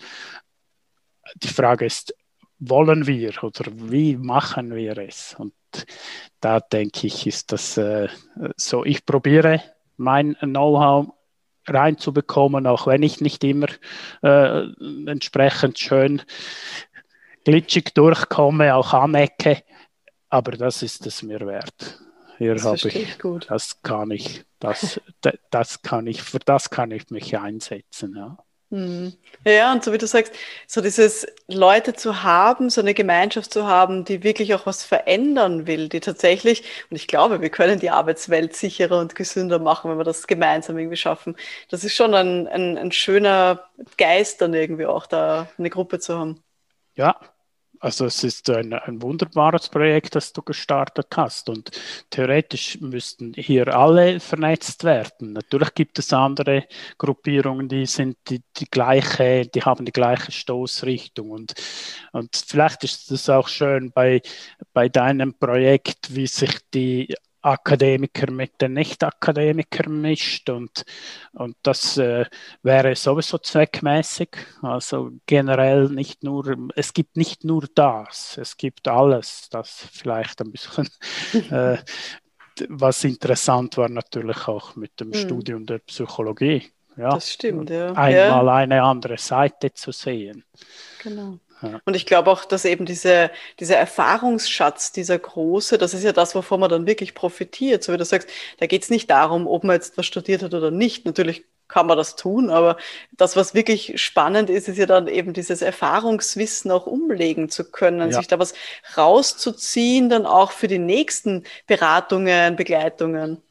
Die 1.35 1.47
Frage 1.47 1.85
ist, 1.85 2.13
wollen 2.61 3.07
wir 3.07 3.43
oder 3.43 3.71
wie 3.73 4.15
machen 4.15 4.73
wir 4.75 4.97
es? 4.99 5.35
Und 5.37 5.53
da 6.39 6.59
denke 6.59 7.07
ich, 7.07 7.27
ist 7.27 7.51
das 7.51 7.77
äh, 7.77 8.07
so, 8.55 8.85
ich 8.85 9.05
probiere 9.05 9.61
mein 9.97 10.35
Know-how 10.39 11.13
reinzubekommen, 11.67 12.67
auch 12.67 12.87
wenn 12.87 13.03
ich 13.03 13.19
nicht 13.19 13.43
immer 13.43 13.67
äh, 14.21 14.67
entsprechend 15.07 15.79
schön 15.79 16.21
glitschig 17.43 17.93
durchkomme, 17.93 18.75
auch 18.75 18.93
anecke, 18.93 19.63
aber 20.29 20.51
das 20.51 20.83
ist 20.83 21.05
es 21.07 21.23
mir 21.23 21.39
wert. 21.41 21.99
Hier 22.37 22.55
habe 22.63 22.75
ich, 22.75 22.95
ich 22.95 23.17
das 23.47 23.81
kann 23.81 24.11
ich, 24.11 24.43
das, 24.59 24.99
das 25.49 25.81
kann 25.81 26.07
ich, 26.07 26.21
für 26.21 26.39
das 26.39 26.69
kann 26.69 26.91
ich 26.91 27.09
mich 27.09 27.37
einsetzen. 27.37 28.15
Ja. 28.15 28.37
Hm. 28.71 29.11
Ja, 29.45 29.73
und 29.73 29.83
so 29.83 29.91
wie 29.91 29.97
du 29.97 30.07
sagst, 30.07 30.33
so 30.65 30.79
dieses 30.79 31.27
Leute 31.47 31.93
zu 31.93 32.23
haben, 32.23 32.69
so 32.69 32.79
eine 32.79 32.93
Gemeinschaft 32.93 33.51
zu 33.51 33.67
haben, 33.67 34.05
die 34.05 34.23
wirklich 34.23 34.53
auch 34.53 34.65
was 34.65 34.83
verändern 34.85 35.67
will, 35.67 35.89
die 35.89 35.99
tatsächlich, 35.99 36.63
und 36.89 36.95
ich 36.95 37.07
glaube, 37.07 37.41
wir 37.41 37.49
können 37.49 37.79
die 37.79 37.89
Arbeitswelt 37.89 38.55
sicherer 38.55 38.99
und 38.99 39.15
gesünder 39.15 39.59
machen, 39.59 39.91
wenn 39.91 39.97
wir 39.97 40.05
das 40.05 40.25
gemeinsam 40.25 40.77
irgendwie 40.77 40.95
schaffen. 40.95 41.35
Das 41.69 41.83
ist 41.83 41.95
schon 41.95 42.13
ein, 42.13 42.47
ein, 42.47 42.77
ein 42.77 42.91
schöner 42.93 43.65
Geist 43.97 44.41
dann 44.41 44.53
irgendwie 44.53 44.85
auch 44.85 45.05
da, 45.05 45.49
eine 45.57 45.69
Gruppe 45.69 45.99
zu 45.99 46.17
haben. 46.17 46.41
Ja, 46.95 47.19
also 47.81 48.05
es 48.05 48.23
ist 48.23 48.49
ein, 48.49 48.73
ein, 48.73 49.01
wunderbares 49.01 49.67
Projekt, 49.69 50.15
das 50.15 50.31
du 50.33 50.43
gestartet 50.43 51.07
hast 51.15 51.49
und 51.49 51.71
theoretisch 52.11 52.79
müssten 52.79 53.33
hier 53.33 53.75
alle 53.75 54.19
vernetzt 54.19 54.83
werden. 54.83 55.33
Natürlich 55.33 55.73
gibt 55.73 55.97
es 55.97 56.13
andere 56.13 56.67
Gruppierungen, 56.99 57.67
die 57.67 57.87
sind 57.87 58.17
die, 58.29 58.43
die 58.57 58.69
gleiche, 58.69 59.47
die 59.47 59.63
haben 59.63 59.85
die 59.85 59.91
gleiche 59.91 60.31
Stoßrichtung 60.31 61.31
und, 61.31 61.55
und 62.11 62.35
vielleicht 62.35 62.83
ist 62.83 63.11
es 63.11 63.29
auch 63.29 63.47
schön 63.47 63.91
bei, 63.91 64.21
bei 64.73 64.87
deinem 64.87 65.33
Projekt, 65.33 66.15
wie 66.15 66.27
sich 66.27 66.59
die 66.73 67.13
Akademiker 67.41 68.31
mit 68.31 68.61
den 68.61 68.73
Nicht-Akademikern 68.73 70.01
mischt 70.01 70.49
und, 70.49 70.85
und 71.33 71.55
das 71.63 71.97
äh, 71.97 72.25
wäre 72.61 72.95
sowieso 72.95 73.37
zweckmäßig. 73.37 74.29
Also 74.61 75.11
generell 75.25 75.89
nicht 75.89 76.23
nur, 76.23 76.55
es 76.75 76.93
gibt 76.93 77.17
nicht 77.17 77.43
nur 77.43 77.65
das, 77.73 78.37
es 78.37 78.57
gibt 78.57 78.87
alles, 78.87 79.49
das 79.49 79.87
vielleicht 79.91 80.41
ein 80.41 80.51
bisschen, 80.51 80.87
äh, 81.51 81.77
was 82.69 83.03
interessant 83.03 83.77
war 83.77 83.89
natürlich 83.89 84.47
auch 84.47 84.75
mit 84.75 84.99
dem 84.99 85.09
mhm. 85.09 85.15
Studium 85.15 85.65
der 85.65 85.79
Psychologie. 85.79 86.71
Ja, 86.97 87.09
das 87.09 87.31
stimmt, 87.31 87.69
ja. 87.69 87.93
Einmal 87.93 88.45
ja. 88.45 88.55
eine 88.55 88.83
andere 88.83 89.17
Seite 89.17 89.73
zu 89.73 89.91
sehen. 89.91 90.43
Genau. 91.01 91.39
Und 91.85 91.95
ich 91.95 92.05
glaube 92.05 92.31
auch, 92.31 92.45
dass 92.45 92.65
eben 92.65 92.85
diese, 92.85 93.31
dieser 93.59 93.77
Erfahrungsschatz, 93.77 94.91
dieser 94.91 95.19
große, 95.19 95.77
das 95.77 95.93
ist 95.93 96.03
ja 96.03 96.11
das, 96.11 96.35
wovon 96.35 96.59
man 96.59 96.69
dann 96.69 96.87
wirklich 96.87 97.13
profitiert. 97.13 97.83
So 97.83 97.93
wie 97.93 97.97
du 97.97 98.05
sagst, 98.05 98.29
da 98.59 98.67
geht 98.67 98.83
es 98.83 98.89
nicht 98.89 99.09
darum, 99.09 99.47
ob 99.47 99.63
man 99.63 99.75
jetzt 99.75 99.97
was 99.97 100.05
studiert 100.05 100.43
hat 100.43 100.53
oder 100.53 100.71
nicht. 100.71 101.05
Natürlich 101.05 101.45
kann 101.71 101.87
man 101.87 101.97
das 101.97 102.15
tun, 102.15 102.49
aber 102.49 102.77
das, 103.13 103.35
was 103.35 103.53
wirklich 103.53 103.93
spannend 104.01 104.49
ist, 104.49 104.67
ist 104.67 104.77
ja 104.77 104.85
dann 104.85 105.07
eben 105.07 105.33
dieses 105.33 105.61
Erfahrungswissen 105.61 106.69
auch 106.69 106.85
umlegen 106.85 107.49
zu 107.49 107.71
können, 107.71 108.11
ja. 108.11 108.17
sich 108.17 108.27
da 108.27 108.39
was 108.39 108.53
rauszuziehen, 108.97 110.09
dann 110.09 110.25
auch 110.25 110.51
für 110.51 110.67
die 110.67 110.79
nächsten 110.79 111.45
Beratungen, 111.67 112.57
Begleitungen. 112.57 113.41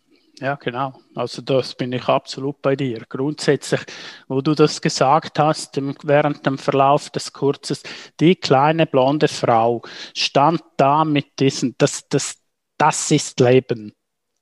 Ja, 0.40 0.54
genau. 0.54 0.94
Also 1.14 1.42
das 1.42 1.74
bin 1.74 1.92
ich 1.92 2.08
absolut 2.08 2.62
bei 2.62 2.74
dir. 2.74 3.04
Grundsätzlich, 3.06 3.82
wo 4.26 4.40
du 4.40 4.54
das 4.54 4.80
gesagt 4.80 5.38
hast, 5.38 5.78
während 6.02 6.46
dem 6.46 6.56
Verlauf 6.56 7.10
des 7.10 7.34
Kurzes, 7.34 7.82
die 8.20 8.36
kleine 8.36 8.86
blonde 8.86 9.28
Frau 9.28 9.82
stand 10.16 10.62
da 10.78 11.04
mit 11.04 11.38
diesen, 11.38 11.74
das, 11.76 12.08
das, 12.08 12.38
das 12.78 13.10
ist 13.10 13.38
Leben. 13.40 13.92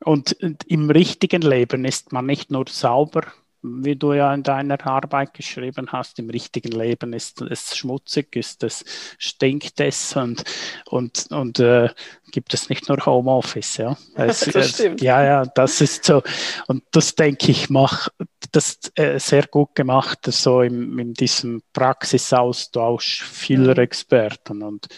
Und 0.04 0.36
im 0.68 0.88
richtigen 0.88 1.42
Leben 1.42 1.84
ist 1.84 2.12
man 2.12 2.26
nicht 2.26 2.52
nur 2.52 2.66
sauber, 2.68 3.22
wie 3.62 3.96
du 3.96 4.12
ja 4.12 4.32
in 4.32 4.44
deiner 4.44 4.84
Arbeit 4.86 5.34
geschrieben 5.34 5.88
hast, 5.90 6.18
im 6.20 6.30
richtigen 6.30 6.70
Leben 6.70 7.12
ist 7.12 7.40
es 7.42 7.76
schmutzig, 7.76 8.36
ist 8.36 8.62
es, 8.62 8.84
stinkt 9.18 9.80
es 9.80 10.14
und, 10.14 10.44
und, 10.86 11.26
und 11.30 11.58
äh, 11.58 11.88
gibt 12.30 12.54
es 12.54 12.68
nicht 12.68 12.88
nur 12.88 13.04
Homeoffice. 13.04 13.78
Ja, 13.78 13.96
es, 14.14 14.40
das 14.52 14.70
stimmt. 14.70 15.00
ja, 15.00 15.24
ja, 15.24 15.44
das 15.46 15.80
ist 15.80 16.04
so. 16.04 16.22
Und 16.66 16.82
das 16.92 17.14
denke 17.14 17.50
ich, 17.50 17.70
macht 17.70 18.12
das 18.52 18.78
äh, 18.94 19.18
sehr 19.18 19.46
gut 19.46 19.74
gemacht, 19.74 20.20
so 20.26 20.62
im, 20.62 20.98
in 20.98 21.14
diesem 21.14 21.62
Praxisaustausch 21.72 23.22
vieler 23.22 23.74
mhm. 23.74 23.80
Experten. 23.80 24.62
Und 24.62 24.88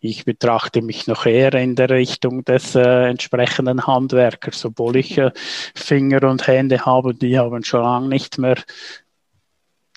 ich 0.00 0.24
betrachte 0.24 0.82
mich 0.82 1.06
noch 1.06 1.26
eher 1.26 1.54
in 1.54 1.76
der 1.76 1.90
Richtung 1.90 2.44
des 2.44 2.74
äh, 2.74 3.08
entsprechenden 3.08 3.86
Handwerkers, 3.86 4.64
obwohl 4.64 4.96
ich 4.96 5.18
äh, 5.18 5.32
Finger 5.74 6.24
und 6.24 6.46
Hände 6.46 6.84
habe, 6.86 7.14
die 7.14 7.38
haben 7.38 7.64
schon 7.64 7.82
lange 7.82 8.08
nicht 8.08 8.38
mehr 8.38 8.56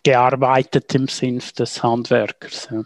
gearbeitet 0.03 0.93
im 0.95 1.07
Sinn 1.07 1.41
des 1.57 1.83
Handwerkers. 1.83 2.69
Ja. 2.71 2.83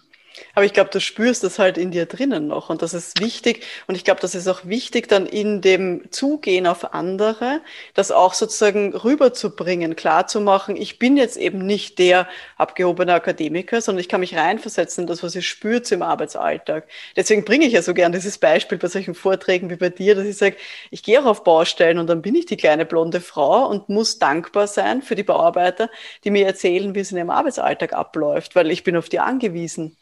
Aber 0.56 0.66
ich 0.66 0.74
glaube, 0.74 0.90
du 0.90 1.00
spürst 1.00 1.44
das 1.44 1.60
halt 1.60 1.78
in 1.78 1.92
dir 1.92 2.06
drinnen 2.06 2.48
noch 2.48 2.70
und 2.70 2.82
das 2.82 2.94
ist 2.94 3.20
wichtig. 3.20 3.64
Und 3.88 3.96
ich 3.96 4.04
glaube, 4.04 4.22
das 4.22 4.36
ist 4.36 4.48
auch 4.48 4.66
wichtig, 4.66 5.08
dann 5.08 5.26
in 5.26 5.62
dem 5.62 6.12
Zugehen 6.12 6.68
auf 6.68 6.94
andere, 6.94 7.62
das 7.94 8.12
auch 8.12 8.34
sozusagen 8.34 8.96
rüberzubringen, 8.96 9.96
klarzumachen, 9.96 10.76
ich 10.76 11.00
bin 11.00 11.18
jetzt 11.18 11.38
eben 11.38 11.66
nicht 11.66 12.00
der 12.00 12.28
abgehobene 12.58 13.14
Akademiker, 13.14 13.82
sondern 13.82 14.02
ich 14.02 14.10
kann 14.10 14.22
mich 14.22 14.36
reinversetzen 14.36 15.04
in 15.04 15.08
das, 15.08 15.24
was 15.24 15.36
ihr 15.36 15.42
spürt 15.42 15.92
im 15.92 16.02
Arbeitsalltag. 16.02 16.88
Deswegen 17.16 17.46
bringe 17.46 17.66
ich 17.66 17.74
ja 17.74 17.82
so 17.82 17.94
gern 17.94 18.12
dieses 18.12 18.38
Beispiel 18.38 18.78
bei 18.78 18.88
solchen 18.88 19.16
Vorträgen 19.16 19.70
wie 19.70 19.76
bei 19.76 19.90
dir, 19.90 20.16
dass 20.16 20.26
ich 20.26 20.38
sage, 20.38 20.58
ich 20.92 21.04
gehe 21.04 21.22
auch 21.22 21.26
auf 21.26 21.44
Baustellen 21.44 21.98
und 22.00 22.08
dann 22.08 22.22
bin 22.22 22.36
ich 22.36 22.46
die 22.46 22.58
kleine 22.58 22.86
blonde 22.86 23.22
Frau 23.22 23.68
und 23.68 23.90
muss 23.90 24.20
dankbar 24.20 24.68
sein 24.68 25.02
für 25.02 25.16
die 25.16 25.24
Bauarbeiter, 25.24 25.90
die 26.24 26.32
mir 26.32 26.46
erzählen, 26.46 26.96
wie 26.96 27.00
es 27.00 27.12
in 27.12 27.18
ihrem 27.18 27.30
Arbeitsalltag 27.30 27.94
abläuft, 27.94 28.56
weil 28.56 28.72
ich 28.72 28.84
bin 28.84 28.96
auf 28.96 29.10
die 29.10 29.20
angewiesen. 29.20 29.98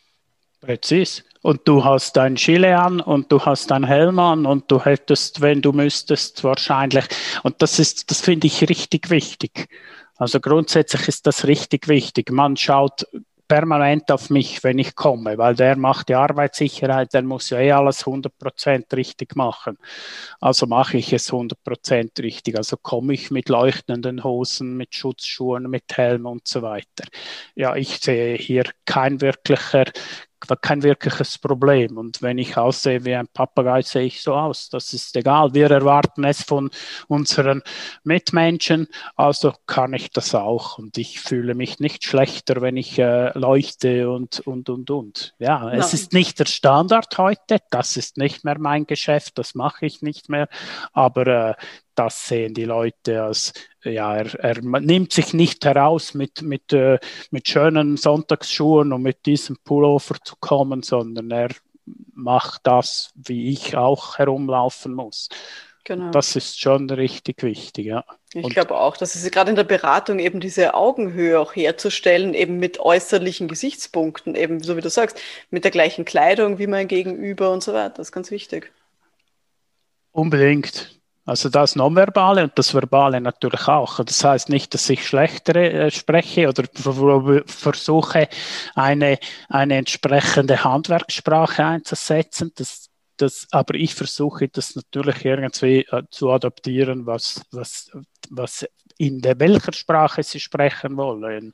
Präzis. 0.60 1.24
Und 1.42 1.62
du 1.66 1.86
hast 1.86 2.18
dein 2.18 2.36
Chile 2.36 2.78
an 2.78 3.00
und 3.00 3.32
du 3.32 3.40
hast 3.40 3.72
dein 3.72 3.86
Helm 3.86 4.20
an 4.20 4.46
und 4.46 4.70
du 4.70 4.84
hättest, 4.84 5.40
wenn 5.40 5.62
du 5.62 5.72
müsstest, 5.72 6.44
wahrscheinlich, 6.44 7.06
und 7.44 7.62
das 7.62 7.80
ist, 7.80 8.12
das 8.12 8.22
finde 8.22 8.48
ich 8.48 8.62
richtig 8.68 9.10
wichtig. 9.10 9.70
Also 10.18 10.42
grundsätzlich 10.42 11.08
ist 11.08 11.26
das 11.28 11.48
richtig 11.48 11.88
wichtig. 11.88 12.30
Man 12.32 12.58
schaut 12.58 13.06
permanent 13.50 14.12
auf 14.12 14.30
mich, 14.30 14.64
wenn 14.64 14.78
ich 14.78 14.96
komme, 14.96 15.38
weil 15.38 15.56
der 15.56 15.76
macht 15.76 16.10
die 16.10 16.16
Arbeitssicherheit, 16.16 17.14
der 17.14 17.24
muss 17.24 17.50
ja 17.50 17.60
eh 17.60 17.72
alles 17.72 18.06
100% 18.06 18.96
richtig 18.96 19.36
machen. 19.36 19.78
Also 20.40 20.68
mache 20.68 20.98
ich 20.98 21.12
es 21.14 21.32
100% 21.32 22.22
richtig. 22.22 22.58
Also 22.58 22.78
komme 22.78 23.14
ich 23.14 23.32
mit 23.32 23.50
leuchtenden 23.50 24.24
Hosen, 24.24 24.78
mit 24.78 24.94
Schutzschuhen, 24.94 25.70
mit 25.70 25.86
Helm 25.98 26.28
und 26.28 26.48
so 26.48 26.62
weiter. 26.62 27.06
Ja, 27.56 27.76
ich 27.76 27.98
sehe 27.98 28.38
hier 28.38 28.66
kein 28.86 29.20
wirklicher 29.20 29.86
kein 30.62 30.84
wirkliches 30.84 31.38
Problem. 31.38 31.98
Und 31.98 32.22
wenn 32.22 32.38
ich 32.38 32.58
aussehe 32.58 33.06
wie 33.06 33.16
ein 33.16 33.28
Papagei, 33.28 33.82
sehe 33.82 34.04
ich 34.04 34.22
so 34.22 34.34
aus. 34.34 34.70
Das 34.70 34.94
ist 34.94 35.16
egal. 35.16 35.54
Wir 35.54 35.70
erwarten 35.70 36.24
es 36.24 36.44
von 36.44 36.70
unseren 37.08 37.62
Mitmenschen, 38.04 38.88
also 39.16 39.54
kann 39.66 39.94
ich 39.94 40.12
das 40.12 40.34
auch. 40.36 40.78
Und 40.78 40.98
ich 40.98 41.20
fühle 41.20 41.56
mich 41.56 41.80
nicht 41.80 42.04
schlechter, 42.04 42.62
wenn 42.62 42.78
ich 42.78 42.98
äh, 43.00 43.38
leuchte 43.38 44.10
und, 44.10 44.40
und, 44.42 44.70
und, 44.70 44.90
und. 44.90 45.36
Ja, 45.40 45.60
Nein. 45.60 45.80
es 45.80 45.94
ist 45.94 46.14
nicht 46.14 46.40
der 46.40 46.46
Standard 46.46 47.18
heute. 47.18 47.58
Das 47.70 47.98
ist 47.98 48.18
nicht 48.18 48.44
mehr 48.44 48.60
mein 48.60 48.86
Geschäft. 48.86 49.38
Das 49.38 49.56
mache 49.56 49.86
ich 49.86 50.02
nicht 50.02 50.30
mehr. 50.30 50.48
Aber 50.94 51.28
äh, 51.28 51.54
das 51.96 52.28
sehen 52.28 52.54
die 52.54 52.64
Leute 52.64 53.24
als, 53.24 53.54
ja, 53.84 54.16
er, 54.16 54.40
er 54.40 54.62
nimmt 54.62 55.14
sich 55.14 55.34
nicht 55.34 55.66
heraus, 55.66 56.14
mit, 56.14 56.42
mit, 56.42 56.74
äh, 56.74 57.00
mit 57.32 57.48
schönen 57.48 57.98
Sonntagsschuhen 57.98 58.94
und 58.94 59.02
mit 59.02 59.26
diesem 59.26 59.58
Pullover 59.64 60.16
zu 60.24 60.36
kommen, 60.40 60.84
sondern 60.84 61.32
er 61.32 61.50
macht 62.14 62.62
das, 62.66 63.12
wie 63.16 63.52
ich 63.52 63.76
auch 63.78 64.18
herumlaufen 64.18 64.94
muss. 64.94 65.30
Genau. 65.86 66.12
Das 66.12 66.36
ist 66.36 66.60
schon 66.60 66.90
richtig 66.90 67.42
wichtig, 67.42 67.88
ja. 67.88 68.06
Ich 68.34 68.50
glaube 68.50 68.78
auch, 68.78 68.96
dass 68.96 69.16
es 69.16 69.32
gerade 69.32 69.50
in 69.50 69.56
der 69.56 69.64
Beratung 69.64 70.20
eben 70.20 70.40
diese 70.40 70.76
Augenhöhe 70.76 71.40
auch 71.40 71.56
herzustellen, 71.56 72.36
eben 72.36 72.60
mit 72.60 72.80
äußerlichen 72.80 73.48
Gesichtspunkten, 73.48 74.36
eben 74.36 74.62
so 74.62 74.78
wie 74.78 74.82
du 74.82 74.90
sagst, 74.90 75.20
mit 75.50 75.64
der 75.64 75.72
gleichen 75.72 76.06
Kleidung 76.06 76.60
wie 76.60 76.68
mein 76.68 76.88
Gegenüber 76.88 77.52
und 77.52 77.64
so 77.64 77.74
weiter. 77.74 77.96
Das 77.98 78.10
ist 78.10 78.12
ganz 78.12 78.30
wichtig. 78.30 78.72
Unbedingt. 80.12 80.99
Also 81.30 81.50
das 81.50 81.76
Nonverbale 81.76 82.44
und 82.44 82.58
das 82.58 82.74
Verbale 82.74 83.22
natürlich 83.22 83.68
auch. 83.68 84.04
Das 84.04 84.24
heißt 84.24 84.50
nicht, 84.50 84.74
dass 84.74 84.90
ich 84.90 85.08
schlechtere 85.08 85.72
äh, 85.72 85.92
spreche 85.92 86.50
oder 86.50 86.64
versuche, 87.46 88.28
eine, 88.74 89.20
eine 89.48 89.76
entsprechende 89.76 90.64
Handwerkssprache 90.64 91.64
einzusetzen. 91.64 92.52
Das, 92.56 92.90
das, 93.18 93.46
aber 93.52 93.76
ich 93.76 93.94
versuche 93.94 94.48
das 94.48 94.76
natürlich 94.76 95.24
irgendwie 95.24 95.86
äh, 95.92 96.02
zu 96.10 96.32
adaptieren, 96.32 97.06
was, 97.06 97.44
was, 97.52 97.92
was 98.32 98.66
in 99.00 99.22
der 99.22 99.40
welcher 99.40 99.72
Sprache 99.72 100.24
sie 100.24 100.42
sprechen 100.42 100.98
wollen. 100.98 101.54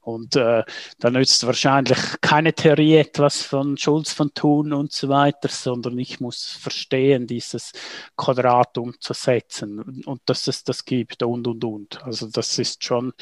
Und 0.00 0.34
äh, 0.34 0.64
da 0.98 1.10
nützt 1.10 1.46
wahrscheinlich 1.46 1.98
keine 2.20 2.52
Theorie 2.52 2.96
etwas 2.96 3.42
von 3.42 3.76
Schulz 3.76 4.12
von 4.12 4.34
Thun 4.34 4.72
und 4.72 4.92
so 4.92 5.08
weiter, 5.08 5.48
sondern 5.48 5.96
ich 5.98 6.18
muss 6.18 6.58
verstehen, 6.60 7.28
dieses 7.28 7.72
Quadrat 8.16 8.76
umzusetzen 8.76 10.02
und 10.04 10.20
dass 10.26 10.48
es 10.48 10.64
das 10.64 10.84
gibt 10.84 11.22
und 11.22 11.46
und 11.46 11.64
und. 11.64 12.02
Also 12.02 12.28
das 12.28 12.58
ist 12.58 12.82
schon 12.82 13.12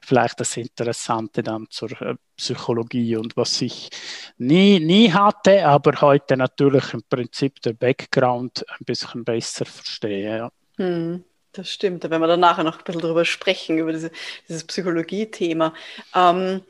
vielleicht 0.00 0.40
das 0.40 0.56
Interessante 0.56 1.42
dann 1.42 1.66
zur 1.68 1.92
äh, 2.00 2.14
Psychologie 2.38 3.16
und 3.16 3.36
was 3.36 3.60
ich 3.60 3.90
nie, 4.38 4.80
nie 4.80 5.12
hatte, 5.12 5.66
aber 5.66 6.00
heute 6.00 6.38
natürlich 6.38 6.94
im 6.94 7.02
Prinzip 7.02 7.60
der 7.60 7.74
Background 7.74 8.64
ein 8.66 8.86
bisschen 8.86 9.24
besser 9.24 9.66
verstehe. 9.66 10.38
Ja. 10.38 10.52
Hm. 10.78 11.22
Das 11.52 11.68
stimmt, 11.68 12.04
da 12.04 12.10
werden 12.10 12.22
wir 12.22 12.28
dann 12.28 12.40
nachher 12.40 12.64
noch 12.64 12.78
ein 12.78 12.84
bisschen 12.84 13.00
drüber 13.00 13.24
sprechen, 13.24 13.78
über 13.78 13.92
diese, 13.92 14.12
dieses 14.48 14.64
Psychologie-Thema. 14.64 15.74
Ähm, 16.14 16.62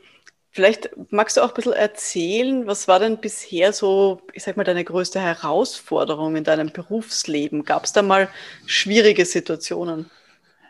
vielleicht 0.49 0.89
magst 1.11 1.37
du 1.37 1.41
auch 1.41 1.49
ein 1.49 1.53
bisschen 1.53 1.73
erzählen, 1.73 2.65
was 2.65 2.87
war 2.87 2.99
denn 2.99 3.19
bisher 3.21 3.73
so, 3.73 4.21
ich 4.33 4.43
sag 4.43 4.57
mal, 4.57 4.63
deine 4.63 4.83
größte 4.83 5.19
Herausforderung 5.19 6.35
in 6.35 6.43
deinem 6.43 6.71
Berufsleben? 6.71 7.63
Gab 7.63 7.85
es 7.85 7.93
da 7.93 8.01
mal 8.01 8.27
schwierige 8.65 9.25
Situationen? 9.25 10.09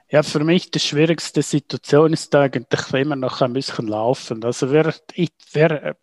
Ja, 0.10 0.24
für 0.24 0.44
mich 0.44 0.70
die 0.72 0.80
schwierigste 0.82 1.42
Situation 1.42 2.12
ist 2.12 2.36
eigentlich 2.36 2.94
immer 2.94 3.16
noch 3.16 3.42
ein 3.42 3.54
bisschen 3.54 3.88
laufen. 3.88 4.44
Also 4.44 4.70
wer, 4.72 4.94
ich, 5.14 5.30
wer 5.54 5.96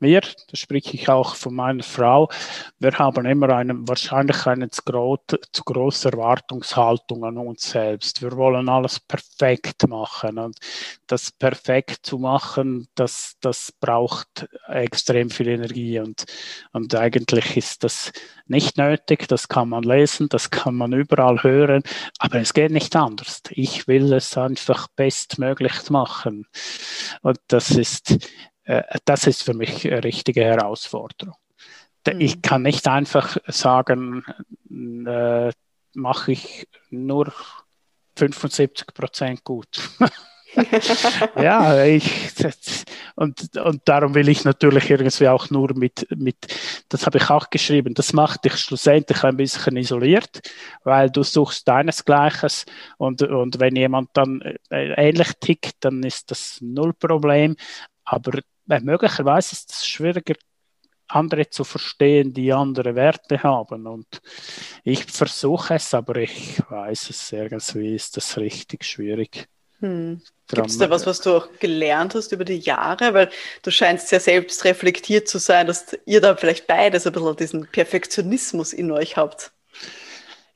wir, 0.00 0.20
da 0.20 0.54
spreche 0.56 0.94
ich 0.94 1.08
auch 1.08 1.34
von 1.34 1.54
meiner 1.54 1.82
Frau, 1.82 2.28
wir 2.78 2.92
haben 2.98 3.26
immer 3.26 3.50
eine, 3.50 3.74
wahrscheinlich 3.88 4.46
eine 4.46 4.70
zu, 4.70 4.82
groß, 4.82 5.20
zu 5.52 5.62
große 5.64 6.10
Erwartungshaltung 6.10 7.24
an 7.24 7.38
uns 7.38 7.70
selbst. 7.70 8.22
Wir 8.22 8.32
wollen 8.32 8.68
alles 8.68 9.00
perfekt 9.00 9.86
machen 9.88 10.38
und 10.38 10.58
das 11.06 11.30
perfekt 11.30 12.06
zu 12.06 12.18
machen, 12.18 12.88
das, 12.94 13.36
das 13.40 13.72
braucht 13.72 14.48
extrem 14.68 15.30
viel 15.30 15.48
Energie 15.48 15.98
und, 16.00 16.24
und 16.72 16.94
eigentlich 16.94 17.56
ist 17.56 17.84
das 17.84 18.12
nicht 18.46 18.78
nötig, 18.78 19.28
das 19.28 19.48
kann 19.48 19.68
man 19.68 19.84
lesen, 19.84 20.28
das 20.28 20.50
kann 20.50 20.74
man 20.74 20.92
überall 20.92 21.42
hören, 21.42 21.82
aber 22.18 22.40
es 22.40 22.52
geht 22.52 22.72
nicht 22.72 22.96
anders. 22.96 23.42
Ich 23.50 23.86
will 23.86 24.12
es 24.12 24.36
einfach 24.36 24.88
bestmöglich 24.88 25.88
machen. 25.90 26.46
Und 27.22 27.38
das 27.48 27.70
ist, 27.70 28.18
das 29.04 29.26
ist 29.26 29.42
für 29.42 29.54
mich 29.54 29.86
eine 29.86 30.04
richtige 30.04 30.44
Herausforderung. 30.44 31.34
Mhm. 32.06 32.20
Ich 32.20 32.42
kann 32.42 32.62
nicht 32.62 32.86
einfach 32.88 33.36
sagen, 33.46 34.24
äh, 34.70 35.50
mache 35.94 36.32
ich 36.32 36.68
nur 36.90 37.32
75 38.16 38.86
Prozent 38.94 39.44
gut. 39.44 39.80
ja, 41.36 41.84
ich, 41.84 42.34
und, 43.14 43.56
und 43.56 43.82
darum 43.84 44.14
will 44.14 44.28
ich 44.28 44.44
natürlich 44.44 44.90
irgendwie 44.90 45.28
auch 45.28 45.48
nur 45.50 45.74
mit, 45.74 46.06
mit, 46.16 46.36
das 46.88 47.06
habe 47.06 47.18
ich 47.18 47.30
auch 47.30 47.50
geschrieben, 47.50 47.94
das 47.94 48.12
macht 48.12 48.44
dich 48.44 48.56
schlussendlich 48.56 49.22
ein 49.22 49.36
bisschen 49.36 49.76
isoliert, 49.76 50.40
weil 50.82 51.10
du 51.10 51.22
suchst 51.22 51.68
deinesgleiches 51.68 52.66
und, 52.98 53.22
und 53.22 53.60
wenn 53.60 53.76
jemand 53.76 54.10
dann 54.14 54.40
äh, 54.70 54.94
ähnlich 54.96 55.32
tickt, 55.40 55.76
dann 55.80 56.02
ist 56.02 56.30
das 56.30 56.58
null 56.60 56.94
Problem, 56.94 57.56
aber 58.10 58.40
möglicherweise 58.66 59.52
ist 59.52 59.70
es 59.70 59.86
schwieriger, 59.86 60.34
andere 61.06 61.48
zu 61.48 61.62
verstehen, 61.62 62.34
die 62.34 62.52
andere 62.52 62.94
Werte 62.96 63.42
haben. 63.42 63.86
Und 63.86 64.20
ich 64.82 65.04
versuche 65.04 65.74
es, 65.74 65.94
aber 65.94 66.16
ich 66.16 66.60
weiß 66.68 67.10
es 67.10 67.32
irgendwie 67.32 67.94
ist 67.94 68.16
das 68.16 68.36
richtig 68.36 68.84
schwierig. 68.84 69.46
Hm. 69.78 70.20
Gibt 70.48 70.66
es 70.66 70.78
da 70.78 70.90
was, 70.90 71.06
was 71.06 71.20
du 71.20 71.36
auch 71.36 71.48
gelernt 71.60 72.16
hast 72.16 72.32
über 72.32 72.44
die 72.44 72.58
Jahre? 72.58 73.14
Weil 73.14 73.30
du 73.62 73.70
scheinst 73.70 74.08
sehr 74.08 74.20
selbst 74.20 74.64
reflektiert 74.64 75.28
zu 75.28 75.38
sein, 75.38 75.68
dass 75.68 75.96
ihr 76.04 76.20
da 76.20 76.34
vielleicht 76.34 76.66
beides 76.66 77.06
ein 77.06 77.12
bisschen 77.12 77.36
diesen 77.36 77.66
Perfektionismus 77.68 78.72
in 78.72 78.90
euch 78.90 79.16
habt. 79.16 79.52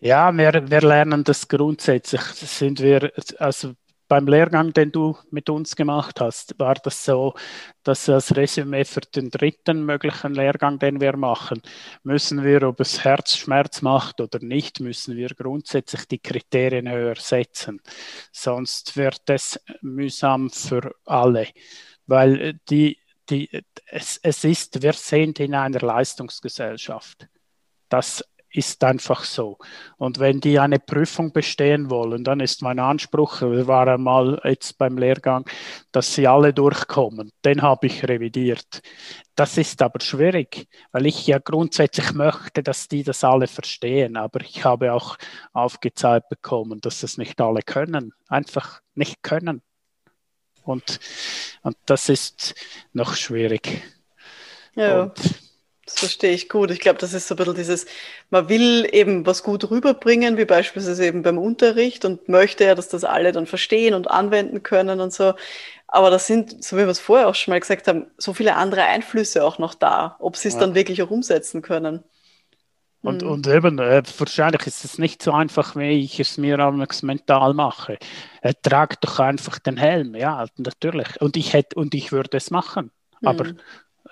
Ja, 0.00 0.36
wir, 0.36 0.68
wir 0.68 0.80
lernen 0.80 1.22
das 1.22 1.46
grundsätzlich. 1.46 2.20
Sind 2.20 2.80
wir, 2.80 3.12
also 3.38 3.74
beim 4.08 4.26
Lehrgang, 4.26 4.72
den 4.72 4.92
du 4.92 5.16
mit 5.30 5.48
uns 5.48 5.76
gemacht 5.76 6.20
hast, 6.20 6.58
war 6.58 6.74
das 6.74 7.04
so, 7.04 7.34
dass 7.82 8.08
als 8.08 8.36
Resümee 8.36 8.84
für 8.84 9.00
den 9.00 9.30
dritten 9.30 9.84
möglichen 9.84 10.34
Lehrgang, 10.34 10.78
den 10.78 11.00
wir 11.00 11.16
machen, 11.16 11.62
müssen 12.02 12.44
wir, 12.44 12.62
ob 12.64 12.80
es 12.80 13.04
Herzschmerz 13.04 13.82
macht 13.82 14.20
oder 14.20 14.38
nicht, 14.40 14.80
müssen 14.80 15.16
wir 15.16 15.28
grundsätzlich 15.28 16.06
die 16.06 16.18
Kriterien 16.18 16.88
höher 16.88 17.16
setzen. 17.16 17.80
Sonst 18.32 18.96
wird 18.96 19.22
es 19.26 19.60
mühsam 19.80 20.50
für 20.50 20.94
alle, 21.06 21.48
weil 22.06 22.60
die, 22.68 22.98
die, 23.30 23.48
es, 23.86 24.18
es 24.22 24.44
ist, 24.44 24.82
wir 24.82 24.92
sind 24.92 25.40
in 25.40 25.54
einer 25.54 25.80
Leistungsgesellschaft. 25.80 27.28
Das 27.88 28.22
ist 28.54 28.84
einfach 28.84 29.24
so. 29.24 29.58
Und 29.96 30.20
wenn 30.20 30.40
die 30.40 30.58
eine 30.60 30.78
Prüfung 30.78 31.32
bestehen 31.32 31.90
wollen, 31.90 32.22
dann 32.22 32.38
ist 32.38 32.62
mein 32.62 32.78
Anspruch, 32.78 33.40
wir 33.42 33.66
waren 33.66 34.02
mal 34.02 34.40
jetzt 34.44 34.78
beim 34.78 34.96
Lehrgang, 34.96 35.44
dass 35.90 36.14
sie 36.14 36.28
alle 36.28 36.54
durchkommen. 36.54 37.32
Den 37.44 37.62
habe 37.62 37.88
ich 37.88 38.06
revidiert. 38.08 38.80
Das 39.34 39.58
ist 39.58 39.82
aber 39.82 40.00
schwierig, 40.00 40.68
weil 40.92 41.06
ich 41.06 41.26
ja 41.26 41.38
grundsätzlich 41.38 42.12
möchte, 42.12 42.62
dass 42.62 42.86
die 42.86 43.02
das 43.02 43.24
alle 43.24 43.48
verstehen. 43.48 44.16
Aber 44.16 44.40
ich 44.40 44.64
habe 44.64 44.92
auch 44.92 45.16
aufgezeigt 45.52 46.28
bekommen, 46.28 46.80
dass 46.80 47.02
es 47.02 47.18
nicht 47.18 47.40
alle 47.40 47.62
können. 47.62 48.12
Einfach 48.28 48.80
nicht 48.94 49.22
können. 49.24 49.62
Und, 50.62 51.00
und 51.62 51.76
das 51.86 52.08
ist 52.08 52.54
noch 52.92 53.16
schwierig. 53.16 53.82
Ja. 54.76 55.02
Und 55.02 55.43
das 55.84 55.98
verstehe 55.98 56.32
ich 56.32 56.48
gut. 56.48 56.70
Ich 56.70 56.80
glaube, 56.80 56.98
das 56.98 57.12
ist 57.12 57.28
so 57.28 57.34
ein 57.34 57.36
bisschen 57.36 57.54
dieses, 57.54 57.86
man 58.30 58.48
will 58.48 58.88
eben 58.92 59.26
was 59.26 59.42
gut 59.42 59.70
rüberbringen, 59.70 60.36
wie 60.36 60.44
beispielsweise 60.44 61.06
eben 61.06 61.22
beim 61.22 61.38
Unterricht 61.38 62.04
und 62.04 62.28
möchte 62.28 62.64
ja, 62.64 62.74
dass 62.74 62.88
das 62.88 63.04
alle 63.04 63.32
dann 63.32 63.46
verstehen 63.46 63.94
und 63.94 64.10
anwenden 64.10 64.62
können 64.62 65.00
und 65.00 65.12
so. 65.12 65.34
Aber 65.86 66.10
das 66.10 66.26
sind, 66.26 66.64
so 66.64 66.76
wie 66.76 66.80
wir 66.80 66.88
es 66.88 67.00
vorher 67.00 67.28
auch 67.28 67.34
schon 67.34 67.52
mal 67.52 67.60
gesagt 67.60 67.86
haben, 67.86 68.06
so 68.18 68.34
viele 68.34 68.56
andere 68.56 68.82
Einflüsse 68.84 69.44
auch 69.44 69.58
noch 69.58 69.74
da, 69.74 70.16
ob 70.18 70.36
sie 70.36 70.48
es 70.48 70.54
ja. 70.54 70.60
dann 70.60 70.74
wirklich 70.74 71.02
auch 71.02 71.10
umsetzen 71.10 71.62
können. 71.62 72.02
Und, 73.02 73.22
mhm. 73.22 73.30
und 73.30 73.46
eben, 73.46 73.78
äh, 73.78 74.02
wahrscheinlich 74.16 74.66
ist 74.66 74.84
es 74.84 74.98
nicht 74.98 75.22
so 75.22 75.32
einfach, 75.32 75.76
wie 75.76 76.02
ich 76.02 76.18
es 76.18 76.38
mir 76.38 76.56
mental 77.02 77.52
mache. 77.52 77.98
Äh, 78.40 78.54
trag 78.62 78.98
doch 79.02 79.18
einfach 79.20 79.58
den 79.58 79.76
Helm, 79.76 80.14
ja, 80.14 80.46
natürlich. 80.56 81.20
Und 81.20 81.36
ich 81.36 81.52
hätte, 81.52 81.76
und 81.76 81.94
ich 81.94 82.12
würde 82.12 82.38
es 82.38 82.50
machen. 82.50 82.90
Mhm. 83.20 83.28
Aber 83.28 83.44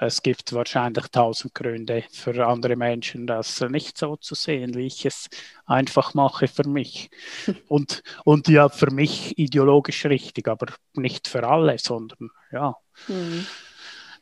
es 0.00 0.22
gibt 0.22 0.52
wahrscheinlich 0.52 1.07
tausend 1.09 1.55
Gründe 1.55 2.05
für 2.11 2.46
andere 2.46 2.76
Menschen, 2.76 3.26
das 3.26 3.61
nicht 3.61 3.98
so 3.98 4.16
zu 4.16 4.35
sehen, 4.35 4.74
wie 4.74 4.87
ich 4.87 5.05
es 5.05 5.28
einfach 5.66 6.14
mache 6.14 6.48
für 6.48 6.66
mich. 6.66 7.11
Und, 7.68 8.02
und 8.24 8.48
ja, 8.48 8.68
für 8.68 8.90
mich 8.90 9.38
ideologisch 9.38 10.05
richtig, 10.07 10.48
aber 10.48 10.66
nicht 10.94 11.28
für 11.28 11.46
alle, 11.46 11.78
sondern 11.78 12.31
ja. 12.50 12.74
Mhm. 13.09 13.46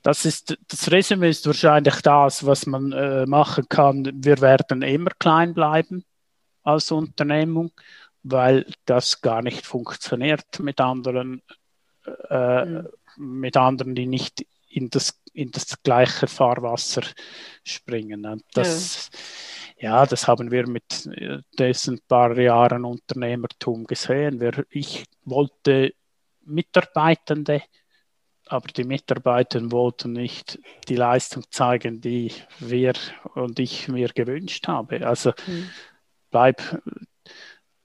Das 0.02 0.24
ist 0.24 0.56
das 0.68 0.90
Resümee 0.90 1.28
ist 1.28 1.46
wahrscheinlich 1.46 2.00
das, 2.00 2.46
was 2.46 2.66
man 2.66 2.92
äh, 2.92 3.26
machen 3.26 3.66
kann. 3.68 4.10
Wir 4.14 4.40
werden 4.40 4.82
immer 4.82 5.10
klein 5.18 5.52
bleiben 5.52 6.04
als 6.62 6.90
Unternehmung, 6.90 7.72
weil 8.22 8.66
das 8.86 9.20
gar 9.20 9.42
nicht 9.42 9.66
funktioniert 9.66 10.58
mit 10.60 10.80
anderen, 10.80 11.42
äh, 12.30 12.64
mhm. 12.64 12.88
mit 13.16 13.56
anderen, 13.56 13.94
die 13.94 14.06
nicht 14.06 14.46
in 14.70 14.88
das 14.88 15.19
in 15.40 15.50
das 15.50 15.82
gleiche 15.82 16.26
Fahrwasser 16.26 17.02
springen. 17.64 18.26
Und 18.26 18.44
das, 18.52 19.10
ja. 19.78 20.00
ja. 20.00 20.06
das 20.06 20.28
haben 20.28 20.50
wir 20.50 20.68
mit 20.68 21.06
äh, 21.06 21.38
diesen 21.58 22.00
paar 22.06 22.38
Jahren 22.38 22.84
Unternehmertum 22.84 23.84
gesehen. 23.84 24.40
Wir, 24.40 24.66
ich 24.68 25.04
wollte 25.24 25.94
Mitarbeitende, 26.44 27.62
aber 28.46 28.68
die 28.68 28.84
Mitarbeiter 28.84 29.70
wollten 29.70 30.12
nicht 30.12 30.58
die 30.88 30.96
Leistung 30.96 31.44
zeigen, 31.50 32.00
die 32.00 32.32
wir 32.58 32.94
und 33.34 33.58
ich 33.58 33.88
mir 33.88 34.08
gewünscht 34.08 34.68
habe. 34.68 35.06
Also 35.06 35.32
mhm. 35.46 35.70
bleib 36.30 36.82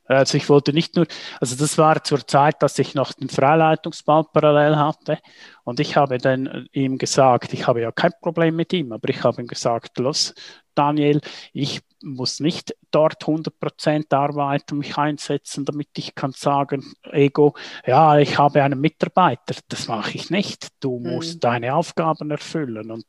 Also 0.06 0.38
ich 0.38 0.50
wollte 0.50 0.72
nicht 0.72 0.96
nur, 0.96 1.08
also 1.40 1.56
das 1.56 1.78
war 1.78 2.04
zur 2.04 2.26
Zeit, 2.26 2.62
dass 2.62 2.78
ich 2.80 2.96
noch 2.96 3.14
den 3.14 3.30
Freileitungsball 3.30 4.26
parallel 4.32 4.78
hatte 4.78 5.20
und 5.64 5.80
ich 5.80 5.98
habe 5.98 6.18
dann 6.18 6.68
ihm 6.72 6.98
gesagt, 6.98 7.54
ich 7.54 7.68
habe 7.68 7.82
ja 7.82 7.92
kein 7.92 8.12
Problem 8.22 8.56
mit 8.56 8.72
ihm, 8.74 8.92
aber 8.92 9.10
ich 9.10 9.24
habe 9.24 9.42
ihm 9.42 9.48
gesagt, 9.48 9.98
los 9.98 10.34
Daniel, 10.76 11.22
ich 11.54 11.82
muss 12.04 12.40
nicht 12.40 12.76
dort 12.92 13.24
100% 13.24 14.14
arbeiten, 14.14 14.78
mich 14.78 14.98
einsetzen, 14.98 15.66
damit 15.66 15.90
ich 15.98 16.14
kann 16.14 16.34
sagen, 16.34 16.94
Ego, 17.12 17.56
ja, 17.86 18.20
ich 18.20 18.38
habe 18.38 18.62
einen 18.62 18.80
Mitarbeiter, 18.80 19.56
das 19.70 19.88
mache 19.88 20.16
ich 20.16 20.30
nicht. 20.30 20.68
Du 20.82 21.00
mhm. 21.00 21.16
musst 21.16 21.44
deine 21.44 21.74
Aufgaben 21.74 22.30
erfüllen 22.30 22.92
und, 22.92 23.06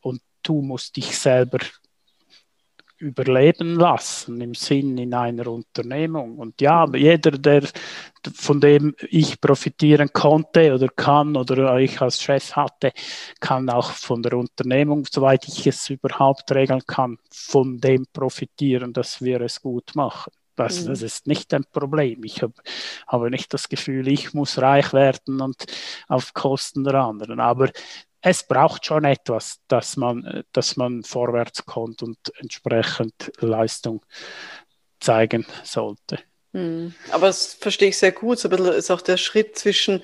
und 0.00 0.22
du 0.42 0.62
musst 0.62 0.96
dich 0.96 1.16
selber 1.16 1.58
überleben 3.02 3.74
lassen 3.74 4.40
im 4.40 4.54
Sinn 4.54 4.96
in 4.96 5.12
einer 5.12 5.48
Unternehmung. 5.48 6.38
Und 6.38 6.60
ja, 6.60 6.86
jeder, 6.94 7.32
der 7.32 7.64
von 8.34 8.60
dem 8.60 8.94
ich 9.10 9.40
profitieren 9.40 10.12
konnte 10.12 10.72
oder 10.72 10.86
kann 10.88 11.36
oder 11.36 11.76
ich 11.78 12.00
als 12.00 12.22
Chef 12.22 12.54
hatte, 12.54 12.92
kann 13.40 13.68
auch 13.68 13.90
von 13.90 14.22
der 14.22 14.34
Unternehmung, 14.34 15.04
soweit 15.10 15.48
ich 15.48 15.66
es 15.66 15.90
überhaupt 15.90 16.52
regeln 16.52 16.82
kann, 16.86 17.18
von 17.30 17.78
dem 17.78 18.06
profitieren, 18.12 18.92
dass 18.92 19.20
wir 19.20 19.40
es 19.40 19.60
gut 19.60 19.96
machen. 19.96 20.32
Das, 20.54 20.82
mhm. 20.82 20.88
das 20.88 21.02
ist 21.02 21.26
nicht 21.26 21.52
ein 21.54 21.64
Problem. 21.64 22.22
Ich 22.24 22.42
hab, 22.42 22.52
habe 23.08 23.30
nicht 23.30 23.52
das 23.52 23.68
Gefühl, 23.68 24.06
ich 24.06 24.34
muss 24.34 24.58
reich 24.58 24.92
werden 24.92 25.40
und 25.40 25.64
auf 26.08 26.34
Kosten 26.34 26.84
der 26.84 26.94
anderen. 26.94 27.40
Aber 27.40 27.70
es 28.22 28.44
braucht 28.44 28.86
schon 28.86 29.04
etwas, 29.04 29.60
dass 29.68 29.96
man, 29.96 30.44
dass 30.52 30.76
man 30.76 31.02
vorwärts 31.02 31.66
kommt 31.66 32.02
und 32.02 32.18
entsprechend 32.36 33.32
Leistung 33.40 34.04
zeigen 35.00 35.44
sollte. 35.64 36.20
Hm. 36.52 36.94
Aber 37.10 37.26
das 37.26 37.54
verstehe 37.54 37.88
ich 37.88 37.98
sehr 37.98 38.12
gut. 38.12 38.38
So 38.38 38.48
ein 38.48 38.56
bisschen 38.56 38.74
ist 38.74 38.90
auch 38.90 39.00
der 39.00 39.16
Schritt 39.16 39.58
zwischen, 39.58 40.02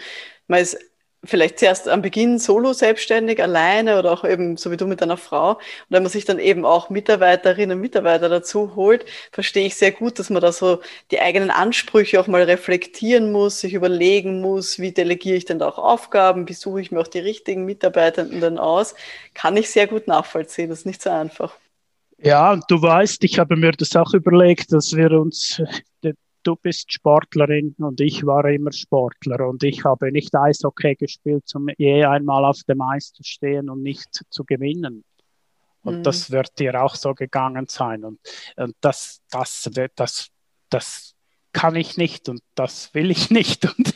man 0.48 0.60
ist 0.60 0.76
vielleicht 1.24 1.58
zuerst 1.58 1.88
am 1.88 2.02
Beginn 2.02 2.38
solo 2.38 2.72
selbstständig, 2.72 3.42
alleine 3.42 3.98
oder 3.98 4.12
auch 4.12 4.24
eben 4.24 4.56
so 4.56 4.70
wie 4.70 4.76
du 4.76 4.86
mit 4.86 5.00
deiner 5.00 5.16
Frau. 5.16 5.52
Und 5.52 5.60
wenn 5.88 6.02
man 6.02 6.12
sich 6.12 6.24
dann 6.24 6.38
eben 6.38 6.64
auch 6.64 6.90
Mitarbeiterinnen 6.90 7.76
und 7.76 7.80
Mitarbeiter 7.80 8.28
dazu 8.28 8.76
holt, 8.76 9.04
verstehe 9.32 9.66
ich 9.66 9.74
sehr 9.74 9.92
gut, 9.92 10.18
dass 10.18 10.30
man 10.30 10.40
da 10.40 10.52
so 10.52 10.80
die 11.10 11.20
eigenen 11.20 11.50
Ansprüche 11.50 12.20
auch 12.20 12.28
mal 12.28 12.42
reflektieren 12.42 13.32
muss, 13.32 13.60
sich 13.60 13.74
überlegen 13.74 14.40
muss, 14.40 14.78
wie 14.78 14.92
delegiere 14.92 15.36
ich 15.36 15.44
denn 15.44 15.58
da 15.58 15.68
auch 15.68 15.78
Aufgaben, 15.78 16.48
wie 16.48 16.54
suche 16.54 16.80
ich 16.80 16.92
mir 16.92 17.00
auch 17.00 17.08
die 17.08 17.18
richtigen 17.18 17.64
Mitarbeitenden 17.64 18.40
dann 18.40 18.58
aus. 18.58 18.94
Kann 19.34 19.56
ich 19.56 19.70
sehr 19.70 19.88
gut 19.88 20.06
nachvollziehen, 20.06 20.70
das 20.70 20.80
ist 20.80 20.86
nicht 20.86 21.02
so 21.02 21.10
einfach. 21.10 21.54
Ja, 22.20 22.52
und 22.52 22.64
du 22.68 22.80
weißt, 22.82 23.22
ich 23.24 23.38
habe 23.38 23.56
mir 23.56 23.72
das 23.72 23.94
auch 23.94 24.12
überlegt, 24.12 24.72
dass 24.72 24.94
wir 24.94 25.12
uns 25.12 25.62
du 26.48 26.56
bist 26.56 26.90
Sportlerin 26.90 27.74
und 27.78 28.00
ich 28.00 28.24
war 28.24 28.46
immer 28.46 28.72
Sportler 28.72 29.46
und 29.46 29.62
ich 29.62 29.84
habe 29.84 30.10
nicht 30.10 30.34
Eishockey 30.34 30.94
gespielt, 30.94 31.44
um 31.54 31.68
je 31.76 32.04
einmal 32.04 32.46
auf 32.46 32.62
dem 32.66 32.80
Eis 32.80 33.12
zu 33.12 33.22
stehen 33.22 33.68
und 33.68 33.82
nicht 33.82 34.24
zu 34.30 34.44
gewinnen. 34.44 35.04
Und 35.82 35.98
mhm. 35.98 36.02
das 36.02 36.30
wird 36.30 36.58
dir 36.58 36.82
auch 36.82 36.94
so 36.94 37.14
gegangen 37.14 37.66
sein. 37.68 38.02
Und, 38.04 38.18
und 38.56 38.74
das, 38.80 39.20
das, 39.30 39.68
das, 39.94 40.28
das 40.70 41.14
kann 41.52 41.76
ich 41.76 41.98
nicht 41.98 42.30
und 42.30 42.40
das 42.54 42.94
will 42.94 43.10
ich 43.10 43.30
nicht. 43.38 43.66
Und, 43.66 43.94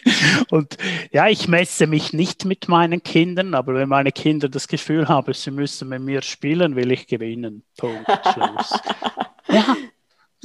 und 0.51 0.77
ja, 1.11 1.29
ich 1.29 1.49
messe 1.49 1.87
mich 1.87 2.13
nicht 2.13 2.45
mit 2.45 2.69
meinen 2.69 3.03
Kindern, 3.03 3.55
aber 3.55 3.75
wenn 3.75 3.89
meine 3.89 4.13
Kinder 4.13 4.51
das 4.51 4.69
Gefühl 4.69 5.09
haben, 5.09 5.33
sie 5.33 5.51
müssen 5.51 5.89
mit 5.89 6.03
mir 6.03 6.21
spielen, 6.21 6.77
will 6.77 6.93
ich 6.93 7.07
gewinnen. 7.07 7.65
Punkt. 7.79 8.07
Schluss. 8.35 8.79
ja, 9.49 9.75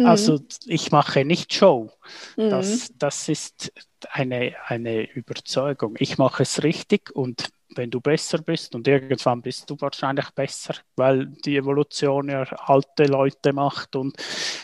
also 0.03 0.33
mhm. 0.33 0.47
ich 0.65 0.91
mache 0.91 1.25
nicht 1.25 1.53
Show. 1.53 1.91
Mhm. 2.35 2.49
Das, 2.49 2.91
das 2.97 3.29
ist 3.29 3.71
eine, 4.09 4.55
eine 4.65 5.09
Überzeugung. 5.11 5.95
Ich 5.99 6.17
mache 6.17 6.43
es 6.43 6.63
richtig 6.63 7.15
und 7.15 7.49
wenn 7.75 7.91
du 7.91 7.99
besser 7.99 8.39
bist 8.39 8.75
und 8.75 8.87
irgendwann 8.87 9.41
bist 9.41 9.69
du 9.69 9.75
wahrscheinlich 9.79 10.29
besser, 10.31 10.75
weil 10.95 11.27
die 11.27 11.57
Evolution 11.57 12.29
ja 12.29 12.43
alte 12.43 13.05
Leute 13.05 13.53
macht 13.53 13.95
und 13.95 14.15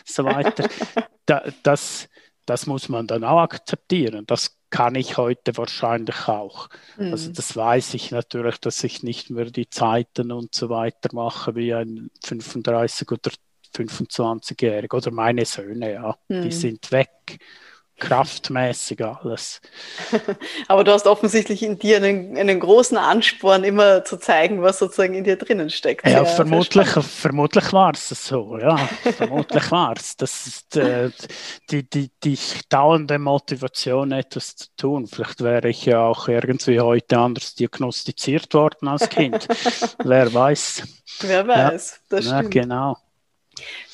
so 0.06 0.24
weiter. 0.24 0.68
da, 1.26 1.44
das, 1.64 2.10
das 2.46 2.66
muss 2.66 2.90
man 2.90 3.08
dann 3.08 3.24
auch 3.24 3.42
akzeptieren. 3.42 4.26
Das 4.26 4.58
kann 4.70 4.96
ich 4.96 5.18
heute 5.18 5.56
wahrscheinlich 5.58 6.28
auch. 6.28 6.70
Also 6.98 7.04
mhm. 7.04 7.12
Also 7.12 7.32
das 7.32 7.56
weiß 7.56 7.94
ich 7.94 8.12
natürlich, 8.12 8.58
dass 8.60 8.84
ich 8.84 9.04
nicht 9.04 9.30
mehr 9.30 9.46
die 9.46 9.70
Zeiten 9.70 10.32
und 10.32 10.56
so 10.56 10.70
weiter 10.70 11.10
mache 11.14 11.56
wie 11.56 11.74
ein 11.74 12.10
35 12.24 13.12
oder 13.12 13.32
25-Jährige 13.76 14.96
oder 14.96 15.12
meine 15.12 15.46
Söhne, 15.46 15.94
ja, 15.94 16.18
mhm. 16.28 16.44
die 16.44 16.52
sind 16.52 16.92
weg. 16.92 17.40
Kraftmäßig 18.00 19.06
alles. 19.06 19.62
Aber 20.68 20.84
du 20.84 20.92
hast 20.92 21.06
offensichtlich 21.06 21.62
in 21.62 21.78
dir 21.78 21.98
einen, 21.98 22.36
einen, 22.38 22.60
großen 22.60 22.98
Ansporn, 22.98 23.64
immer 23.64 24.04
zu 24.04 24.18
zeigen, 24.18 24.62
was 24.62 24.80
sozusagen 24.80 25.14
in 25.14 25.24
dir 25.24 25.38
drinnen 25.38 25.70
steckt. 25.70 26.06
Ja, 26.06 26.24
ja 26.24 26.26
vermutlich, 26.26 26.88
vermutlich 26.88 27.72
war 27.72 27.94
es 27.94 28.10
so, 28.10 28.58
ja. 28.58 28.78
vermutlich 29.16 29.72
war 29.72 29.94
es. 29.96 30.18
Das 30.18 30.48
ist 30.48 30.76
äh, 30.76 31.12
die, 31.70 31.88
die, 31.88 32.10
die 32.24 32.38
dauernde 32.68 33.20
Motivation, 33.20 34.12
etwas 34.12 34.56
zu 34.56 34.68
tun. 34.76 35.08
Vielleicht 35.08 35.42
wäre 35.42 35.70
ich 35.70 35.86
ja 35.86 36.02
auch 36.02 36.28
irgendwie 36.28 36.80
heute 36.80 37.20
anders 37.20 37.54
diagnostiziert 37.54 38.54
worden 38.56 38.88
als 38.88 39.08
Kind. 39.08 39.48
Wer 40.04 40.34
weiß. 40.34 40.84
Wer 41.22 41.48
weiß, 41.48 41.92
ja. 41.92 42.18
das 42.18 42.26
stimmt. 42.26 42.56
Ja, 42.56 42.62
genau. 42.62 42.98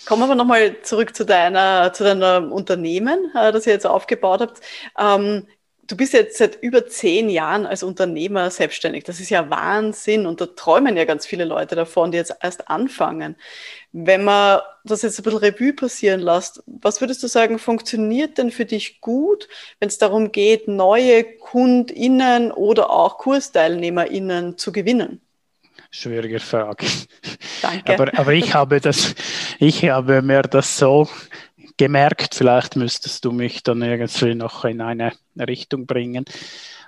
Kommen 0.06 0.28
wir 0.28 0.36
nochmal 0.36 0.82
zurück 0.82 1.16
zu 1.16 1.26
deiner, 1.26 1.94
zu 1.94 2.04
deinem 2.04 2.52
Unternehmen, 2.52 3.32
äh, 3.36 3.52
das 3.52 3.68
ihr 3.68 3.74
jetzt 3.74 3.86
aufgebaut 3.86 4.42
habt. 4.42 4.62
Ähm, 4.98 5.46
du 5.90 5.98
bist 5.98 6.14
jetzt 6.14 6.38
seit 6.38 6.62
über 6.62 6.88
zehn 6.88 7.30
Jahren 7.30 7.66
als 7.66 7.84
Unternehmer 7.84 8.50
selbstständig. 8.52 9.04
Das 9.04 9.20
ist 9.20 9.30
ja 9.30 9.50
Wahnsinn 9.50 10.26
und 10.26 10.40
da 10.42 10.46
träumen 10.48 10.96
ja 10.96 11.06
ganz 11.06 11.26
viele 11.26 11.46
Leute 11.46 11.76
davon, 11.76 12.12
die 12.12 12.18
jetzt 12.18 12.36
erst 12.42 12.70
anfangen. 12.70 13.36
Wenn 13.92 14.24
man 14.24 14.62
das 14.84 15.02
jetzt 15.02 15.20
ein 15.20 15.24
bisschen 15.24 15.40
Revue 15.40 15.74
passieren 15.74 16.22
lässt, 16.22 16.64
was 16.66 17.02
würdest 17.02 17.24
du 17.24 17.28
sagen, 17.28 17.60
funktioniert 17.60 18.38
denn 18.38 18.52
für 18.52 18.66
dich 18.66 19.02
gut, 19.02 19.48
wenn 19.80 19.90
es 19.90 19.98
darum 19.98 20.32
geht, 20.32 20.68
neue 20.68 21.24
KundInnen 21.24 22.52
oder 22.52 22.90
auch 22.92 23.18
KursteilnehmerInnen 23.18 24.58
zu 24.58 24.72
gewinnen? 24.72 25.22
Schwierige 25.92 26.40
Frage. 26.40 26.86
Danke. 27.62 27.94
Aber, 27.94 28.20
aber 28.20 28.34
ich 28.34 28.54
habe 28.54 28.80
das, 28.80 29.16
ich 29.60 29.90
habe 29.90 30.22
mir 30.22 30.44
das 30.44 30.78
so 30.78 31.10
gemerkt, 31.78 32.36
vielleicht 32.36 32.76
müsstest 32.76 33.26
du 33.26 33.32
mich 33.32 33.64
dann 33.64 33.82
irgendwie 33.82 34.36
noch 34.36 34.66
in 34.66 34.82
eine 34.82 35.14
Richtung 35.38 35.88
bringen. 35.88 36.26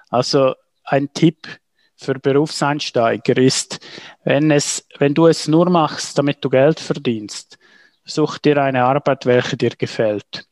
Also 0.09 0.53
ein 0.83 1.13
Tipp 1.13 1.47
für 1.95 2.15
Berufseinsteiger 2.15 3.37
ist, 3.37 3.79
wenn, 4.23 4.51
es, 4.51 4.85
wenn 4.97 5.13
du 5.13 5.27
es 5.27 5.47
nur 5.47 5.69
machst, 5.69 6.17
damit 6.17 6.43
du 6.43 6.49
Geld 6.49 6.79
verdienst, 6.79 7.57
such 8.03 8.39
dir 8.39 8.57
eine 8.57 8.83
Arbeit, 8.83 9.25
welche 9.25 9.55
dir 9.55 9.71
gefällt. 9.71 10.45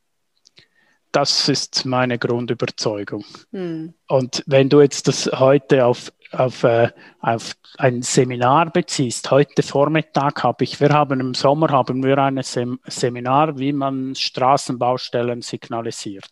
Das 1.12 1.50
ist 1.50 1.86
meine 1.86 2.20
Grundüberzeugung. 2.20 3.26
Hm. 3.52 3.94
Und 4.08 4.44
wenn 4.46 4.70
du 4.70 4.82
jetzt 4.82 5.08
das 5.08 5.26
heute 5.26 5.86
auf 5.86 6.14
auf, 6.32 6.64
äh, 6.64 6.90
auf 7.20 7.56
ein 7.78 8.02
Seminar 8.02 8.72
beziehst. 8.72 9.32
Heute 9.32 9.64
Vormittag 9.64 10.44
habe 10.44 10.64
ich, 10.64 10.80
wir 10.80 10.90
haben 10.90 11.20
im 11.20 11.34
Sommer 11.34 11.70
haben 11.70 12.04
wir 12.04 12.18
ein 12.18 12.42
Sem 12.44 12.80
Seminar, 12.86 13.58
wie 13.58 13.74
man 13.74 14.16
Straßenbaustellen 14.16 15.42
signalisiert. 15.42 16.30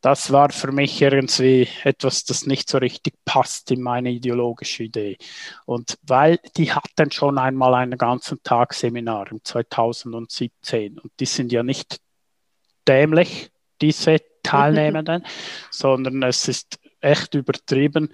Das 0.00 0.30
war 0.30 0.50
für 0.50 0.70
mich 0.70 1.00
irgendwie 1.00 1.66
etwas, 1.82 2.24
das 2.24 2.44
nicht 2.46 2.68
so 2.68 2.76
richtig 2.76 3.14
passt 3.24 3.70
in 3.70 3.80
meine 3.80 4.10
ideologische 4.10 4.82
Idee. 4.82 5.16
Und 5.64 5.98
weil 6.02 6.38
die 6.58 6.72
hatten 6.72 7.10
schon 7.10 7.38
einmal 7.38 7.74
einen 7.74 7.96
ganzen 7.96 8.42
Tag 8.42 8.74
Seminar 8.74 9.32
im 9.32 9.42
2017 9.42 10.98
und 10.98 11.10
die 11.20 11.24
sind 11.24 11.52
ja 11.52 11.62
nicht 11.62 12.00
dämlich, 12.86 13.50
diese 13.80 14.18
Teilnehmenden, 14.42 15.24
sondern 15.70 16.22
es 16.22 16.48
ist 16.48 16.78
echt 17.00 17.34
übertrieben 17.34 18.10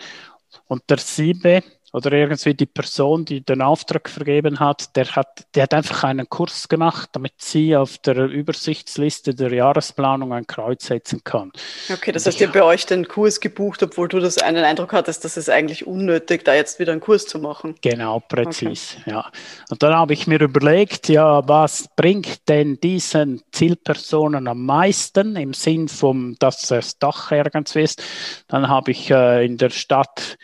und 0.71 0.89
der 0.89 0.99
Siebe 0.99 1.63
oder 1.93 2.13
irgendwie 2.13 2.55
die 2.55 2.67
Person, 2.67 3.25
die 3.25 3.41
den 3.41 3.63
Auftrag 3.63 4.09
vergeben 4.09 4.61
hat, 4.61 4.95
der 4.97 5.07
hat, 5.17 5.47
der 5.55 5.65
hat 5.65 5.75
einfach 5.75 6.05
einen 6.05 6.29
Kurs 6.29 6.69
gemacht, 6.69 7.11
damit 7.13 7.33
sie 7.39 7.77
auf 7.77 7.99
der 7.99 8.17
Übersichtsliste 8.17 9.35
der 9.35 9.53
Jahresplanung 9.53 10.33
ein 10.33 10.47
Kreuz 10.47 10.87
setzen 10.87 11.23
kann. 11.25 11.53
Okay, 11.93 12.13
das 12.13 12.27
heißt, 12.27 12.41
ihr 12.41 12.49
bei 12.49 12.63
euch 12.63 12.87
den 12.87 13.09
Kurs 13.09 13.41
gebucht, 13.41 13.83
obwohl 13.83 14.09
du 14.09 14.21
das 14.21 14.39
einen 14.39 14.65
Eindruck 14.65 14.93
hattest, 14.93 15.25
dass 15.25 15.37
es 15.37 15.49
eigentlich 15.49 15.87
unnötig, 15.87 16.45
da 16.45 16.55
jetzt 16.55 16.79
wieder 16.79 16.93
einen 16.93 17.01
Kurs 17.01 17.27
zu 17.27 17.39
machen. 17.39 17.75
Genau, 17.81 18.21
präzis, 18.21 18.97
okay. 19.01 19.11
ja. 19.11 19.31
Und 19.71 19.83
dann 19.83 19.95
habe 19.95 20.13
ich 20.13 20.27
mir 20.27 20.41
überlegt, 20.41 21.09
ja, 21.09 21.47
was 21.49 21.89
bringt 21.97 22.49
denn 22.49 22.79
diesen 22.81 23.43
Zielpersonen 23.53 24.47
am 24.47 24.65
meisten 24.65 25.37
im 25.37 25.55
Sinn 25.55 25.89
von, 25.89 26.37
dass 26.39 26.69
das 26.69 26.99
Dach 26.99 27.33
irgendwie 27.33 27.81
ist? 27.81 28.03
Dann 28.49 28.69
habe 28.69 28.93
ich 28.93 29.11
äh, 29.11 29.45
in 29.45 29.57
der 29.57 29.71
Stadt 29.71 30.39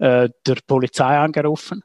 äh, 0.00 0.28
der 0.46 0.56
Polizei 0.66 1.18
angerufen 1.18 1.82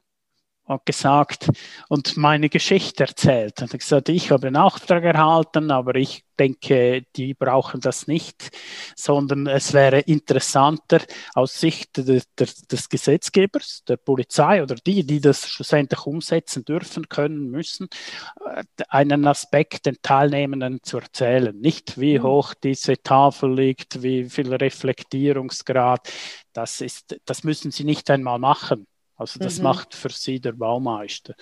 und 0.66 0.84
gesagt 0.84 1.48
und 1.88 2.16
meine 2.16 2.48
Geschichte 2.48 3.04
erzählt. 3.04 3.62
Und 3.62 3.72
gesagt, 3.72 4.08
ich 4.08 4.30
habe 4.30 4.48
den 4.48 4.56
Auftrag 4.56 5.04
erhalten, 5.04 5.70
aber 5.70 5.94
ich 5.94 6.24
denke, 6.38 7.04
die 7.16 7.34
brauchen 7.34 7.80
das 7.80 8.06
nicht, 8.06 8.50
sondern 8.94 9.46
es 9.46 9.72
wäre 9.72 10.00
interessanter 10.00 11.00
aus 11.34 11.58
Sicht 11.58 11.96
de, 11.96 12.20
de, 12.38 12.48
des 12.70 12.88
Gesetzgebers, 12.88 13.84
der 13.88 13.96
Polizei 13.96 14.62
oder 14.62 14.74
die, 14.74 15.04
die 15.04 15.20
das 15.20 15.48
schlussendlich 15.48 16.04
umsetzen 16.04 16.64
dürfen, 16.64 17.08
können, 17.08 17.50
müssen, 17.50 17.88
äh, 18.44 18.64
einen 18.88 19.26
Aspekt 19.26 19.86
den 19.86 19.96
Teilnehmenden 20.02 20.82
zu 20.82 20.98
erzählen. 20.98 21.58
Nicht 21.58 21.98
wie 21.98 22.18
mhm. 22.18 22.24
hoch 22.24 22.54
diese 22.54 23.00
Tafel 23.02 23.54
liegt, 23.54 24.02
wie 24.02 24.28
viel 24.28 24.52
Reflektierungsgrad. 24.52 26.12
Das, 26.52 26.80
ist, 26.80 27.16
das 27.24 27.44
müssen 27.44 27.70
sie 27.70 27.84
nicht 27.84 28.10
einmal 28.10 28.38
machen. 28.38 28.86
Also 29.16 29.38
das 29.38 29.58
mhm. 29.58 29.64
macht 29.64 29.94
für 29.94 30.10
sie 30.10 30.40
der 30.40 30.52
Baumeister. 30.52 31.34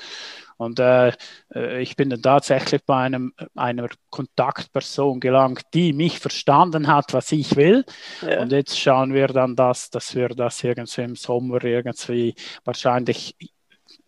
Und 0.56 0.78
äh, 0.78 1.12
äh, 1.54 1.82
ich 1.82 1.96
bin 1.96 2.10
dann 2.10 2.22
tatsächlich 2.22 2.84
bei 2.84 3.02
einem, 3.02 3.32
einer 3.54 3.88
Kontaktperson 4.10 5.18
gelangt, 5.20 5.62
die 5.74 5.92
mich 5.92 6.20
verstanden 6.20 6.86
hat, 6.86 7.12
was 7.12 7.32
ich 7.32 7.56
will. 7.56 7.84
Ja. 8.22 8.42
Und 8.42 8.52
jetzt 8.52 8.78
schauen 8.78 9.12
wir 9.12 9.26
dann 9.28 9.56
das, 9.56 9.90
dass 9.90 10.14
wir 10.14 10.28
das 10.28 10.62
irgendwie 10.62 11.02
im 11.02 11.16
Sommer 11.16 11.62
irgendwie 11.64 12.34
wahrscheinlich 12.64 13.36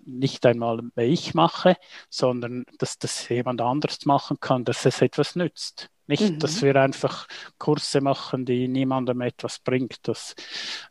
nicht 0.07 0.47
einmal 0.47 0.81
ich 0.97 1.35
mache, 1.35 1.77
sondern 2.09 2.65
dass 2.79 2.99
das 2.99 3.29
jemand 3.29 3.61
anderes 3.61 4.07
machen 4.07 4.39
kann, 4.41 4.65
dass 4.65 4.87
es 4.87 5.03
etwas 5.03 5.35
nützt. 5.35 5.91
Nicht, 6.07 6.35
mhm. 6.35 6.39
dass 6.39 6.63
wir 6.63 6.77
einfach 6.77 7.27
Kurse 7.59 8.01
machen, 8.01 8.45
die 8.45 8.69
niemandem 8.69 9.21
etwas 9.23 9.59
bringt. 9.59 10.07
Das, 10.07 10.37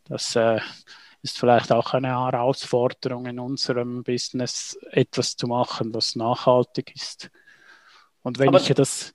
das 0.04 0.36
äh, 0.36 0.60
ist 1.26 1.40
vielleicht 1.40 1.72
auch 1.72 1.94
eine 1.94 2.10
Herausforderung 2.10 3.26
in 3.26 3.40
unserem 3.40 4.04
Business, 4.04 4.78
etwas 4.92 5.36
zu 5.36 5.48
machen, 5.48 5.94
was 5.94 6.16
nachhaltig 6.16 6.96
ist. 6.96 7.32
Und 8.22 8.40
wenn 8.40 8.48
Aber 8.48 8.62
ich 8.62 8.74
das 8.74 9.14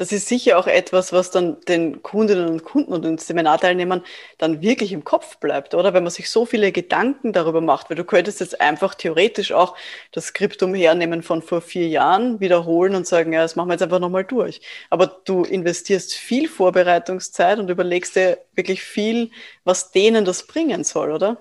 das 0.00 0.12
ist 0.12 0.28
sicher 0.28 0.58
auch 0.58 0.66
etwas, 0.66 1.12
was 1.12 1.30
dann 1.30 1.60
den 1.68 2.02
Kundinnen 2.02 2.48
und 2.48 2.64
Kunden 2.64 2.94
und 2.94 3.04
den 3.04 3.18
Seminarteilnehmern 3.18 4.02
dann 4.38 4.62
wirklich 4.62 4.94
im 4.94 5.04
Kopf 5.04 5.36
bleibt, 5.36 5.74
oder? 5.74 5.92
Wenn 5.92 6.04
man 6.04 6.10
sich 6.10 6.30
so 6.30 6.46
viele 6.46 6.72
Gedanken 6.72 7.34
darüber 7.34 7.60
macht, 7.60 7.90
weil 7.90 7.98
du 7.98 8.04
könntest 8.04 8.40
jetzt 8.40 8.62
einfach 8.62 8.94
theoretisch 8.94 9.52
auch 9.52 9.76
das 10.12 10.28
Skriptum 10.28 10.74
hernehmen 10.74 11.22
von 11.22 11.42
vor 11.42 11.60
vier 11.60 11.86
Jahren, 11.88 12.40
wiederholen 12.40 12.94
und 12.94 13.06
sagen, 13.06 13.34
ja, 13.34 13.42
das 13.42 13.56
machen 13.56 13.68
wir 13.68 13.74
jetzt 13.74 13.82
einfach 13.82 13.98
nochmal 13.98 14.24
durch. 14.24 14.62
Aber 14.88 15.06
du 15.06 15.42
investierst 15.44 16.14
viel 16.14 16.48
Vorbereitungszeit 16.48 17.58
und 17.58 17.68
überlegst 17.68 18.16
dir 18.16 18.38
wirklich 18.54 18.82
viel, 18.82 19.30
was 19.64 19.90
denen 19.92 20.24
das 20.24 20.46
bringen 20.46 20.84
soll, 20.84 21.12
oder? 21.12 21.38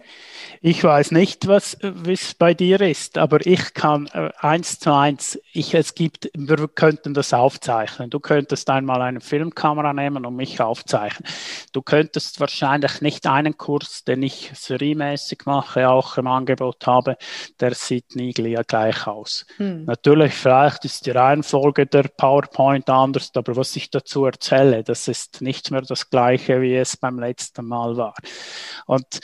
Ich 0.61 0.83
weiß 0.83 1.11
nicht, 1.11 1.47
was 1.47 1.77
es 2.05 2.33
bei 2.33 2.53
dir 2.53 2.81
ist, 2.81 3.17
aber 3.17 3.45
ich 3.45 3.73
kann 3.73 4.07
äh, 4.07 4.29
eins 4.39 4.79
zu 4.79 4.93
eins, 4.93 5.39
ich, 5.53 5.73
es 5.73 5.95
gibt, 5.95 6.29
wir 6.35 6.67
könnten 6.67 7.13
das 7.13 7.33
aufzeichnen. 7.33 8.09
Du 8.09 8.19
könntest 8.19 8.69
einmal 8.69 9.01
eine 9.01 9.21
Filmkamera 9.21 9.93
nehmen 9.93 10.25
und 10.25 10.35
mich 10.35 10.59
aufzeichnen. 10.59 11.29
Du 11.71 11.81
könntest 11.81 12.41
wahrscheinlich 12.41 13.01
nicht 13.01 13.25
einen 13.25 13.57
Kurs, 13.57 14.03
den 14.03 14.21
ich 14.21 14.51
seriemäßig 14.53 15.45
mache, 15.45 15.89
auch 15.89 16.17
im 16.17 16.27
Angebot 16.27 16.85
habe, 16.85 17.15
der 17.61 17.73
sieht 17.73 18.15
nie 18.15 18.33
gleich 18.33 19.07
aus. 19.07 19.45
Hm. 19.57 19.85
Natürlich, 19.85 20.33
vielleicht 20.33 20.83
ist 20.83 21.05
die 21.05 21.11
Reihenfolge 21.11 21.85
der 21.85 22.03
PowerPoint 22.03 22.89
anders, 22.89 23.31
aber 23.35 23.55
was 23.55 23.75
ich 23.77 23.89
dazu 23.89 24.25
erzähle, 24.25 24.83
das 24.83 25.07
ist 25.07 25.41
nicht 25.41 25.71
mehr 25.71 25.81
das 25.81 26.09
gleiche, 26.09 26.61
wie 26.61 26.75
es 26.75 26.97
beim 26.97 27.17
letzten 27.19 27.65
Mal 27.65 27.95
war. 27.95 28.08
Und 28.85 29.19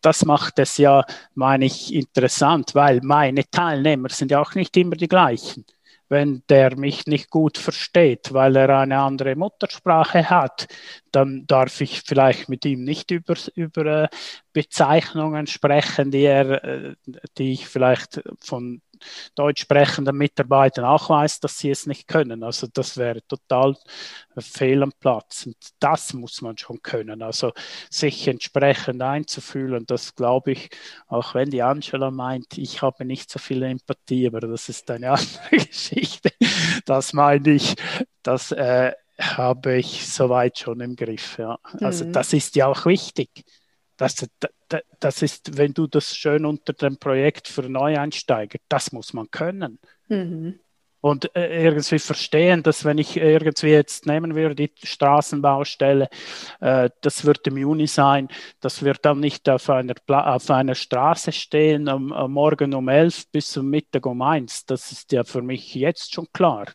das 0.00 0.24
macht 0.24 0.58
es 0.58 0.68
es 0.68 0.78
ja, 0.78 1.04
meine 1.34 1.66
ich, 1.66 1.94
interessant, 1.94 2.74
weil 2.74 3.00
meine 3.02 3.48
Teilnehmer 3.50 4.08
sind 4.10 4.30
ja 4.30 4.40
auch 4.40 4.54
nicht 4.54 4.76
immer 4.76 4.96
die 4.96 5.08
gleichen. 5.08 5.64
Wenn 6.10 6.42
der 6.48 6.76
mich 6.76 7.06
nicht 7.06 7.28
gut 7.28 7.58
versteht, 7.58 8.32
weil 8.32 8.56
er 8.56 8.78
eine 8.78 8.98
andere 8.98 9.36
Muttersprache 9.36 10.30
hat, 10.30 10.66
dann 11.12 11.46
darf 11.46 11.82
ich 11.82 12.02
vielleicht 12.02 12.48
mit 12.48 12.64
ihm 12.64 12.82
nicht 12.82 13.10
über, 13.10 13.34
über 13.54 14.04
äh, 14.04 14.08
Bezeichnungen 14.54 15.46
sprechen, 15.46 16.10
die, 16.10 16.24
er, 16.24 16.64
äh, 16.64 16.94
die 17.36 17.52
ich 17.52 17.68
vielleicht 17.68 18.22
von 18.40 18.80
deutsch 19.34 19.62
sprechenden 19.62 20.16
Mitarbeitern 20.16 20.84
auch 20.84 21.10
weiß, 21.10 21.40
dass 21.40 21.58
sie 21.58 21.70
es 21.70 21.86
nicht 21.86 22.08
können. 22.08 22.42
Also 22.42 22.66
das 22.72 22.96
wäre 22.96 23.22
total 23.26 23.76
fehl 24.38 24.82
am 24.82 24.92
Platz. 24.92 25.46
Und 25.46 25.56
das 25.80 26.12
muss 26.14 26.42
man 26.42 26.56
schon 26.56 26.82
können. 26.82 27.22
Also 27.22 27.52
sich 27.90 28.28
entsprechend 28.28 29.02
einzufühlen, 29.02 29.84
das 29.86 30.14
glaube 30.14 30.52
ich, 30.52 30.70
auch 31.06 31.34
wenn 31.34 31.50
die 31.50 31.62
Angela 31.62 32.10
meint, 32.10 32.58
ich 32.58 32.82
habe 32.82 33.04
nicht 33.04 33.30
so 33.30 33.38
viel 33.38 33.62
Empathie, 33.62 34.26
aber 34.26 34.40
das 34.40 34.68
ist 34.68 34.90
eine 34.90 35.10
andere 35.12 35.66
Geschichte. 35.66 36.30
Das 36.84 37.12
meine 37.12 37.50
ich, 37.50 37.74
das 38.22 38.52
äh, 38.52 38.92
habe 39.20 39.76
ich 39.76 40.06
soweit 40.06 40.58
schon 40.58 40.80
im 40.80 40.94
Griff. 40.94 41.38
Ja. 41.38 41.58
Also 41.80 42.04
mhm. 42.04 42.12
das 42.12 42.32
ist 42.32 42.54
ja 42.56 42.66
auch 42.66 42.86
wichtig. 42.86 43.44
Das, 43.98 44.26
das 45.00 45.22
ist, 45.22 45.58
wenn 45.58 45.74
du 45.74 45.86
das 45.86 46.16
schön 46.16 46.46
unter 46.46 46.72
dem 46.72 46.96
Projekt 46.98 47.48
für 47.48 47.68
Neueinsteiger, 47.68 48.58
das 48.68 48.92
muss 48.92 49.12
man 49.12 49.30
können. 49.30 49.78
Mhm. 50.08 50.60
Und 51.00 51.34
äh, 51.36 51.64
irgendwie 51.64 51.98
verstehen, 51.98 52.62
dass 52.62 52.84
wenn 52.84 52.98
ich 52.98 53.16
irgendwie 53.16 53.68
jetzt 53.68 54.06
nehmen 54.06 54.34
würde, 54.34 54.54
die 54.54 54.72
Straßenbaustelle, 54.82 56.08
äh, 56.60 56.90
das 57.02 57.24
wird 57.24 57.46
im 57.46 57.56
Juni 57.56 57.86
sein, 57.86 58.28
dass 58.60 58.84
wir 58.84 58.94
dann 58.94 59.20
nicht 59.20 59.48
auf 59.48 59.70
einer, 59.70 59.94
auf 60.08 60.50
einer 60.50 60.74
Straße 60.74 61.30
stehen, 61.30 61.88
am, 61.88 62.12
am 62.12 62.32
Morgen 62.32 62.74
um 62.74 62.88
elf 62.88 63.30
bis 63.30 63.52
zum 63.52 63.70
Mittag 63.70 64.06
um 64.06 64.22
eins. 64.22 64.64
Das 64.66 64.90
ist 64.90 65.12
ja 65.12 65.22
für 65.22 65.42
mich 65.42 65.74
jetzt 65.74 66.14
schon 66.14 66.26
klar. 66.32 66.66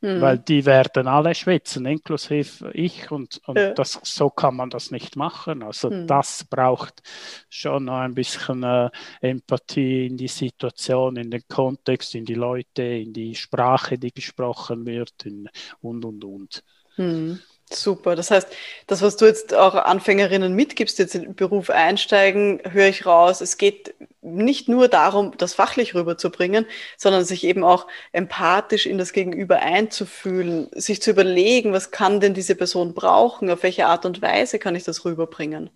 Mhm. 0.00 0.20
Weil 0.20 0.38
die 0.38 0.66
werden 0.66 1.08
alle 1.08 1.34
schwitzen, 1.34 1.86
inklusive 1.86 2.70
ich. 2.72 3.10
Und, 3.10 3.40
und 3.46 3.58
ja. 3.58 3.72
das, 3.72 3.98
so 4.02 4.28
kann 4.28 4.56
man 4.56 4.70
das 4.70 4.90
nicht 4.90 5.16
machen. 5.16 5.62
Also 5.62 5.90
mhm. 5.90 6.06
das 6.06 6.44
braucht 6.44 7.02
schon 7.48 7.86
noch 7.86 7.98
ein 7.98 8.14
bisschen 8.14 8.62
äh, 8.62 8.90
Empathie 9.20 10.06
in 10.06 10.16
die 10.16 10.28
Situation, 10.28 11.16
in 11.16 11.30
den 11.30 11.42
Kontext, 11.48 12.14
in 12.14 12.24
die 12.24 12.34
Leute, 12.34 12.82
in 12.82 13.12
die 13.12 13.34
Sprache, 13.34 13.98
die 13.98 14.12
gesprochen 14.12 14.84
wird 14.84 15.24
in, 15.24 15.48
und, 15.80 16.04
und, 16.04 16.24
und. 16.24 16.62
Mhm. 16.96 17.40
Super. 17.72 18.14
Das 18.14 18.30
heißt, 18.30 18.48
das, 18.86 19.02
was 19.02 19.16
du 19.16 19.24
jetzt 19.24 19.52
auch 19.52 19.74
Anfängerinnen 19.74 20.54
mitgibst, 20.54 21.00
jetzt 21.00 21.16
in 21.16 21.22
den 21.22 21.34
Beruf 21.34 21.68
einsteigen, 21.68 22.60
höre 22.70 22.86
ich 22.86 23.06
raus, 23.06 23.40
es 23.40 23.58
geht 23.58 23.94
nicht 24.22 24.68
nur 24.68 24.86
darum, 24.86 25.32
das 25.36 25.54
fachlich 25.54 25.94
rüberzubringen, 25.94 26.66
sondern 26.96 27.24
sich 27.24 27.42
eben 27.42 27.64
auch 27.64 27.88
empathisch 28.12 28.86
in 28.86 28.98
das 28.98 29.12
Gegenüber 29.12 29.60
einzufühlen, 29.60 30.68
sich 30.74 31.02
zu 31.02 31.10
überlegen, 31.10 31.72
was 31.72 31.90
kann 31.90 32.20
denn 32.20 32.34
diese 32.34 32.54
Person 32.54 32.94
brauchen, 32.94 33.50
auf 33.50 33.64
welche 33.64 33.86
Art 33.86 34.06
und 34.06 34.22
Weise 34.22 34.60
kann 34.60 34.76
ich 34.76 34.84
das 34.84 35.04
rüberbringen. 35.04 35.70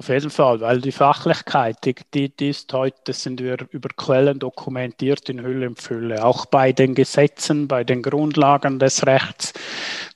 Auf 0.00 0.08
jeden 0.08 0.30
Fall, 0.30 0.62
weil 0.62 0.80
die 0.80 0.92
Fachlichkeit, 0.92 1.84
die, 1.84 1.94
die, 2.14 2.34
die 2.34 2.48
ist 2.48 2.72
heute, 2.72 3.12
sind 3.12 3.38
wir 3.38 3.58
über 3.70 3.90
Quellen 3.90 4.38
dokumentiert 4.38 5.28
in 5.28 5.42
Hülle 5.42 5.68
und 5.68 5.78
Fülle. 5.78 6.24
Auch 6.24 6.46
bei 6.46 6.72
den 6.72 6.94
Gesetzen, 6.94 7.68
bei 7.68 7.84
den 7.84 8.00
Grundlagen 8.00 8.78
des 8.78 9.04
Rechts 9.04 9.52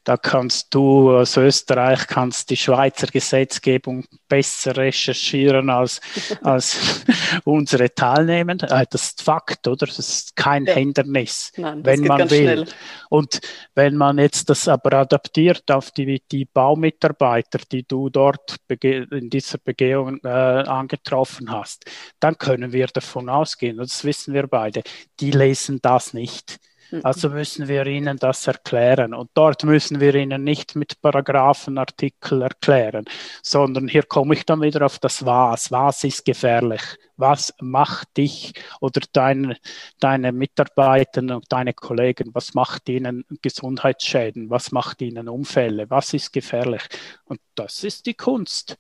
da 0.05 0.19
kannst 0.19 0.75
du 0.75 1.17
aus 1.17 1.37
Österreich 1.39 2.07
kannst 2.07 2.51
die 2.51 2.57
Schweizer 2.57 3.07
Gesetzgebung 3.07 4.05
besser 4.29 4.77
recherchieren 4.77 5.71
als, 5.71 6.01
als 6.43 7.05
unsere 7.45 7.95
Teilnehmer. 7.95 8.63
Äh, 8.63 8.87
das 8.91 9.05
ist 9.05 9.23
Fakt, 9.23 9.67
oder? 9.67 9.87
Das 9.87 9.99
ist 9.99 10.37
kein 10.37 10.67
ja. 10.67 10.75
Hindernis, 10.75 11.53
Nein, 11.57 11.85
wenn 11.85 12.03
man 12.03 12.31
will. 12.31 12.43
Schnell. 12.43 12.67
Und 13.09 13.41
wenn 13.75 13.97
man 13.97 14.19
jetzt 14.19 14.51
das 14.51 14.69
aber 14.69 14.93
adaptiert 14.93 15.71
auf 15.71 15.91
die, 15.91 16.23
die 16.31 16.45
Baumitarbeiter, 16.45 17.61
die 17.73 17.85
du 17.85 18.11
dort 18.11 18.57
in 18.69 19.31
dieser 19.31 19.59
Begehung 19.59 20.21
äh, 20.23 20.29
angetroffen 20.29 21.51
hast, 21.51 21.85
dann 22.21 22.37
können 22.37 22.73
wir 22.73 22.89
davon 22.89 23.31
ausgehen, 23.31 23.81
und 23.81 23.91
das 23.91 24.05
wissen 24.05 24.35
wir 24.35 24.47
beide, 24.49 24.83
die 25.21 25.31
lesen 25.31 25.81
das 25.81 26.13
nicht. 26.13 26.59
Also 27.03 27.31
müssen 27.31 27.69
wir 27.69 27.87
ihnen 27.87 28.19
das 28.19 28.47
erklären. 28.47 29.15
Und 29.15 29.31
dort 29.35 29.65
müssen 29.65 30.01
wir 30.01 30.15
ihnen 30.15 30.45
nicht 30.45 30.77
mit 30.77 31.01
Paragraphenartikel 31.01 32.43
erklären, 32.43 33.05
sondern 33.43 33.89
hier 33.89 34.05
komme 34.05 34.35
ich 34.35 34.45
dann 34.45 34.63
wieder 34.63 34.85
auf 34.87 34.99
das 34.99 35.25
Was. 35.25 35.71
Was 35.71 36.05
ist 36.05 36.25
gefährlich? 36.25 36.83
Was 37.17 37.55
macht 37.61 38.17
dich 38.17 38.53
oder 38.81 39.01
deine, 39.13 39.57
deine 40.01 40.33
Mitarbeiter 40.33 41.21
und 41.21 41.47
deine 41.49 41.73
Kollegen, 41.73 42.31
was 42.35 42.55
macht 42.55 42.89
ihnen 42.89 43.25
Gesundheitsschäden? 43.43 44.51
Was 44.51 44.73
macht 44.73 45.03
ihnen 45.03 45.29
Unfälle? 45.29 45.89
Was 45.91 46.13
ist 46.13 46.33
gefährlich? 46.33 46.83
Und 47.25 47.41
das 47.55 47.85
ist 47.85 48.07
die 48.07 48.15
Kunst. 48.15 48.77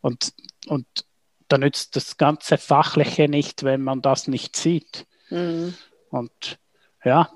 Und, 0.00 0.32
und 0.66 0.86
da 1.48 1.58
nützt 1.58 1.96
das 1.96 2.16
ganze 2.16 2.58
Fachliche 2.58 3.28
nicht, 3.28 3.64
wenn 3.64 3.82
man 3.82 4.02
das 4.02 4.28
nicht 4.28 4.56
sieht. 4.56 5.06
Mhm. 5.30 5.74
Und 6.10 6.58
ja, 7.04 7.30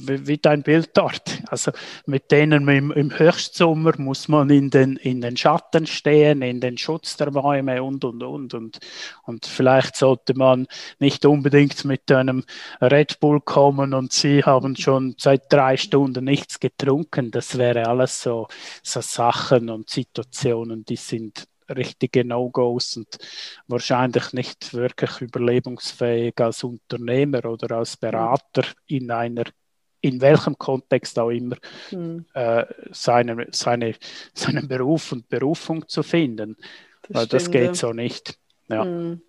wie, 0.00 0.26
wie 0.26 0.38
dein 0.38 0.62
Bild 0.62 0.90
dort. 0.94 1.42
Also 1.48 1.72
mit 2.06 2.30
denen 2.30 2.68
im, 2.68 2.90
im 2.92 3.18
Höchstsommer 3.18 3.92
muss 3.98 4.28
man 4.28 4.50
in 4.50 4.70
den, 4.70 4.96
in 4.96 5.20
den 5.20 5.36
Schatten 5.36 5.86
stehen, 5.86 6.42
in 6.42 6.60
den 6.60 6.78
Schutz 6.78 7.16
der 7.16 7.30
Bäume 7.30 7.82
und, 7.82 8.04
und, 8.04 8.22
und. 8.22 8.54
Und, 8.54 8.78
und 9.24 9.46
vielleicht 9.46 9.96
sollte 9.96 10.34
man 10.34 10.66
nicht 10.98 11.24
unbedingt 11.26 11.84
mit 11.84 12.10
einem 12.10 12.44
Red 12.80 13.20
Bull 13.20 13.40
kommen 13.40 13.94
und 13.94 14.12
sie 14.12 14.42
haben 14.42 14.76
schon 14.76 15.14
seit 15.18 15.52
drei 15.52 15.76
Stunden 15.76 16.24
nichts 16.24 16.60
getrunken. 16.60 17.30
Das 17.30 17.58
wäre 17.58 17.86
alles 17.86 18.22
so, 18.22 18.48
so 18.82 19.00
Sachen 19.00 19.70
und 19.70 19.90
Situationen, 19.90 20.84
die 20.84 20.96
sind 20.96 21.46
richtige 21.68 22.24
No-Gos 22.24 22.96
und 22.96 23.18
wahrscheinlich 23.66 24.32
nicht 24.32 24.74
wirklich 24.74 25.20
überlebensfähig 25.20 26.34
als 26.40 26.64
Unternehmer 26.64 27.44
oder 27.46 27.76
als 27.76 27.96
Berater 27.96 28.64
in 28.86 29.10
einer 29.10 29.44
in 30.02 30.20
welchem 30.20 30.58
Kontext 30.58 31.18
auch 31.18 31.30
immer, 31.30 31.56
mhm. 31.90 32.26
äh, 32.34 32.66
seine, 32.90 33.46
seine, 33.52 33.94
seinen 34.34 34.68
Beruf 34.68 35.12
und 35.12 35.28
Berufung 35.30 35.88
zu 35.88 36.02
finden. 36.02 36.56
Das, 37.08 37.28
das 37.28 37.50
geht 37.50 37.76
so 37.76 37.92
nicht. 37.92 38.38
Ja. 38.68 38.84
Mhm. 38.84 39.22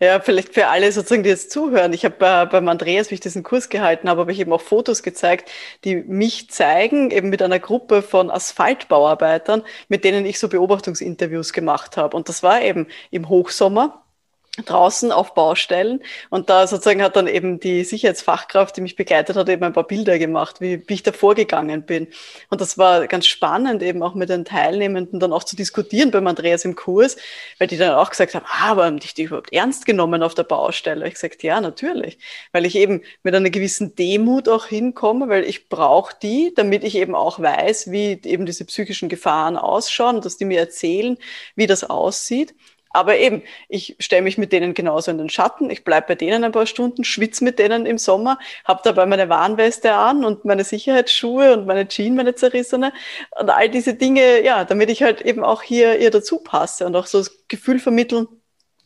Ja, 0.00 0.20
vielleicht 0.20 0.54
für 0.54 0.68
alle 0.68 0.92
sozusagen, 0.92 1.24
die 1.24 1.30
jetzt 1.30 1.50
zuhören. 1.50 1.92
Ich 1.92 2.04
habe 2.04 2.14
äh, 2.24 2.46
beim 2.46 2.68
Andreas, 2.68 3.10
wie 3.10 3.14
ich 3.14 3.20
diesen 3.20 3.42
Kurs 3.42 3.68
gehalten 3.68 4.08
habe, 4.08 4.20
habe 4.20 4.30
ich 4.30 4.38
eben 4.38 4.52
auch 4.52 4.60
Fotos 4.60 5.02
gezeigt, 5.02 5.50
die 5.82 5.96
mich 5.96 6.50
zeigen, 6.50 7.10
eben 7.10 7.30
mit 7.30 7.42
einer 7.42 7.58
Gruppe 7.58 8.02
von 8.02 8.30
Asphaltbauarbeitern, 8.30 9.64
mit 9.88 10.04
denen 10.04 10.24
ich 10.24 10.38
so 10.38 10.48
Beobachtungsinterviews 10.48 11.52
gemacht 11.52 11.96
habe. 11.96 12.16
Und 12.16 12.28
das 12.28 12.44
war 12.44 12.62
eben 12.62 12.86
im 13.10 13.28
Hochsommer 13.28 14.04
draußen 14.64 15.12
auf 15.12 15.34
Baustellen 15.34 16.02
und 16.30 16.50
da 16.50 16.66
sozusagen 16.66 17.02
hat 17.02 17.16
dann 17.16 17.26
eben 17.26 17.60
die 17.60 17.84
Sicherheitsfachkraft, 17.84 18.76
die 18.76 18.80
mich 18.80 18.96
begleitet 18.96 19.36
hat, 19.36 19.48
eben 19.48 19.64
ein 19.64 19.72
paar 19.72 19.86
Bilder 19.86 20.18
gemacht, 20.18 20.60
wie, 20.60 20.82
wie 20.86 20.94
ich 20.94 21.02
da 21.02 21.12
vorgegangen 21.12 21.82
bin. 21.82 22.08
Und 22.50 22.60
das 22.60 22.78
war 22.78 23.06
ganz 23.06 23.26
spannend, 23.26 23.82
eben 23.82 24.02
auch 24.02 24.14
mit 24.14 24.28
den 24.28 24.44
Teilnehmenden 24.44 25.20
dann 25.20 25.32
auch 25.32 25.44
zu 25.44 25.56
diskutieren 25.56 26.10
beim 26.10 26.26
Andreas 26.26 26.64
im 26.64 26.76
Kurs, 26.76 27.16
weil 27.58 27.68
die 27.68 27.76
dann 27.76 27.94
auch 27.94 28.10
gesagt 28.10 28.34
haben, 28.34 28.46
ah, 28.46 28.70
aber 28.70 28.84
haben 28.84 28.98
dich 28.98 29.14
die 29.14 29.24
überhaupt 29.24 29.52
ernst 29.52 29.86
genommen 29.86 30.22
auf 30.22 30.34
der 30.34 30.44
Baustelle? 30.44 31.06
Ich 31.06 31.14
gesagt, 31.14 31.42
ja, 31.42 31.60
natürlich, 31.60 32.18
weil 32.52 32.66
ich 32.66 32.76
eben 32.76 33.02
mit 33.22 33.34
einer 33.34 33.50
gewissen 33.50 33.94
Demut 33.94 34.48
auch 34.48 34.66
hinkomme, 34.66 35.28
weil 35.28 35.44
ich 35.44 35.68
brauche 35.68 36.14
die, 36.22 36.52
damit 36.54 36.84
ich 36.84 36.96
eben 36.96 37.14
auch 37.14 37.40
weiß, 37.40 37.90
wie 37.90 38.20
eben 38.24 38.46
diese 38.46 38.64
psychischen 38.64 39.08
Gefahren 39.08 39.56
ausschauen, 39.56 40.20
dass 40.20 40.36
die 40.36 40.44
mir 40.44 40.60
erzählen, 40.60 41.16
wie 41.56 41.66
das 41.66 41.84
aussieht. 41.84 42.54
Aber 42.90 43.16
eben, 43.16 43.42
ich 43.68 43.96
stelle 43.98 44.22
mich 44.22 44.38
mit 44.38 44.52
denen 44.52 44.74
genauso 44.74 45.10
in 45.10 45.18
den 45.18 45.28
Schatten, 45.28 45.70
ich 45.70 45.84
bleibe 45.84 46.08
bei 46.08 46.14
denen 46.14 46.44
ein 46.44 46.52
paar 46.52 46.66
Stunden, 46.66 47.04
schwitze 47.04 47.44
mit 47.44 47.58
denen 47.58 47.86
im 47.86 47.98
Sommer, 47.98 48.38
habe 48.64 48.80
dabei 48.84 49.06
meine 49.06 49.28
Warnweste 49.28 49.92
an 49.92 50.24
und 50.24 50.44
meine 50.44 50.64
Sicherheitsschuhe 50.64 51.52
und 51.54 51.66
meine 51.66 51.88
Jeans, 51.88 52.16
meine 52.16 52.34
zerrissene 52.34 52.92
und 53.38 53.50
all 53.50 53.68
diese 53.68 53.94
Dinge, 53.94 54.42
ja, 54.42 54.64
damit 54.64 54.90
ich 54.90 55.02
halt 55.02 55.20
eben 55.22 55.44
auch 55.44 55.62
hier 55.62 55.98
ihr 55.98 56.10
dazu 56.10 56.38
passe 56.38 56.86
und 56.86 56.96
auch 56.96 57.06
so 57.06 57.18
das 57.18 57.46
Gefühl 57.48 57.78
vermitteln, 57.78 58.28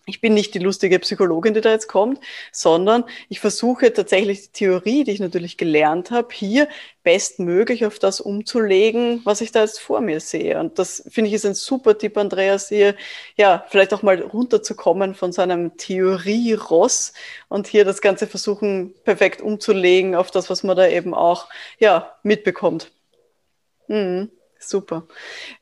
ich 0.07 0.20
bin 0.20 0.34
nicht 0.34 0.55
die 0.55 0.59
lustige 0.59 0.98
Psychologin, 0.98 1.55
die 1.55 1.61
da 1.61 1.70
jetzt 1.70 1.86
kommt, 1.86 2.20
sondern 2.50 3.05
ich 3.28 3.38
versuche 3.38 3.92
tatsächlich 3.92 4.42
die 4.42 4.53
Theorie, 4.53 5.05
die 5.05 5.12
ich 5.12 5.20
natürlich 5.20 5.57
gelernt 5.57 6.11
habe, 6.11 6.28
hier 6.32 6.68
bestmöglich 7.05 7.86
auf 7.86 8.00
das 8.00 8.20
umzulegen, 8.20 9.20
was 9.24 9.40
ich 9.40 9.53
da 9.53 9.61
jetzt 9.61 9.80
vor 9.80 10.00
mir 10.00 10.18
sehe. 10.18 10.59
Und 10.59 10.78
das 10.80 11.05
finde 11.09 11.28
ich 11.28 11.34
ist 11.34 11.46
ein 11.46 11.55
super 11.55 11.96
Tipp, 11.96 12.16
Andreas, 12.16 12.68
hier 12.68 12.96
ja 13.36 13.64
vielleicht 13.68 13.94
auch 13.94 14.03
mal 14.03 14.20
runterzukommen 14.20 15.14
von 15.14 15.32
seinem 15.32 15.76
Theorie-Ross 15.76 17.12
und 17.48 17.68
hier 17.68 17.84
das 17.84 18.00
Ganze 18.00 18.26
versuchen, 18.26 18.94
perfekt 19.05 19.40
umzulegen 19.40 20.16
auf 20.16 20.32
das, 20.32 20.50
was 20.50 20.64
man 20.64 20.76
da 20.76 20.88
eben 20.88 21.14
auch 21.14 21.48
ja 21.78 22.16
mitbekommt. 22.24 22.90
Mhm. 23.86 24.30
Super. 24.64 25.02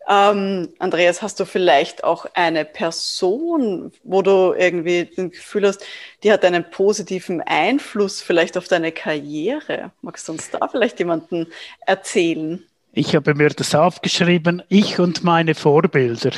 Ähm, 0.09 0.69
Andreas, 0.79 1.23
hast 1.23 1.41
du 1.41 1.47
vielleicht 1.47 2.05
auch 2.05 2.27
eine 2.35 2.65
Person, 2.65 3.93
wo 4.05 4.21
du 4.21 4.53
irgendwie 4.53 5.07
das 5.07 5.31
Gefühl 5.31 5.67
hast, 5.67 5.83
die 6.23 6.31
hat 6.31 6.45
einen 6.45 6.71
positiven 6.71 7.41
Einfluss 7.41 8.21
vielleicht 8.21 8.59
auf 8.59 8.69
deine 8.69 8.93
Karriere? 8.93 9.93
Magst 10.03 10.29
du 10.29 10.33
uns 10.33 10.51
da 10.51 10.69
vielleicht 10.69 10.99
jemanden 10.99 11.47
erzählen? 11.87 12.63
Ich 12.93 13.15
habe 13.17 13.35
mir 13.35 13.51
das 13.51 13.75
aufgeschrieben, 13.75 14.63
ich 14.69 14.99
und 14.99 15.25
meine 15.25 15.55
Vorbilder. 15.55 16.33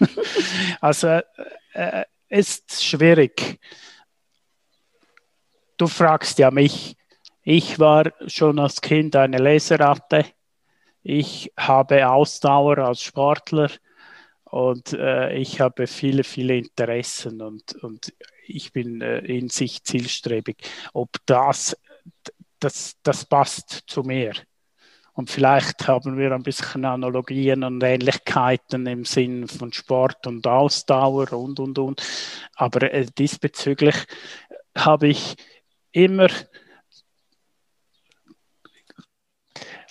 also 0.80 1.08
äh, 1.08 1.22
äh, 1.72 2.04
ist 2.28 2.84
schwierig. 2.84 3.58
Du 5.76 5.88
fragst 5.88 6.38
ja 6.38 6.50
mich. 6.50 6.96
Ich 7.42 7.78
war 7.78 8.12
schon 8.26 8.58
als 8.58 8.80
Kind 8.80 9.16
eine 9.16 9.38
Leseratte 9.38 10.26
ich 11.08 11.50
habe 11.56 12.06
Ausdauer 12.06 12.76
als 12.76 13.02
Sportler 13.02 13.70
und 14.44 14.92
äh, 14.92 15.32
ich 15.38 15.58
habe 15.58 15.86
viele, 15.86 16.22
viele 16.22 16.58
Interessen 16.58 17.40
und, 17.40 17.76
und 17.82 18.12
ich 18.46 18.74
bin 18.74 19.00
äh, 19.00 19.20
in 19.20 19.48
sich 19.48 19.82
zielstrebig. 19.84 20.58
Ob 20.92 21.08
das, 21.24 21.74
das, 22.60 22.96
das 23.02 23.24
passt 23.24 23.84
zu 23.86 24.02
mir. 24.02 24.34
Und 25.14 25.30
vielleicht 25.30 25.88
haben 25.88 26.18
wir 26.18 26.30
ein 26.32 26.42
bisschen 26.42 26.84
Analogien 26.84 27.64
und 27.64 27.82
Ähnlichkeiten 27.82 28.86
im 28.86 29.06
Sinn 29.06 29.48
von 29.48 29.72
Sport 29.72 30.26
und 30.26 30.46
Ausdauer 30.46 31.32
und, 31.32 31.58
und, 31.58 31.78
und. 31.78 32.02
Aber 32.54 32.82
äh, 32.92 33.06
diesbezüglich 33.16 33.96
habe 34.76 35.08
ich 35.08 35.36
immer 35.90 36.28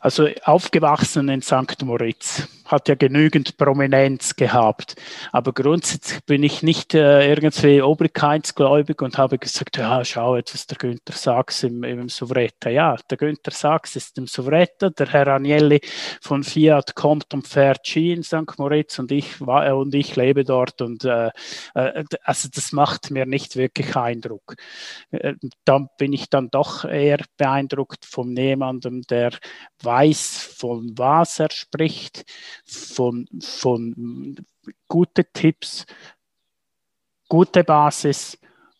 also 0.08 0.30
aufgewachsen 0.46 1.28
in 1.28 1.42
St. 1.42 1.84
Moritz 1.84 2.48
hat 2.68 2.90
ja 2.90 2.96
genügend 2.96 3.58
Prominenz 3.58 4.36
gehabt. 4.36 4.96
Aber 5.32 5.54
grundsätzlich 5.54 6.24
bin 6.26 6.44
ich 6.44 6.64
nicht 6.64 6.94
äh, 6.94 7.28
irgendwie 7.28 7.82
obrigkeitsgläubig 7.82 9.02
und 9.02 9.18
habe 9.18 9.38
gesagt, 9.38 9.78
ja, 9.78 10.04
schau, 10.06 10.36
jetzt 10.36 10.54
ist 10.54 10.70
der 10.72 10.78
Günther 10.78 11.14
Sachs 11.14 11.64
im, 11.64 11.84
im 11.84 12.10
Souvretta. 12.10 12.70
Ja, 12.70 12.96
der 13.10 13.18
Günther 13.18 13.52
Sachs 13.52 13.96
ist 13.96 14.18
im 14.18 14.28
Souvretta, 14.28 14.90
der 14.90 15.08
Herr 15.08 15.28
Agnelli 15.28 15.82
von 16.22 16.44
Fiat 16.44 16.96
kommt 16.96 17.34
und 17.34 17.48
fährt 17.48 17.88
Ski 17.88 18.14
in 18.14 18.24
St. 18.24 18.58
Moritz 18.58 19.00
und 19.00 19.12
ich, 19.12 19.40
äh, 19.42 19.72
und 19.72 19.96
ich 19.96 20.16
lebe 20.16 20.44
dort 20.44 20.82
und 20.82 21.06
äh, 21.06 21.32
äh, 21.74 22.04
also 22.24 22.50
das 22.54 22.72
macht 22.72 23.12
mir 23.12 23.26
nicht 23.26 23.56
wirklich 23.56 23.96
Eindruck. 23.96 24.56
Äh, 25.12 25.36
dann 25.66 25.90
bin 25.98 26.14
ich 26.14 26.30
dann 26.30 26.50
doch 26.50 26.86
eher 26.86 27.20
beeindruckt 27.38 28.06
von 28.06 28.36
jemandem, 28.36 29.02
der 29.04 29.32
weiß, 29.84 30.56
von 30.58 30.94
was 30.98 31.40
er 31.40 31.52
spricht, 31.52 32.26
von, 32.68 33.28
von 33.42 34.36
gute 34.88 35.26
Tipps, 35.26 35.86
gute 37.28 37.64
Basis. 37.64 38.38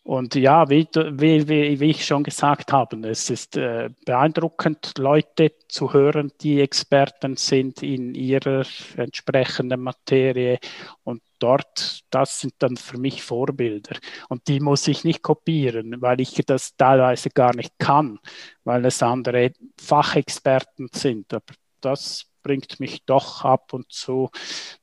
Und 0.08 0.34
ja, 0.36 0.70
wie, 0.70 0.88
wie, 0.94 1.80
wie 1.80 1.90
ich 1.90 2.06
schon 2.06 2.22
gesagt 2.22 2.72
habe, 2.72 3.06
es 3.06 3.28
ist 3.28 3.58
äh, 3.58 3.90
beeindruckend, 4.06 4.94
Leute 4.96 5.52
zu 5.68 5.92
hören, 5.92 6.32
die 6.40 6.62
Experten 6.62 7.36
sind 7.36 7.82
in 7.82 8.14
ihrer 8.14 8.64
entsprechenden 8.96 9.82
Materie. 9.82 10.60
Und 11.04 11.20
dort, 11.38 12.04
das 12.08 12.40
sind 12.40 12.54
dann 12.60 12.78
für 12.78 12.96
mich 12.96 13.22
Vorbilder. 13.22 13.98
Und 14.30 14.48
die 14.48 14.60
muss 14.60 14.88
ich 14.88 15.04
nicht 15.04 15.22
kopieren, 15.22 16.00
weil 16.00 16.22
ich 16.22 16.42
das 16.46 16.74
teilweise 16.74 17.28
gar 17.28 17.54
nicht 17.54 17.78
kann, 17.78 18.18
weil 18.64 18.86
es 18.86 19.02
andere 19.02 19.52
Fachexperten 19.78 20.88
sind. 20.90 21.34
Aber 21.34 21.52
das 21.82 22.27
bringt 22.42 22.80
mich 22.80 23.04
doch 23.04 23.44
ab 23.44 23.72
und 23.72 23.92
zu 23.92 24.30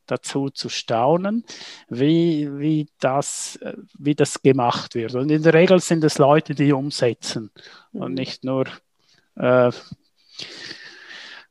dazu 0.05 0.49
zu 0.49 0.69
staunen, 0.69 1.43
wie, 1.89 2.49
wie, 2.59 2.87
das, 2.99 3.59
wie 3.97 4.15
das 4.15 4.41
gemacht 4.41 4.95
wird. 4.95 5.15
Und 5.15 5.31
in 5.31 5.43
der 5.43 5.53
Regel 5.53 5.79
sind 5.79 6.03
es 6.03 6.17
Leute, 6.17 6.55
die 6.55 6.73
umsetzen 6.73 7.51
und 7.91 8.09
mhm. 8.09 8.15
nicht 8.15 8.43
nur 8.43 8.65
äh, 9.35 9.71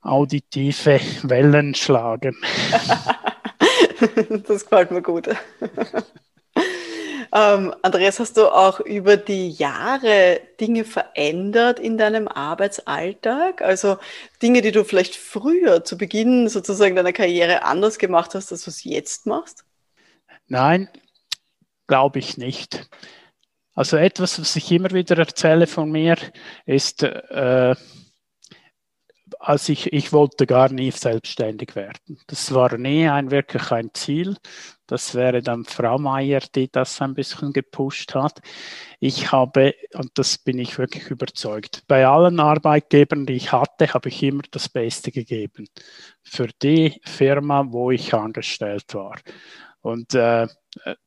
auditive 0.01 1.01
Wellen 1.23 1.75
schlagen. 1.75 2.37
das 4.47 4.65
gefällt 4.65 4.91
mir 4.91 5.03
gut. 5.03 5.29
Ähm, 7.37 7.75
Andreas, 7.83 8.21
hast 8.21 8.37
du 8.37 8.47
auch 8.47 8.79
über 8.79 9.17
die 9.17 9.51
Jahre 9.51 10.41
Dinge 10.61 10.85
verändert 10.85 11.81
in 11.81 11.99
deinem 11.99 12.29
Arbeitsalltag? 12.29 13.61
Also 13.61 13.99
Dinge, 14.41 14.63
die 14.63 14.71
du 14.71 14.85
vielleicht 14.85 15.17
früher 15.17 15.83
zu 15.85 15.99
Beginn 15.99 16.49
sozusagen 16.49 16.95
deiner 16.95 17.13
Karriere 17.13 17.65
anders 17.65 17.99
gemacht 17.99 18.37
hast, 18.37 18.53
als 18.53 18.63
du 18.63 18.71
es 18.71 18.85
jetzt 18.85 19.27
machst? 19.27 19.65
Nein, 20.47 20.89
glaube 21.89 22.21
ich 22.21 22.39
nicht. 22.39 22.89
Also 23.75 23.97
etwas, 23.97 24.41
was 24.41 24.55
ich 24.55 24.71
immer 24.71 24.93
wieder 24.93 25.19
erzähle 25.19 25.67
von 25.67 25.91
mir, 25.91 26.17
ist, 26.67 27.03
äh, 27.03 27.75
also 29.41 29.73
ich, 29.73 29.93
ich 29.93 30.13
wollte 30.13 30.47
gar 30.47 30.71
nie 30.71 30.93
selbstständig 30.93 31.75
werden. 31.75 32.21
Das 32.29 32.55
war 32.55 32.79
nie 32.79 33.09
ein, 33.09 33.33
wirklich 33.33 33.73
ein 33.73 33.91
Ziel. 33.93 34.37
Das 34.87 35.15
wäre 35.15 35.43
dann 35.43 35.65
Frau 35.65 35.99
Meier, 35.99 36.41
die 36.55 36.71
das 36.71 37.01
ein 37.01 37.15
bisschen 37.15 37.53
gepusht 37.53 38.15
hat. 38.15 38.41
Ich 39.01 39.33
habe, 39.33 39.75
und 39.95 40.11
das 40.15 40.39
bin 40.39 40.59
ich 40.59 40.79
wirklich 40.79 41.11
überzeugt, 41.11 41.85
bei 41.89 42.07
allen 42.07 42.39
Arbeitgebern, 42.39 43.27
die 43.27 43.35
ich 43.35 43.53
hatte, 43.53 43.93
habe 43.95 44.09
ich 44.09 44.23
immer 44.23 44.43
das 44.51 44.69
Beste 44.69 45.11
gegeben. 45.11 45.67
Für 46.23 46.49
die 46.63 47.01
Firma, 47.05 47.65
wo 47.69 47.91
ich 47.91 48.13
angestellt 48.13 48.95
war. 48.95 49.17
Und 49.81 50.15
äh, 50.15 50.49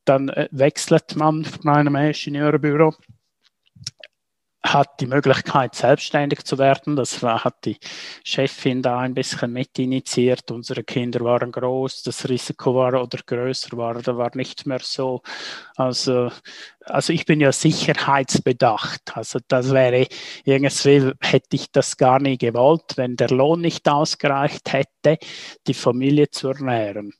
dann 0.06 0.30
äh, 0.30 0.48
wechselt 0.52 1.16
man 1.16 1.46
von 1.46 1.70
einem 1.70 1.96
Ingenieurbüro 1.96 2.94
hat 4.64 5.00
die 5.00 5.08
Möglichkeit, 5.08 5.76
selbstständig 5.76 6.44
zu 6.44 6.58
werden. 6.58 6.96
Das 6.96 7.22
hat 7.24 7.66
die 7.66 7.78
Chefin 8.24 8.82
da 8.82 9.00
ein 9.00 9.14
bisschen 9.14 9.54
mit 9.54 9.78
initiiert. 9.80 10.52
Unsere 10.52 10.84
Kinder 10.84 11.22
waren 11.22 11.52
groß, 11.52 12.04
das 12.04 12.28
Risiko 12.28 12.76
war 12.76 13.02
oder 13.02 13.20
größer 13.26 13.78
war, 13.78 14.02
da 14.02 14.18
war 14.18 14.36
nicht 14.36 14.66
mehr 14.66 14.80
so. 14.82 15.22
Also, 15.76 16.32
also 16.86 17.14
ich 17.14 17.26
bin 17.26 17.40
ja 17.40 17.52
sicherheitsbedacht. 17.52 19.16
Also 19.16 19.40
das 19.48 19.72
wäre 19.72 20.08
irgendwie, 20.44 21.14
hätte 21.22 21.56
ich 21.56 21.72
das 21.72 21.98
gar 21.98 22.20
nie 22.20 22.38
gewollt, 22.38 22.98
wenn 22.98 23.16
der 23.16 23.30
Lohn 23.30 23.62
nicht 23.62 23.88
ausgereicht 23.88 24.74
hätte, 24.74 25.18
die 25.68 25.74
Familie 25.74 26.30
zu 26.30 26.50
ernähren 26.50 27.14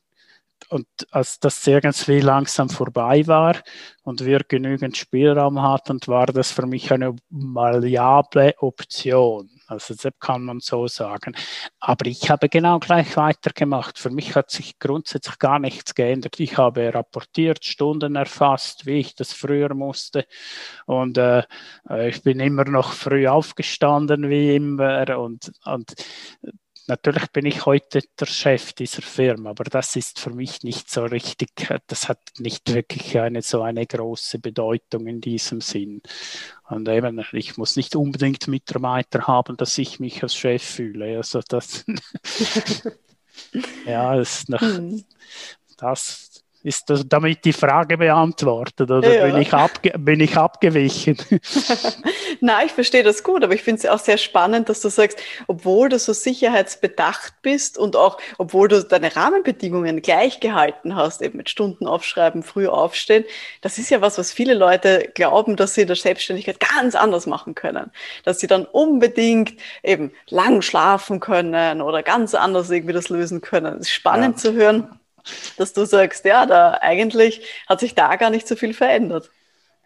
und 0.70 0.86
als 1.10 1.40
das 1.40 1.66
irgendwie 1.66 2.20
langsam 2.20 2.68
vorbei 2.68 3.26
war 3.26 3.56
und 4.02 4.24
wir 4.24 4.40
genügend 4.40 4.96
Spielraum 4.96 5.60
hatten, 5.62 6.00
war 6.06 6.26
das 6.26 6.52
für 6.52 6.66
mich 6.66 6.92
eine 6.92 7.14
variable 7.30 8.54
Option. 8.58 9.50
Also 9.66 9.94
das 9.94 10.12
kann 10.18 10.44
man 10.44 10.60
so 10.60 10.86
sagen. 10.88 11.34
Aber 11.78 12.06
ich 12.06 12.30
habe 12.30 12.48
genau 12.48 12.78
gleich 12.78 13.16
weitergemacht. 13.16 13.98
Für 13.98 14.10
mich 14.10 14.34
hat 14.34 14.50
sich 14.50 14.78
grundsätzlich 14.78 15.38
gar 15.38 15.58
nichts 15.58 15.94
geändert. 15.94 16.40
Ich 16.40 16.56
habe 16.56 16.92
rapportiert, 16.92 17.64
Stunden 17.64 18.16
erfasst, 18.16 18.86
wie 18.86 19.00
ich 19.00 19.14
das 19.14 19.32
früher 19.34 19.74
musste. 19.74 20.26
Und 20.86 21.18
äh, 21.18 21.42
ich 22.08 22.22
bin 22.22 22.40
immer 22.40 22.64
noch 22.64 22.92
früh 22.92 23.26
aufgestanden, 23.26 24.30
wie 24.30 24.56
immer. 24.56 25.18
Und, 25.18 25.52
und 25.66 25.94
Natürlich 26.88 27.30
bin 27.32 27.44
ich 27.44 27.66
heute 27.66 28.00
der 28.18 28.24
Chef 28.24 28.72
dieser 28.72 29.02
Firma, 29.02 29.50
aber 29.50 29.64
das 29.64 29.94
ist 29.94 30.18
für 30.18 30.30
mich 30.30 30.62
nicht 30.62 30.88
so 30.88 31.04
richtig, 31.04 31.50
das 31.86 32.08
hat 32.08 32.18
nicht 32.38 32.72
wirklich 32.72 33.18
eine 33.18 33.42
so 33.42 33.60
eine 33.60 33.86
große 33.86 34.38
Bedeutung 34.38 35.06
in 35.06 35.20
diesem 35.20 35.60
Sinn. 35.60 36.00
Und 36.66 36.88
eben, 36.88 37.22
ich 37.32 37.58
muss 37.58 37.76
nicht 37.76 37.94
unbedingt 37.94 38.48
Mitarbeiter 38.48 39.26
haben, 39.26 39.58
dass 39.58 39.76
ich 39.76 40.00
mich 40.00 40.22
als 40.22 40.34
Chef 40.34 40.62
fühle. 40.62 41.18
Also 41.18 41.42
das, 41.46 41.84
ja, 43.84 44.18
ist 44.18 44.48
noch, 44.48 44.62
hm. 44.62 45.04
das 45.76 46.27
ist 46.62 46.90
das 46.90 47.08
damit 47.08 47.44
die 47.44 47.52
Frage 47.52 47.98
beantwortet 47.98 48.90
oder 48.90 49.14
ja. 49.14 49.26
bin, 49.26 49.40
ich 49.40 49.52
abge 49.52 49.92
bin 49.98 50.20
ich 50.20 50.36
abgewichen? 50.36 51.16
Nein, 52.40 52.66
ich 52.66 52.72
verstehe 52.72 53.02
das 53.02 53.22
gut, 53.22 53.44
aber 53.44 53.54
ich 53.54 53.62
finde 53.62 53.80
es 53.80 53.86
auch 53.86 53.98
sehr 53.98 54.18
spannend, 54.18 54.68
dass 54.68 54.80
du 54.80 54.88
sagst, 54.88 55.18
obwohl 55.46 55.88
du 55.88 55.98
so 55.98 56.12
sicherheitsbedacht 56.12 57.34
bist 57.42 57.78
und 57.78 57.96
auch 57.96 58.18
obwohl 58.38 58.68
du 58.68 58.82
deine 58.82 59.14
Rahmenbedingungen 59.14 60.02
gleich 60.02 60.40
gehalten 60.40 60.96
hast, 60.96 61.22
eben 61.22 61.36
mit 61.36 61.48
Stunden 61.48 61.86
aufschreiben, 61.86 62.42
früh 62.42 62.66
aufstehen, 62.66 63.24
das 63.60 63.78
ist 63.78 63.90
ja 63.90 64.00
was, 64.00 64.18
was 64.18 64.32
viele 64.32 64.54
Leute 64.54 65.10
glauben, 65.14 65.56
dass 65.56 65.74
sie 65.74 65.82
in 65.82 65.86
der 65.86 65.96
Selbstständigkeit 65.96 66.60
ganz 66.60 66.94
anders 66.94 67.26
machen 67.26 67.54
können. 67.54 67.90
Dass 68.24 68.40
sie 68.40 68.46
dann 68.46 68.64
unbedingt 68.64 69.54
eben 69.82 70.12
lang 70.28 70.62
schlafen 70.62 71.20
können 71.20 71.82
oder 71.82 72.02
ganz 72.02 72.34
anders 72.34 72.70
irgendwie 72.70 72.94
das 72.94 73.08
lösen 73.08 73.40
können. 73.40 73.74
Es 73.74 73.88
ist 73.88 73.90
spannend 73.90 74.36
ja. 74.36 74.42
zu 74.42 74.52
hören 74.54 74.98
dass 75.56 75.72
du 75.72 75.84
sagst, 75.84 76.24
ja, 76.24 76.46
da 76.46 76.78
eigentlich 76.80 77.42
hat 77.68 77.80
sich 77.80 77.94
da 77.94 78.16
gar 78.16 78.30
nicht 78.30 78.48
so 78.48 78.56
viel 78.56 78.74
verändert. 78.74 79.30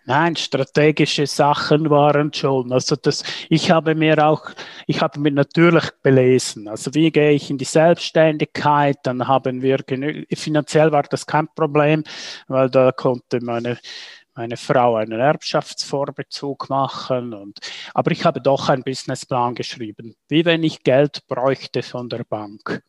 Nein, 0.04 0.34
strategische 0.34 1.28
Sachen 1.28 1.88
waren 1.88 2.32
schon. 2.32 2.72
Also 2.72 2.96
das, 2.96 3.22
ich 3.48 3.70
habe 3.70 3.94
mir 3.94 4.26
auch, 4.26 4.50
ich 4.88 5.00
habe 5.00 5.20
mir 5.20 5.30
natürlich 5.30 5.90
belesen. 6.02 6.66
Also 6.66 6.92
wie 6.94 7.12
gehe 7.12 7.30
ich 7.30 7.50
in 7.50 7.58
die 7.58 7.64
Selbstständigkeit? 7.64 8.96
Dann 9.04 9.28
haben 9.28 9.62
wir 9.62 9.78
genü 9.78 10.26
finanziell 10.34 10.90
war 10.90 11.04
das 11.04 11.24
kein 11.24 11.46
Problem, 11.54 12.02
weil 12.48 12.68
da 12.68 12.90
konnte 12.90 13.40
meine 13.44 13.78
meine 14.34 14.56
Frau 14.56 14.96
einen 14.96 15.20
Erbschaftsvorbezug 15.20 16.68
machen. 16.68 17.34
Und, 17.34 17.58
aber 17.94 18.10
ich 18.10 18.24
habe 18.24 18.40
doch 18.40 18.68
einen 18.68 18.82
Businessplan 18.82 19.54
geschrieben, 19.54 20.14
wie 20.28 20.44
wenn 20.44 20.62
ich 20.62 20.82
Geld 20.82 21.26
bräuchte 21.26 21.82
von 21.82 22.08
der 22.08 22.24
Bank. 22.24 22.82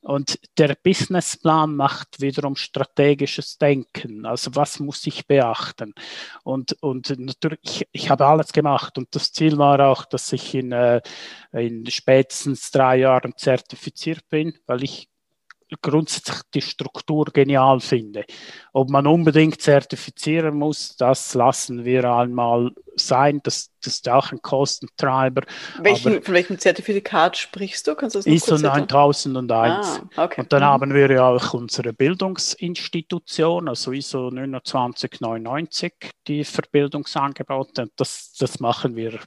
Und 0.00 0.38
der 0.58 0.74
Businessplan 0.82 1.76
macht 1.76 2.20
wiederum 2.20 2.56
strategisches 2.56 3.58
Denken. 3.58 4.26
Also 4.26 4.54
was 4.54 4.80
muss 4.80 5.06
ich 5.06 5.26
beachten? 5.26 5.94
Und, 6.42 6.76
und 6.82 7.14
natürlich, 7.18 7.86
ich, 7.92 8.10
habe 8.10 8.26
alles 8.26 8.52
gemacht 8.52 8.98
und 8.98 9.14
das 9.14 9.32
Ziel 9.32 9.58
war 9.58 9.78
auch, 9.80 10.04
dass 10.04 10.32
ich 10.32 10.54
in, 10.54 10.72
äh, 10.72 11.00
in 11.52 11.86
spätestens 11.86 12.70
drei 12.70 12.96
Jahren 12.96 13.34
zertifiziert 13.36 14.28
bin, 14.28 14.58
weil 14.66 14.82
ich 14.82 15.11
grundsätzlich 15.80 16.38
die 16.54 16.62
Struktur 16.62 17.26
genial 17.32 17.80
finde. 17.80 18.24
Ob 18.72 18.90
man 18.90 19.06
unbedingt 19.06 19.60
zertifizieren 19.60 20.56
muss, 20.56 20.96
das 20.96 21.34
lassen 21.34 21.84
wir 21.84 22.04
einmal 22.04 22.72
sein. 22.96 23.40
Das, 23.42 23.70
das 23.82 23.94
ist 23.94 24.08
auch 24.08 24.32
ein 24.32 24.42
Kostentreiber. 24.42 25.42
Welchen, 25.80 26.22
von 26.22 26.34
welchem 26.34 26.58
Zertifikat 26.58 27.36
sprichst 27.36 27.86
du? 27.86 27.94
Kannst 27.94 28.16
du 28.16 28.18
das 28.20 28.26
ISO 28.26 28.56
9001. 28.56 30.02
Ah, 30.16 30.24
okay. 30.24 30.40
Und 30.42 30.52
dann 30.52 30.62
mhm. 30.62 30.66
haben 30.66 30.94
wir 30.94 31.10
ja 31.10 31.28
auch 31.28 31.54
unsere 31.54 31.92
Bildungsinstitution, 31.92 33.68
also 33.68 33.92
ISO 33.92 34.30
2999, 34.30 35.92
die 36.26 36.44
für 36.44 36.62
Bildungsangebote. 36.70 37.88
Das, 37.96 38.34
das 38.38 38.60
machen 38.60 38.96
wir 38.96 39.18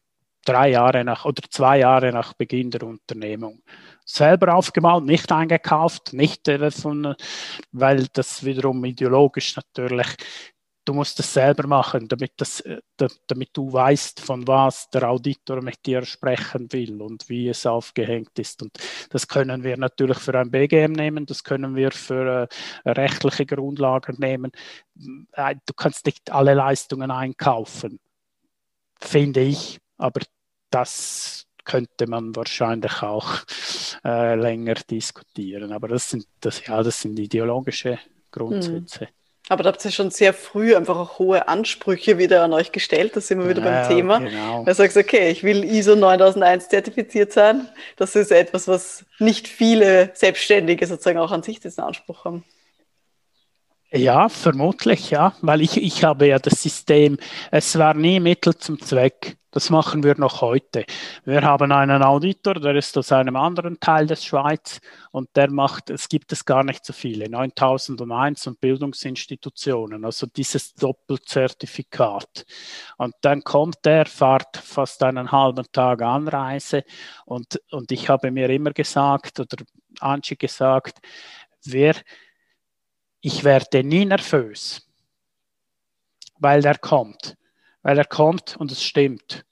drei 0.46 0.70
Jahre 0.70 1.04
nach 1.04 1.26
oder 1.26 1.42
zwei 1.50 1.80
Jahre 1.80 2.12
nach 2.12 2.34
Beginn 2.34 2.72
der 2.72 2.84
Unternehmung 2.84 3.62
selber 4.06 4.56
aufgemalt, 4.56 5.04
nicht 5.06 5.32
eingekauft, 5.32 6.14
nicht 6.14 6.48
äh, 6.48 6.72
von, 6.72 7.16
weil 7.72 8.08
das 8.14 8.46
wiederum 8.46 8.86
ideologisch 8.86 9.56
natürlich, 9.56 10.08
du 10.86 10.94
musst 10.94 11.20
es 11.20 11.34
selber 11.34 11.68
machen, 11.68 12.08
damit, 12.08 12.34
das, 12.38 12.62
äh, 12.62 12.80
damit 13.28 13.50
du 13.54 13.74
weißt, 13.74 14.22
von 14.22 14.48
was 14.48 14.90
der 14.92 15.10
Auditor 15.10 15.62
mit 15.62 15.86
dir 15.86 16.06
sprechen 16.06 16.72
will 16.72 17.02
und 17.02 17.28
wie 17.28 17.50
es 17.50 17.66
aufgehängt 17.66 18.38
ist. 18.38 18.62
Und 18.62 18.78
das 19.10 19.28
können 19.28 19.64
wir 19.64 19.78
natürlich 19.78 20.20
für 20.20 20.40
ein 20.40 20.52
BGM 20.52 20.92
nehmen, 20.92 21.26
das 21.26 21.44
können 21.44 21.76
wir 21.76 21.92
für 21.92 22.48
äh, 22.84 22.90
rechtliche 22.90 23.46
Grundlagen 23.46 24.18
nehmen. 24.20 24.52
Äh, 25.34 25.56
du 25.66 25.74
kannst 25.74 26.06
nicht 26.06 26.32
alle 26.32 26.54
Leistungen 26.54 27.10
einkaufen, 27.10 28.00
finde 29.02 29.42
ich, 29.42 29.80
aber 29.98 30.22
das 30.70 31.45
könnte 31.66 32.08
man 32.08 32.36
wahrscheinlich 32.36 33.02
auch 33.02 33.40
äh, 34.04 34.36
länger 34.36 34.76
diskutieren. 34.76 35.72
Aber 35.72 35.88
das 35.88 36.10
sind, 36.10 36.28
das, 36.40 36.66
ja, 36.66 36.82
das 36.84 37.02
sind 37.02 37.20
ideologische 37.20 38.00
Grundsätze. 38.32 39.02
Hm. 39.02 39.08
Aber 39.48 39.62
da 39.62 39.70
habt 39.70 39.86
ihr 39.86 39.92
schon 39.92 40.10
sehr 40.10 40.34
früh 40.34 40.76
einfach 40.76 40.98
auch 40.98 41.20
hohe 41.20 41.48
Ansprüche 41.48 42.18
wieder 42.18 42.44
an 42.44 42.52
euch 42.54 42.72
gestellt. 42.72 43.16
Da 43.16 43.22
sind 43.22 43.40
wir 43.40 43.50
wieder 43.50 43.64
ja, 43.64 43.82
beim 43.82 43.96
Thema. 43.96 44.20
Genau. 44.20 44.64
Da 44.66 44.74
sagst 44.74 44.98
okay, 44.98 45.30
ich 45.30 45.44
will 45.44 45.64
ISO 45.64 45.96
9001 45.96 46.70
zertifiziert 46.70 47.32
sein. 47.32 47.68
Das 47.96 48.16
ist 48.16 48.32
etwas, 48.32 48.68
was 48.68 49.06
nicht 49.20 49.48
viele 49.48 50.12
Selbstständige 50.16 50.88
sozusagen 50.88 51.20
auch 51.20 51.32
an 51.32 51.44
sich 51.44 51.60
diesen 51.60 51.84
Anspruch 51.84 52.26
haben. 52.26 52.44
Ja, 53.92 54.30
vermutlich, 54.30 55.12
ja, 55.12 55.36
weil 55.42 55.62
ich, 55.62 55.78
ich 55.78 56.04
habe 56.04 56.28
ja 56.28 56.40
das 56.40 56.62
System, 56.62 57.18
es 57.52 57.78
war 57.78 57.94
nie 57.94 58.20
Mittel 58.20 58.56
zum 58.58 58.82
Zweck. 58.82 59.38
Das 59.56 59.70
machen 59.70 60.04
wir 60.04 60.18
noch 60.18 60.42
heute. 60.42 60.86
Wir 61.24 61.42
haben 61.42 61.72
einen 61.72 62.04
Auditor, 62.04 62.56
der 62.56 62.76
ist 62.76 62.98
aus 62.98 63.14
einem 63.14 63.38
anderen 63.38 63.80
Teil 63.80 64.06
des 64.06 64.26
Schweiz 64.26 64.82
und 65.12 65.30
der 65.38 65.50
macht, 65.50 65.90
es 65.90 66.10
gibt 66.10 66.34
es 66.34 66.44
gar 66.44 66.66
nicht 66.66 66.84
so 66.84 66.92
viele, 66.92 67.30
9001 67.30 68.48
und 68.48 68.60
Bildungsinstitutionen, 68.60 70.04
also 70.04 70.28
dieses 70.28 70.74
Doppelzertifikat. 70.74 72.46
Und 72.98 73.16
dann 73.22 73.46
kommt 73.46 73.78
der, 73.86 74.08
fahrt 74.08 74.58
fast 74.58 75.02
einen 75.04 75.32
halben 75.32 75.66
Tag 75.72 76.02
Anreise 76.02 76.84
und, 77.24 77.62
und 77.72 77.94
ich 77.94 78.10
habe 78.10 78.32
mir 78.32 78.50
immer 78.50 78.72
gesagt 78.72 79.40
oder 79.40 79.64
Angie 80.02 80.36
gesagt, 80.36 81.00
wer, 81.64 81.96
ich 83.22 83.46
werde 83.46 83.86
nie 83.86 84.04
nervös, 84.04 84.86
weil 86.40 86.66
er 86.66 86.78
kommt 86.78 87.38
weil 87.86 88.00
er 88.00 88.06
kommt 88.06 88.58
und 88.58 88.72
es 88.72 88.84
stimmt. 88.84 89.46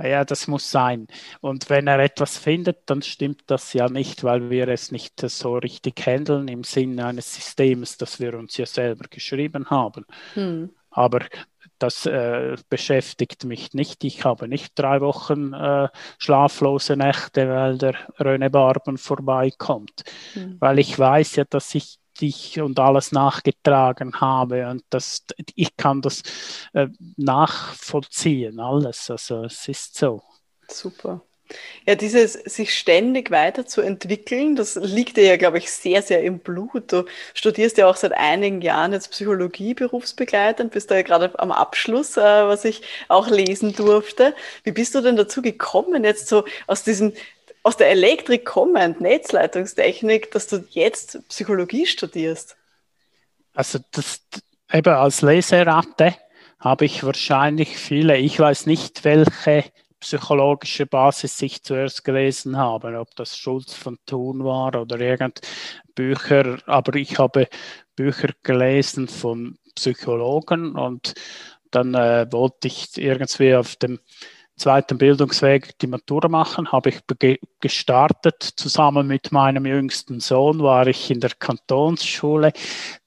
Ja, 0.00 0.24
das 0.24 0.46
muss 0.46 0.70
sein. 0.70 1.08
Und 1.40 1.68
wenn 1.68 1.88
er 1.88 1.98
etwas 1.98 2.38
findet, 2.38 2.88
dann 2.88 3.02
stimmt 3.02 3.42
das 3.48 3.72
ja 3.72 3.88
nicht, 3.88 4.22
weil 4.22 4.50
wir 4.50 4.68
es 4.68 4.92
nicht 4.92 5.20
so 5.20 5.56
richtig 5.56 6.00
handeln 6.06 6.46
im 6.46 6.62
Sinne 6.62 7.06
eines 7.06 7.34
Systems, 7.34 7.98
das 7.98 8.20
wir 8.20 8.34
uns 8.38 8.56
ja 8.56 8.66
selber 8.66 9.08
geschrieben 9.10 9.68
haben. 9.68 10.06
Hm. 10.34 10.70
Aber 10.90 11.26
das 11.80 12.06
äh, 12.06 12.56
beschäftigt 12.70 13.44
mich 13.44 13.74
nicht. 13.74 14.04
Ich 14.04 14.24
habe 14.24 14.46
nicht 14.46 14.78
drei 14.78 15.00
Wochen 15.00 15.52
äh, 15.54 15.88
schlaflose 16.18 16.96
Nächte, 16.96 17.48
weil 17.48 17.78
der 17.78 17.96
Röne 18.20 18.48
Barben 18.48 18.96
vorbeikommt, 18.96 20.04
mhm. 20.36 20.56
weil 20.60 20.78
ich 20.78 20.96
weiß 20.96 21.36
ja, 21.36 21.44
dass 21.44 21.74
ich 21.74 21.98
dich 22.22 22.60
und 22.60 22.78
alles 22.78 23.12
nachgetragen 23.12 24.20
habe 24.20 24.68
und 24.68 24.84
das, 24.90 25.24
ich 25.54 25.76
kann 25.76 26.00
das 26.00 26.22
äh, 26.72 26.88
nachvollziehen, 27.16 28.60
alles. 28.60 29.10
Also 29.10 29.44
es 29.44 29.68
ist 29.68 29.96
so. 29.96 30.22
Super. 30.68 31.20
Ja, 31.86 31.94
dieses 31.96 32.32
sich 32.32 32.74
ständig 32.74 33.30
weiterzuentwickeln, 33.30 34.56
das 34.56 34.76
liegt 34.76 35.16
dir 35.16 35.24
ja, 35.24 35.36
glaube 35.36 35.58
ich, 35.58 35.70
sehr, 35.70 36.00
sehr 36.02 36.22
im 36.22 36.38
Blut. 36.38 36.92
Du 36.92 37.04
studierst 37.34 37.76
ja 37.76 37.88
auch 37.88 37.96
seit 37.96 38.12
einigen 38.12 38.62
Jahren 38.62 38.92
jetzt 38.92 39.10
Psychologie 39.10 39.74
berufsbegleitend, 39.74 40.72
bist 40.72 40.90
da 40.90 40.96
ja 40.96 41.02
gerade 41.02 41.38
am 41.38 41.52
Abschluss, 41.52 42.16
äh, 42.16 42.20
was 42.22 42.64
ich 42.64 42.82
auch 43.08 43.28
lesen 43.28 43.74
durfte. 43.74 44.34
Wie 44.64 44.72
bist 44.72 44.94
du 44.94 45.00
denn 45.00 45.16
dazu 45.16 45.42
gekommen, 45.42 46.04
jetzt 46.04 46.28
so 46.28 46.44
aus 46.66 46.84
diesem 46.84 47.12
aus 47.62 47.76
der 47.76 47.90
Elektrik 47.90 48.44
kommend, 48.44 49.00
Netzleitungstechnik, 49.00 50.30
dass 50.30 50.48
du 50.48 50.64
jetzt 50.70 51.26
Psychologie 51.28 51.86
studierst? 51.86 52.56
Also 53.54 53.78
das 53.92 54.22
eben 54.72 54.94
als 54.94 55.22
Leseratte 55.22 56.16
habe 56.58 56.84
ich 56.84 57.04
wahrscheinlich 57.04 57.76
viele, 57.76 58.16
ich 58.16 58.38
weiß 58.38 58.66
nicht, 58.66 59.04
welche 59.04 59.64
psychologische 60.00 60.86
Basis 60.86 61.40
ich 61.42 61.62
zuerst 61.62 62.04
gelesen 62.04 62.56
habe, 62.56 62.98
ob 62.98 63.14
das 63.14 63.36
Schulz 63.36 63.74
von 63.74 63.98
Thun 64.06 64.44
war 64.44 64.74
oder 64.74 64.98
irgend 64.98 65.40
Bücher, 65.94 66.58
aber 66.66 66.96
ich 66.96 67.18
habe 67.18 67.48
Bücher 67.94 68.30
gelesen 68.42 69.06
von 69.06 69.58
Psychologen 69.76 70.74
und 70.74 71.14
dann 71.70 71.94
äh, 71.94 72.26
wollte 72.30 72.68
ich 72.68 72.96
irgendwie 72.96 73.54
auf 73.54 73.76
dem 73.76 74.00
zweiten 74.56 74.98
Bildungsweg 74.98 75.78
die 75.78 75.86
Matura 75.86 76.28
machen, 76.28 76.70
habe 76.70 76.90
ich 76.90 77.00
gestartet. 77.60 78.42
Zusammen 78.42 79.06
mit 79.06 79.32
meinem 79.32 79.66
jüngsten 79.66 80.20
Sohn 80.20 80.62
war 80.62 80.86
ich 80.86 81.10
in 81.10 81.20
der 81.20 81.30
Kantonsschule. 81.30 82.52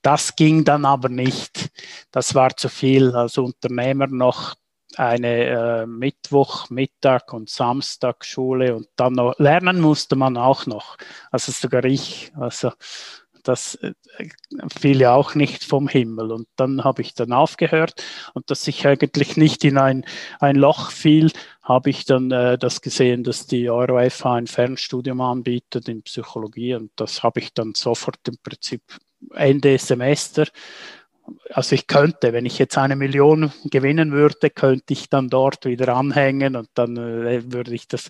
Das 0.01 0.35
ging 0.35 0.63
dann 0.63 0.85
aber 0.85 1.09
nicht. 1.09 1.69
Das 2.11 2.35
war 2.35 2.55
zu 2.55 2.69
viel 2.69 3.15
als 3.15 3.37
Unternehmer 3.37 4.07
noch 4.07 4.55
eine 4.97 5.45
äh, 5.45 5.85
Mittwoch, 5.85 6.69
Mittag 6.69 7.33
und 7.33 7.49
Samstag 7.49 8.23
Schule 8.23 8.75
und 8.75 8.87
dann 8.95 9.13
noch 9.13 9.37
lernen 9.39 9.81
musste 9.81 10.15
man 10.15 10.37
auch 10.37 10.65
noch. 10.65 10.97
Also 11.31 11.51
sogar 11.51 11.83
ich. 11.85 12.31
Also 12.35 12.71
das 13.47 13.75
äh, 13.75 13.93
fiel 14.77 14.99
ja 14.99 15.13
auch 15.13 15.35
nicht 15.35 15.63
vom 15.63 15.87
Himmel. 15.87 16.31
Und 16.31 16.47
dann 16.55 16.83
habe 16.83 17.01
ich 17.01 17.13
dann 17.13 17.31
aufgehört. 17.31 18.03
Und 18.33 18.49
dass 18.49 18.67
ich 18.67 18.85
eigentlich 18.85 19.37
nicht 19.37 19.63
in 19.63 19.77
ein, 19.77 20.05
ein 20.39 20.55
Loch 20.55 20.91
fiel, 20.91 21.31
habe 21.63 21.89
ich 21.89 22.05
dann 22.05 22.31
äh, 22.31 22.57
das 22.57 22.81
gesehen, 22.81 23.23
dass 23.23 23.47
die 23.47 23.69
EuroFH 23.69 24.25
ein 24.25 24.47
Fernstudium 24.47 25.21
anbietet 25.21 25.87
in 25.87 26.03
Psychologie. 26.03 26.75
Und 26.75 26.91
das 26.95 27.23
habe 27.23 27.39
ich 27.39 27.53
dann 27.53 27.73
sofort 27.75 28.27
im 28.27 28.37
Prinzip 28.43 28.81
Ende 29.33 29.77
Semester. 29.77 30.47
Also 31.51 31.73
ich 31.73 31.87
könnte, 31.87 32.33
wenn 32.33 32.45
ich 32.45 32.59
jetzt 32.59 32.77
eine 32.77 32.95
Million 32.95 33.51
gewinnen 33.65 34.11
würde, 34.11 34.51
könnte 34.51 34.93
ich 34.93 35.09
dann 35.09 35.29
dort 35.29 35.65
wieder 35.65 35.95
anhängen. 35.95 36.55
Und 36.55 36.69
dann 36.75 36.97
äh, 36.97 37.51
würde 37.51 37.73
ich 37.73 37.87
das 37.87 38.09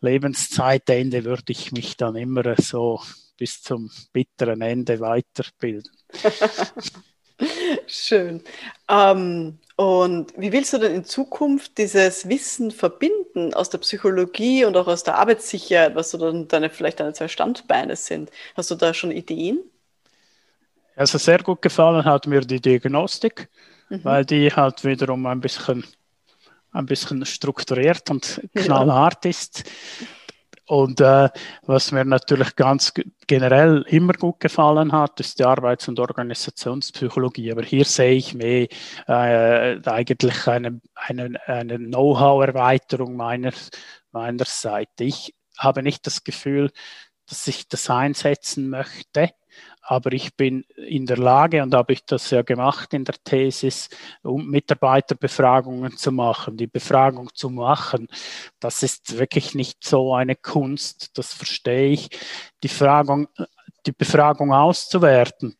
Lebenszeitende, 0.00 1.24
würde 1.24 1.52
ich 1.52 1.72
mich 1.72 1.96
dann 1.96 2.16
immer 2.16 2.54
so 2.60 3.00
bis 3.42 3.60
zum 3.60 3.90
bitteren 4.12 4.62
Ende 4.62 5.00
weiterbilden. 5.00 5.90
Schön. 7.88 8.40
Ähm, 8.88 9.58
und 9.74 10.32
wie 10.36 10.52
willst 10.52 10.72
du 10.72 10.78
denn 10.78 10.94
in 10.94 11.04
Zukunft 11.04 11.76
dieses 11.76 12.28
Wissen 12.28 12.70
verbinden 12.70 13.52
aus 13.52 13.68
der 13.68 13.78
Psychologie 13.78 14.64
und 14.64 14.76
auch 14.76 14.86
aus 14.86 15.02
der 15.02 15.18
Arbeitssicherheit, 15.18 15.96
was 15.96 16.12
so 16.12 16.18
dann 16.18 16.46
deine, 16.46 16.70
vielleicht 16.70 17.00
deine 17.00 17.14
zwei 17.14 17.26
Standbeine 17.26 17.96
sind? 17.96 18.30
Hast 18.54 18.70
du 18.70 18.76
da 18.76 18.94
schon 18.94 19.10
Ideen? 19.10 19.58
Also 20.94 21.18
sehr 21.18 21.42
gut 21.42 21.62
gefallen 21.62 22.04
hat 22.04 22.28
mir 22.28 22.42
die 22.42 22.60
Diagnostik, 22.60 23.48
mhm. 23.88 24.04
weil 24.04 24.24
die 24.24 24.52
halt 24.52 24.84
wiederum 24.84 25.26
ein 25.26 25.40
bisschen, 25.40 25.84
ein 26.70 26.86
bisschen 26.86 27.26
strukturiert 27.26 28.08
und 28.08 28.40
knallhart 28.54 29.24
ja. 29.24 29.30
ist. 29.32 29.64
Und 30.72 31.02
äh, 31.02 31.28
was 31.66 31.92
mir 31.92 32.02
natürlich 32.02 32.56
ganz 32.56 32.94
generell 33.26 33.84
immer 33.88 34.14
gut 34.14 34.40
gefallen 34.40 34.90
hat, 34.92 35.20
ist 35.20 35.38
die 35.38 35.44
Arbeits- 35.44 35.86
und 35.86 36.00
Organisationspsychologie. 36.00 37.52
Aber 37.52 37.62
hier 37.62 37.84
sehe 37.84 38.14
ich 38.14 38.32
mehr 38.32 38.68
äh, 39.06 39.78
eigentlich 39.84 40.46
eine, 40.46 40.80
eine, 40.94 41.38
eine 41.46 41.76
Know-how-Erweiterung 41.76 43.16
meiner, 43.16 43.52
meiner 44.12 44.46
Seite. 44.46 45.04
Ich 45.04 45.34
habe 45.58 45.82
nicht 45.82 46.06
das 46.06 46.24
Gefühl, 46.24 46.70
dass 47.26 47.46
ich 47.48 47.68
das 47.68 47.90
einsetzen 47.90 48.70
möchte, 48.70 49.28
aber 49.82 50.12
ich 50.12 50.36
bin 50.36 50.64
in 50.76 51.06
der 51.06 51.18
Lage, 51.18 51.62
und 51.62 51.74
habe 51.74 51.92
ich 51.92 52.04
das 52.04 52.30
ja 52.30 52.42
gemacht 52.42 52.94
in 52.94 53.04
der 53.04 53.16
Thesis, 53.24 53.88
um 54.22 54.48
Mitarbeiterbefragungen 54.48 55.96
zu 55.96 56.12
machen. 56.12 56.56
Die 56.56 56.68
Befragung 56.68 57.30
zu 57.34 57.50
machen, 57.50 58.08
das 58.60 58.82
ist 58.82 59.18
wirklich 59.18 59.54
nicht 59.54 59.84
so 59.84 60.14
eine 60.14 60.36
Kunst, 60.36 61.18
das 61.18 61.34
verstehe 61.34 61.90
ich. 61.90 62.10
Die, 62.62 62.68
Fragung, 62.68 63.28
die 63.84 63.92
Befragung 63.92 64.52
auszuwerten, 64.52 65.56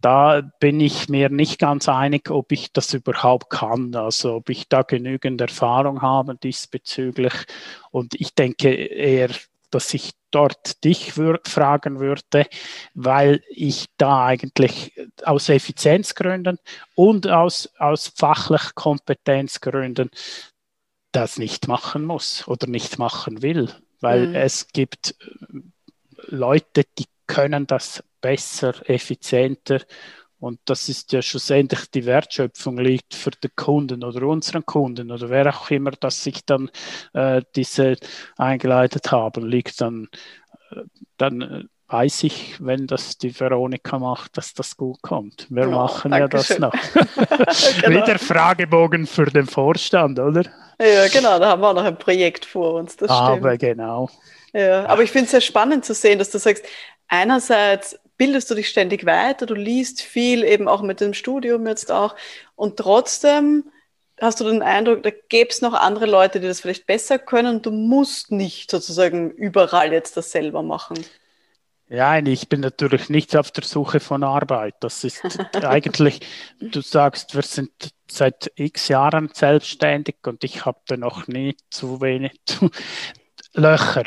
da 0.00 0.40
bin 0.60 0.80
ich 0.80 1.08
mir 1.08 1.28
nicht 1.28 1.58
ganz 1.58 1.88
einig, 1.88 2.30
ob 2.30 2.52
ich 2.52 2.72
das 2.72 2.94
überhaupt 2.94 3.50
kann, 3.50 3.94
also 3.94 4.36
ob 4.36 4.48
ich 4.48 4.68
da 4.68 4.82
genügend 4.82 5.40
Erfahrung 5.40 6.00
habe 6.02 6.36
diesbezüglich. 6.36 7.34
Und 7.90 8.14
ich 8.14 8.34
denke 8.34 8.72
eher, 8.72 9.30
dass 9.70 9.94
ich 9.94 10.12
dort 10.30 10.84
dich 10.84 11.12
fragen 11.12 11.98
würde, 11.98 12.46
weil 12.94 13.42
ich 13.48 13.86
da 13.96 14.26
eigentlich 14.26 14.92
aus 15.24 15.48
Effizienzgründen 15.48 16.58
und 16.94 17.26
aus, 17.26 17.70
aus 17.78 18.12
fachlich 18.14 18.74
Kompetenzgründen 18.74 20.10
das 21.12 21.38
nicht 21.38 21.66
machen 21.66 22.04
muss 22.04 22.46
oder 22.46 22.68
nicht 22.68 22.98
machen 22.98 23.42
will, 23.42 23.74
weil 24.00 24.28
mhm. 24.28 24.34
es 24.36 24.68
gibt 24.68 25.16
Leute, 26.26 26.84
die 26.98 27.06
können 27.26 27.66
das 27.66 28.04
besser, 28.20 28.74
effizienter 28.88 29.80
und 30.40 30.58
das 30.64 30.88
ist 30.88 31.12
ja 31.12 31.20
schlussendlich 31.20 31.90
die 31.90 32.06
Wertschöpfung 32.06 32.78
liegt 32.78 33.14
für 33.14 33.30
den 33.30 33.50
Kunden 33.54 34.02
oder 34.02 34.26
unseren 34.26 34.64
Kunden 34.64 35.12
oder 35.12 35.28
wer 35.28 35.54
auch 35.54 35.70
immer, 35.70 35.90
dass 35.90 36.24
sich 36.24 36.44
dann 36.46 36.70
äh, 37.12 37.42
diese 37.54 37.96
eingeleitet 38.38 39.12
haben, 39.12 39.46
liegt 39.46 39.80
dann, 39.82 40.08
äh, 40.70 40.80
dann 41.18 41.40
äh, 41.42 41.64
weiß 41.88 42.24
ich, 42.24 42.56
wenn 42.64 42.86
das 42.86 43.18
die 43.18 43.38
Veronika 43.38 43.98
macht, 43.98 44.38
dass 44.38 44.54
das 44.54 44.76
gut 44.76 45.02
kommt. 45.02 45.46
Wir 45.50 45.64
ja, 45.64 45.68
machen 45.68 46.12
ja 46.12 46.26
das 46.26 46.46
schön. 46.46 46.60
noch. 46.60 46.72
genau. 47.82 48.02
Wieder 48.02 48.18
Fragebogen 48.18 49.06
für 49.06 49.26
den 49.26 49.46
Vorstand, 49.46 50.18
oder? 50.18 50.44
Ja, 50.80 51.08
genau, 51.08 51.38
da 51.38 51.50
haben 51.50 51.60
wir 51.60 51.68
auch 51.68 51.74
noch 51.74 51.84
ein 51.84 51.98
Projekt 51.98 52.46
vor 52.46 52.74
uns. 52.74 52.96
Das 52.96 53.10
aber 53.10 53.56
stimmt. 53.56 53.76
genau. 53.76 54.08
Ja, 54.54 54.86
aber 54.86 55.02
ich 55.02 55.10
finde 55.10 55.26
es 55.26 55.30
sehr 55.32 55.42
spannend 55.42 55.84
zu 55.84 55.92
sehen, 55.92 56.18
dass 56.18 56.30
du 56.30 56.38
sagst, 56.38 56.64
einerseits 57.08 57.98
bildest 58.20 58.50
du 58.50 58.54
dich 58.54 58.68
ständig 58.68 59.06
weiter, 59.06 59.46
du 59.46 59.54
liest 59.54 60.02
viel, 60.02 60.44
eben 60.44 60.68
auch 60.68 60.82
mit 60.82 61.00
dem 61.00 61.14
Studium 61.14 61.66
jetzt 61.66 61.90
auch. 61.90 62.14
Und 62.54 62.76
trotzdem 62.76 63.64
hast 64.20 64.40
du 64.40 64.44
den 64.44 64.60
Eindruck, 64.60 65.02
da 65.02 65.08
gäbe 65.30 65.48
es 65.48 65.62
noch 65.62 65.72
andere 65.72 66.04
Leute, 66.04 66.38
die 66.38 66.46
das 66.46 66.60
vielleicht 66.60 66.86
besser 66.86 67.18
können. 67.18 67.62
Du 67.62 67.70
musst 67.70 68.30
nicht 68.30 68.70
sozusagen 68.70 69.30
überall 69.30 69.94
jetzt 69.94 70.18
das 70.18 70.32
selber 70.32 70.62
machen. 70.62 70.98
Ja, 71.88 72.18
ich 72.18 72.50
bin 72.50 72.60
natürlich 72.60 73.08
nicht 73.08 73.34
auf 73.34 73.52
der 73.52 73.64
Suche 73.64 74.00
von 74.00 74.22
Arbeit. 74.22 74.74
Das 74.80 75.02
ist 75.02 75.22
eigentlich, 75.54 76.20
du 76.60 76.82
sagst, 76.82 77.34
wir 77.34 77.42
sind 77.42 77.70
seit 78.06 78.52
x 78.54 78.88
Jahren 78.88 79.30
selbstständig 79.32 80.16
und 80.26 80.44
ich 80.44 80.66
habe 80.66 80.80
da 80.88 80.98
noch 80.98 81.26
nie 81.26 81.56
zu 81.70 82.02
wenig 82.02 82.38
zu, 82.44 82.70
Löcher. 83.54 84.04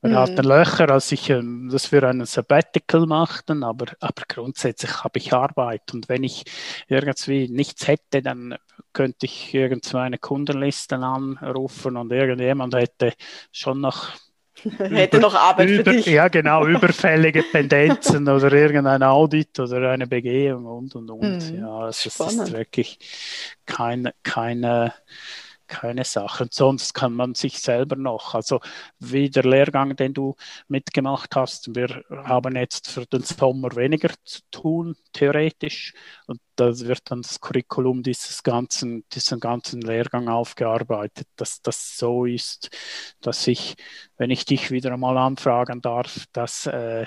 Wir 0.00 0.10
mhm. 0.10 0.16
hatten 0.16 0.44
Löcher, 0.44 0.90
als 0.90 1.12
ich 1.12 1.28
ähm, 1.30 1.68
das 1.70 1.86
für 1.86 2.06
einen 2.06 2.26
Sabbatical 2.26 3.06
machten, 3.06 3.62
aber, 3.62 3.86
aber 4.00 4.22
grundsätzlich 4.26 5.04
habe 5.04 5.18
ich 5.18 5.32
Arbeit. 5.32 5.92
Und 5.92 6.08
wenn 6.08 6.24
ich 6.24 6.44
irgendwie 6.88 7.48
nichts 7.48 7.86
hätte, 7.86 8.22
dann 8.22 8.56
könnte 8.92 9.26
ich 9.26 9.52
irgendwo 9.52 9.98
eine 9.98 10.18
Kundenliste 10.18 10.96
anrufen 10.96 11.96
und 11.96 12.12
irgendjemand 12.12 12.74
hätte 12.74 13.12
schon 13.52 13.80
noch 13.80 14.10
hätte 14.78 15.18
noch 15.18 15.34
Arbeit 15.34 15.68
über, 15.68 15.84
für 15.84 15.96
dich. 15.96 16.06
Ja, 16.06 16.28
genau, 16.28 16.66
überfällige 16.66 17.42
Pendenzen 17.42 18.26
oder 18.28 18.50
irgendein 18.52 19.02
Audit 19.02 19.58
oder 19.60 19.90
eine 19.90 20.06
Begehung 20.06 20.64
und 20.64 20.94
und 20.94 21.10
und. 21.10 21.52
Mhm, 21.52 21.58
ja, 21.58 21.88
es 21.88 22.06
ist 22.06 22.18
wirklich 22.52 22.98
keine, 23.66 24.14
keine 24.22 24.94
keine 25.66 26.04
Sache. 26.04 26.44
Und 26.44 26.54
sonst 26.54 26.94
kann 26.94 27.12
man 27.12 27.34
sich 27.34 27.58
selber 27.58 27.96
noch, 27.96 28.34
also 28.34 28.60
wie 28.98 29.30
der 29.30 29.44
Lehrgang, 29.44 29.96
den 29.96 30.14
du 30.14 30.34
mitgemacht 30.68 31.36
hast, 31.36 31.74
wir 31.74 32.04
haben 32.10 32.56
jetzt 32.56 32.88
für 32.88 33.06
den 33.06 33.22
Sommer 33.22 33.74
weniger 33.76 34.10
zu 34.24 34.40
tun, 34.50 34.96
theoretisch. 35.12 35.94
Und 36.26 36.40
das 36.56 36.86
wird 36.86 37.10
dann 37.10 37.22
das 37.22 37.40
Curriculum 37.40 38.02
dieses 38.02 38.42
ganzen, 38.42 39.04
diesen 39.10 39.40
ganzen 39.40 39.80
Lehrgang 39.80 40.28
aufgearbeitet, 40.28 41.28
dass 41.36 41.60
das 41.62 41.96
so 41.96 42.24
ist, 42.24 42.70
dass 43.20 43.46
ich, 43.46 43.76
wenn 44.16 44.30
ich 44.30 44.44
dich 44.44 44.70
wieder 44.70 44.92
einmal 44.92 45.18
anfragen 45.18 45.80
darf, 45.80 46.26
dass 46.32 46.66
äh, 46.66 47.06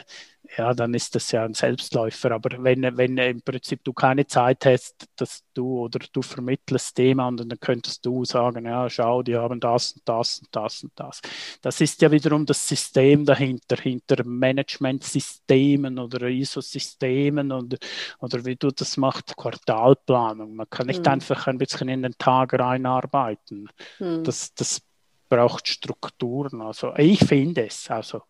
ja, 0.58 0.74
dann 0.74 0.93
ist 0.93 1.14
das 1.16 1.32
ja 1.32 1.43
ein 1.43 1.54
Selbstläufer. 1.54 2.32
Aber 2.32 2.64
wenn, 2.64 2.97
wenn 2.97 3.18
im 3.18 3.41
Prinzip 3.41 3.84
du 3.84 3.93
keine 3.93 4.26
Zeit 4.26 4.66
hast, 4.66 5.06
dass 5.16 5.43
du 5.54 5.82
oder 5.82 6.00
du 6.12 6.22
vermittelst 6.22 6.97
jemanden, 6.97 7.50
dann 7.50 7.60
könntest 7.60 8.06
du 8.06 8.26
sagen, 8.26 8.66
ja, 8.66 8.89
schau, 8.89 9.22
die 9.22 9.36
haben 9.36 9.60
das 9.60 9.93
und 9.93 10.02
das 10.06 10.39
und 10.39 10.47
das 10.52 10.84
und 10.84 10.91
das. 10.95 11.22
Das 11.62 11.82
ist 11.82 12.02
ja 12.02 12.12
wiederum 12.12 12.45
das 12.45 12.68
System 12.68 13.26
dahinter, 13.26 13.78
hinter 13.78 14.24
Managementsystemen 14.24 16.00
oder 16.00 16.28
ISO-Systemen 16.28 17.52
oder, 17.52 17.78
oder 18.20 18.45
wie 18.45 18.56
du 18.56 18.72
das 18.72 18.97
machst, 18.97 19.36
Quartalplanung. 19.36 20.56
Man 20.56 20.70
kann 20.70 20.88
nicht 20.88 21.06
mhm. 21.06 21.12
einfach 21.14 21.47
ein 21.47 21.58
bisschen 21.58 21.89
in 21.89 22.02
den 22.02 22.18
Tag 22.18 22.54
reinarbeiten. 22.54 23.70
Mhm. 24.00 24.24
Das, 24.24 24.54
das 24.56 24.82
braucht 25.30 25.68
Strukturen. 25.68 26.62
Also 26.62 26.93
ich 26.97 27.20
finde 27.20 27.68
es. 27.68 27.89
Also 27.89 28.24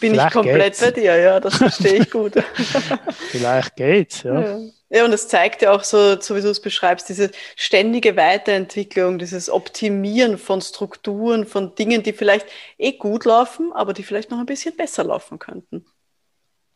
bin 0.00 0.12
Vielleicht 0.12 0.28
ich 0.28 0.32
komplett 0.32 0.78
geht's. 0.78 0.80
bei 0.80 0.90
dir, 0.90 1.16
ja, 1.16 1.40
das 1.40 1.56
verstehe 1.56 1.94
ich 1.96 2.10
gut. 2.10 2.34
Vielleicht 3.30 3.76
geht's, 3.76 4.22
ja. 4.22 4.40
ja. 4.40 4.60
Ja, 4.90 5.04
und 5.04 5.12
es 5.12 5.26
zeigt 5.28 5.62
ja 5.62 5.72
auch 5.72 5.82
so, 5.82 6.20
so 6.20 6.36
wie 6.36 6.40
du 6.40 6.50
es 6.50 6.60
beschreibst, 6.60 7.08
diese 7.08 7.30
ständige 7.56 8.16
Weiterentwicklung, 8.16 9.18
dieses 9.18 9.50
Optimieren 9.50 10.38
von 10.38 10.60
Strukturen, 10.60 11.46
von 11.46 11.74
Dingen, 11.74 12.04
die 12.04 12.12
vielleicht 12.12 12.46
eh 12.78 12.92
gut 12.92 13.24
laufen, 13.24 13.72
aber 13.72 13.92
die 13.92 14.04
vielleicht 14.04 14.30
noch 14.30 14.38
ein 14.38 14.46
bisschen 14.46 14.76
besser 14.76 15.02
laufen 15.02 15.40
könnten. 15.40 15.84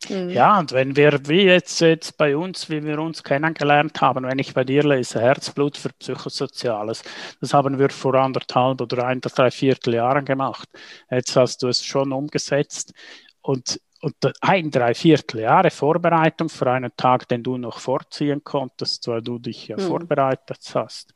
Mhm. 0.08 0.30
Ja, 0.30 0.58
und 0.58 0.72
wenn 0.72 0.94
wir, 0.96 1.26
wie 1.26 1.42
jetzt, 1.42 1.80
jetzt 1.80 2.16
bei 2.16 2.36
uns, 2.36 2.70
wie 2.70 2.84
wir 2.84 2.98
uns 3.00 3.22
kennengelernt 3.22 4.00
haben, 4.00 4.24
wenn 4.24 4.38
ich 4.38 4.54
bei 4.54 4.64
dir 4.64 4.84
lese, 4.84 5.20
Herzblut 5.20 5.76
für 5.76 5.90
Psychosoziales, 5.90 7.02
das 7.40 7.52
haben 7.52 7.78
wir 7.78 7.90
vor 7.90 8.14
anderthalb 8.14 8.80
oder 8.80 9.06
ein, 9.06 9.20
drei 9.20 9.50
Viertel 9.50 9.94
Jahren 9.94 10.24
gemacht. 10.24 10.68
Jetzt 11.10 11.34
hast 11.36 11.62
du 11.62 11.68
es 11.68 11.84
schon 11.84 12.12
umgesetzt 12.12 12.92
und, 13.40 13.80
und 14.00 14.14
ein, 14.40 14.70
drei 14.70 14.94
Viertel 14.94 15.40
Jahre 15.40 15.70
Vorbereitung 15.70 16.48
für 16.48 16.70
einen 16.70 16.92
Tag, 16.96 17.26
den 17.28 17.42
du 17.42 17.58
noch 17.58 17.80
vorziehen 17.80 18.42
konntest, 18.44 19.08
weil 19.08 19.22
du 19.22 19.38
dich 19.38 19.66
ja 19.68 19.76
mhm. 19.76 19.82
vorbereitet 19.82 20.60
hast. 20.74 21.12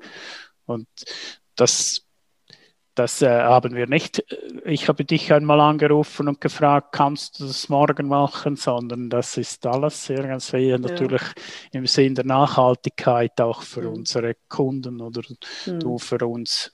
Und 0.66 0.88
das 1.54 2.04
das 2.94 3.22
äh, 3.22 3.28
haben 3.28 3.74
wir 3.74 3.86
nicht. 3.86 4.22
Ich 4.64 4.88
habe 4.88 5.04
dich 5.04 5.32
einmal 5.32 5.60
angerufen 5.60 6.28
und 6.28 6.40
gefragt, 6.40 6.88
kannst 6.92 7.40
du 7.40 7.46
das 7.46 7.68
morgen 7.68 8.08
machen, 8.08 8.56
sondern 8.56 9.08
das 9.08 9.36
ist 9.36 9.66
alles 9.66 10.10
irgendwie 10.10 10.68
ja. 10.68 10.78
natürlich 10.78 11.22
im 11.72 11.86
Sinn 11.86 12.14
der 12.14 12.24
Nachhaltigkeit 12.24 13.40
auch 13.40 13.62
für 13.62 13.82
mhm. 13.82 13.94
unsere 13.94 14.36
Kunden 14.48 15.00
oder 15.00 15.22
mhm. 15.66 15.80
du 15.80 15.98
für 15.98 16.26
uns. 16.26 16.72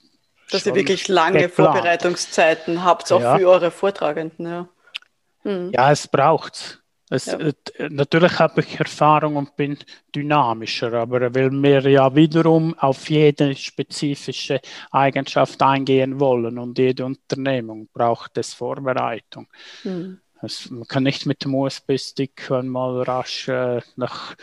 Dass 0.50 0.66
ihr 0.66 0.74
wirklich 0.74 1.08
lange 1.08 1.42
geplant. 1.42 1.74
Vorbereitungszeiten 1.74 2.82
habt, 2.82 3.12
auch 3.12 3.20
ja. 3.20 3.36
für 3.36 3.48
eure 3.48 3.70
Vortragenden. 3.70 4.46
Ja, 4.46 4.68
mhm. 5.44 5.70
ja 5.72 5.92
es 5.92 6.08
braucht 6.08 6.82
es, 7.10 7.26
ja. 7.26 7.38
äh, 7.38 7.54
natürlich 7.88 8.38
habe 8.38 8.60
ich 8.60 8.78
Erfahrung 8.78 9.36
und 9.36 9.56
bin 9.56 9.78
dynamischer, 10.14 10.92
aber 10.92 11.34
weil 11.34 11.50
wir 11.50 11.88
ja 11.88 12.14
wiederum 12.14 12.74
auf 12.78 13.08
jede 13.08 13.54
spezifische 13.54 14.60
Eigenschaft 14.90 15.62
eingehen 15.62 16.20
wollen 16.20 16.58
und 16.58 16.78
jede 16.78 17.06
Unternehmung 17.06 17.88
braucht 17.92 18.36
es 18.36 18.52
Vorbereitung. 18.54 19.46
Mhm. 19.84 20.20
Es, 20.42 20.70
man 20.70 20.86
kann 20.86 21.02
nicht 21.02 21.26
mit 21.26 21.44
dem 21.44 21.54
USB-Stick 21.54 22.50
einmal 22.50 23.02
rasch 23.02 23.48
äh, 23.48 23.80
nach 23.96 24.36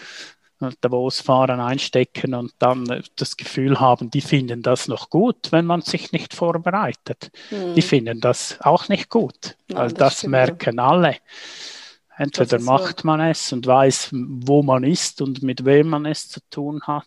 Davos 0.81 1.19
fahren, 1.19 1.59
einstecken 1.59 2.33
und 2.33 2.53
dann 2.59 3.03
das 3.17 3.37
Gefühl 3.37 3.79
haben, 3.79 4.09
die 4.09 4.21
finden 4.21 4.61
das 4.61 4.87
noch 4.87 5.09
gut, 5.09 5.51
wenn 5.51 5.65
man 5.65 5.81
sich 5.81 6.11
nicht 6.11 6.33
vorbereitet. 6.33 7.29
Mhm. 7.51 7.75
Die 7.75 7.81
finden 7.81 8.21
das 8.21 8.59
auch 8.61 8.87
nicht 8.87 9.09
gut, 9.09 9.57
weil 9.67 9.89
ja, 9.89 9.93
das, 9.93 10.21
das 10.21 10.23
merken 10.23 10.79
alle. 10.79 11.17
Entweder 12.17 12.59
macht 12.59 13.03
man 13.03 13.19
es 13.19 13.51
und 13.51 13.67
weiß, 13.67 14.09
wo 14.13 14.63
man 14.63 14.83
ist 14.83 15.21
und 15.21 15.43
mit 15.43 15.65
wem 15.65 15.89
man 15.89 16.05
es 16.05 16.29
zu 16.29 16.39
tun 16.49 16.81
hat. 16.83 17.05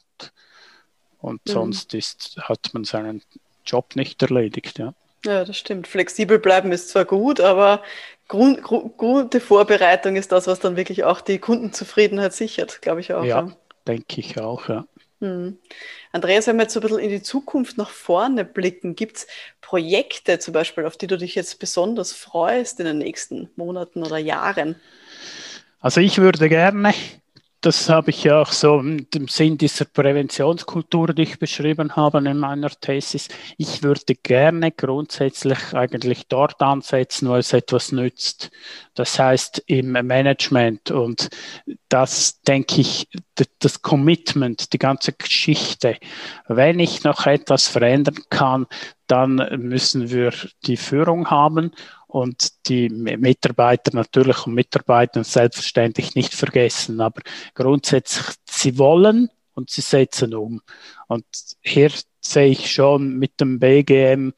Und 1.19 1.41
mhm. 1.47 1.51
sonst 1.51 1.95
ist, 1.95 2.37
hat 2.41 2.71
man 2.73 2.85
seinen 2.85 3.23
Job 3.65 3.97
nicht 3.97 4.23
erledigt. 4.23 4.79
Ja. 4.79 4.95
ja, 5.25 5.45
das 5.45 5.57
stimmt. 5.57 5.89
Flexibel 5.89 6.39
bleiben 6.39 6.73
ist 6.73 6.91
zwar 6.91 7.05
gut, 7.05 7.41
aber 7.41 7.83
Grund, 8.29 8.63
gute 8.63 9.41
Vorbereitung 9.41 10.17
ist 10.17 10.33
das, 10.33 10.47
was 10.47 10.61
dann 10.61 10.77
wirklich 10.77 11.05
auch 11.05 11.23
die 11.23 11.39
Kundenzufriedenheit 11.39 12.35
sichert, 12.35 12.83
glaube 12.83 13.01
ich 13.01 13.15
auch. 13.15 13.25
Ja, 13.25 13.47
ja. 13.47 13.53
denke 13.87 14.21
ich 14.21 14.39
auch, 14.39 14.69
ja. 14.69 14.85
Hm. 15.21 15.59
Andreas, 16.12 16.47
wenn 16.47 16.57
wir 16.57 16.62
jetzt 16.62 16.75
so 16.75 16.81
ein 16.81 16.83
bisschen 16.83 16.99
in 17.01 17.11
die 17.11 17.23
Zukunft 17.23 17.77
nach 17.77 17.91
vorne 17.91 18.45
blicken, 18.45 18.95
gibt 18.95 19.16
es 19.16 19.27
Projekte 19.61 20.39
zum 20.39 20.55
Beispiel, 20.55 20.87
auf 20.87 20.97
die 20.97 21.09
du 21.09 21.19
dich 21.19 21.35
jetzt 21.35 21.59
besonders 21.59 22.12
freust 22.12 22.79
in 22.79 22.87
den 22.87 22.99
nächsten 22.99 23.51
Monaten 23.57 24.05
oder 24.05 24.19
Jahren? 24.19 24.77
Also 25.81 26.01
ich 26.01 26.19
würde 26.19 26.49
gerne 26.49 26.95
das 27.61 27.89
habe 27.89 28.11
ich 28.11 28.23
ja 28.23 28.41
auch 28.41 28.53
so 28.53 28.79
im 28.79 29.29
Sinn 29.29 29.59
dieser 29.59 29.85
Präventionskultur, 29.85 31.09
die 31.09 31.23
ich 31.23 31.39
beschrieben 31.41 31.97
habe 31.97 32.19
in 32.19 32.39
meiner 32.39 32.71
Thesis. 32.71 33.29
Ich 33.57 33.83
würde 33.83 34.15
gerne 34.15 34.71
grundsätzlich 34.71 35.75
eigentlich 35.75 36.29
dort 36.29 36.63
ansetzen, 36.63 37.29
wo 37.29 37.35
es 37.35 37.53
etwas 37.53 37.91
nützt. 37.91 38.53
Das 38.95 39.19
heißt 39.19 39.65
im 39.67 39.93
Management 39.93 40.93
und 40.93 41.31
das 41.89 42.41
denke 42.43 42.81
ich, 42.81 43.09
das 43.59 43.83
Commitment, 43.83 44.73
die 44.73 44.79
ganze 44.79 45.13
Geschichte. 45.13 45.97
Wenn 46.47 46.79
ich 46.79 47.03
noch 47.03 47.27
etwas 47.27 47.67
verändern 47.67 48.19
kann, 48.31 48.67
dann 49.09 49.37
müssen 49.59 50.11
wir 50.11 50.33
die 50.67 50.77
Führung 50.77 51.31
haben 51.31 51.73
und 52.09 52.69
die 52.69 52.89
Mitarbeiter 52.89 53.95
natürlich 53.95 54.47
und 54.47 54.55
Mitarbeiter 54.55 55.23
selbstverständlich 55.23 56.15
nicht 56.15 56.35
vergessen, 56.35 57.01
aber 57.01 57.21
grundsätzlich, 57.55 58.27
sie 58.49 58.79
wollen 58.79 59.31
und 59.55 59.71
sie 59.71 59.83
setzen 59.83 60.35
um. 60.35 60.63
Und 61.07 61.27
hier 61.61 61.93
sehe 62.21 62.49
ich 62.49 62.73
schon 62.73 63.19
mit 63.19 63.41
dem 63.41 63.59
BGM, 63.61 64.33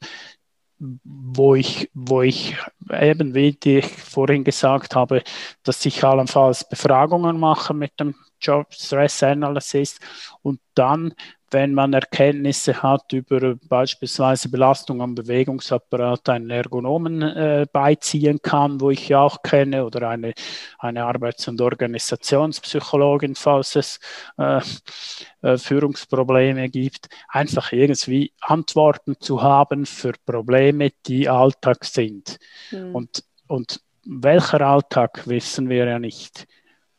wo 0.79 1.55
ich, 1.55 1.89
wo 1.93 2.21
ich 2.21 2.57
eben, 2.91 3.33
wie 3.33 3.57
ich 3.63 3.85
vorhin 3.85 4.43
gesagt 4.43 4.95
habe, 4.95 5.23
dass 5.63 5.85
ich 5.85 6.03
allenfalls 6.03 6.67
Befragungen 6.67 7.39
mache 7.39 7.73
mit 7.73 7.99
dem 7.99 8.15
Job 8.41 8.73
Stress 8.73 9.23
Analysis 9.23 9.99
und 10.41 10.59
dann 10.75 11.13
wenn 11.51 11.73
man 11.73 11.93
Erkenntnisse 11.93 12.81
hat 12.81 13.11
über 13.11 13.55
beispielsweise 13.67 14.49
Belastung 14.49 15.01
am 15.01 15.15
Bewegungsapparat, 15.15 16.29
einen 16.29 16.49
Ergonomen 16.49 17.21
äh, 17.21 17.65
beiziehen 17.71 18.41
kann, 18.41 18.79
wo 18.79 18.89
ich 18.89 19.09
ja 19.09 19.19
auch 19.19 19.43
kenne, 19.43 19.85
oder 19.85 20.09
eine, 20.09 20.33
eine 20.79 21.05
Arbeits- 21.05 21.47
und 21.47 21.59
Organisationspsychologin, 21.59 23.35
falls 23.35 23.75
es 23.75 23.99
äh, 24.37 24.61
äh, 25.41 25.57
Führungsprobleme 25.57 26.69
gibt, 26.69 27.09
einfach 27.27 27.73
irgendwie 27.73 28.31
Antworten 28.39 29.19
zu 29.19 29.43
haben 29.43 29.85
für 29.85 30.13
Probleme, 30.25 30.91
die 31.05 31.27
Alltag 31.27 31.83
sind. 31.83 32.37
Mhm. 32.71 32.95
Und, 32.95 33.23
und 33.47 33.81
welcher 34.05 34.61
Alltag 34.61 35.27
wissen 35.27 35.69
wir 35.69 35.85
ja 35.85 35.99
nicht. 35.99 36.47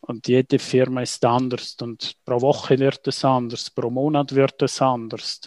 Und 0.04 0.26
jede 0.26 0.58
Firma 0.58 1.02
ist 1.02 1.24
anders 1.24 1.76
und 1.80 2.16
pro 2.24 2.40
Woche 2.40 2.78
wird 2.78 3.06
es 3.06 3.24
anders, 3.24 3.70
pro 3.70 3.88
Monat 3.88 4.34
wird 4.34 4.60
es 4.60 4.82
anders. 4.82 5.40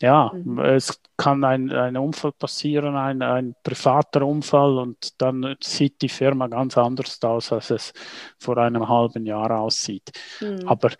Ja, 0.00 0.32
mhm. 0.32 0.58
es 0.60 1.00
kann 1.16 1.44
ein, 1.44 1.70
ein 1.70 1.96
Unfall 1.96 2.32
passieren, 2.32 2.96
ein, 2.96 3.20
ein 3.22 3.54
privater 3.62 4.26
Unfall 4.26 4.78
und 4.78 5.20
dann 5.20 5.56
sieht 5.60 6.02
die 6.02 6.08
Firma 6.08 6.46
ganz 6.46 6.78
anders 6.78 7.22
aus, 7.22 7.52
als 7.52 7.70
es 7.70 7.92
vor 8.38 8.58
einem 8.58 8.88
halben 8.88 9.26
Jahr 9.26 9.50
aussieht. 9.60 10.10
Mhm. 10.40 10.66
Aber 10.66 10.90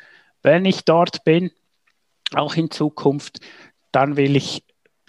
wenn 0.43 0.64
ich 0.64 0.84
dort 0.84 1.24
bin, 1.24 1.51
auch 2.34 2.55
in 2.55 2.70
Zukunft, 2.70 3.40
dann 3.93 4.16
will 4.16 4.36
ich, 4.36 4.64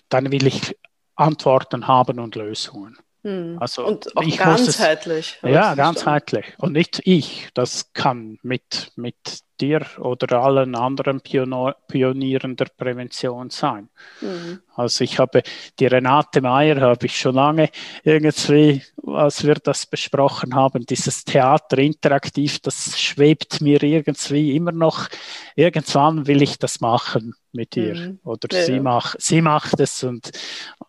dann 0.09 0.31
will 0.31 0.45
ich 0.45 0.77
Antworten 1.15 1.88
haben 1.88 2.19
und 2.19 2.36
Lösungen. 2.36 2.97
Hm. 3.24 3.57
Also 3.59 3.86
und 3.86 4.15
auch 4.17 4.38
ganzheitlich. 4.38 5.39
Es, 5.41 5.49
ja, 5.49 5.76
ganzheitlich. 5.76 6.53
Und 6.57 6.74
nicht 6.74 7.01
ich. 7.05 7.49
Das 7.53 7.93
kann 7.93 8.38
mit, 8.43 8.91
mit 8.95 9.15
dir 9.60 9.86
oder 9.99 10.41
allen 10.41 10.76
anderen 10.76 11.22
Pionieren 11.22 12.56
der 12.56 12.68
Prävention 12.76 13.49
sein. 13.49 13.89
Mhm. 14.22 14.62
Also 14.76 15.04
ich 15.04 15.20
habe 15.20 15.43
die 15.80 15.86
Renate 15.86 16.41
Meyer 16.41 16.82
habe 16.82 17.06
ich 17.06 17.18
schon 17.18 17.36
lange 17.36 17.70
irgendwie, 18.04 18.82
als 19.06 19.45
wir 19.45 19.56
das 19.56 19.86
besprochen 19.86 20.56
haben, 20.56 20.86
dieses 20.86 21.24
Theater 21.24 21.78
interaktiv, 21.78 22.60
das 22.60 22.99
schwebt 22.99 23.62
mir 23.62 23.82
irgendwie 23.84 24.56
immer 24.56 24.72
noch. 24.72 25.08
Irgendwann 25.56 26.26
will 26.26 26.41
ich 26.41 26.58
das 26.58 26.82
machen 26.82 27.36
mit 27.51 27.78
ihr 27.78 27.95
mhm. 27.95 28.20
oder 28.24 28.47
ja, 28.51 28.66
sie. 28.66 28.80
Mach, 28.80 29.16
sie 29.20 29.41
macht 29.41 29.80
es 29.80 30.04
und, 30.04 30.32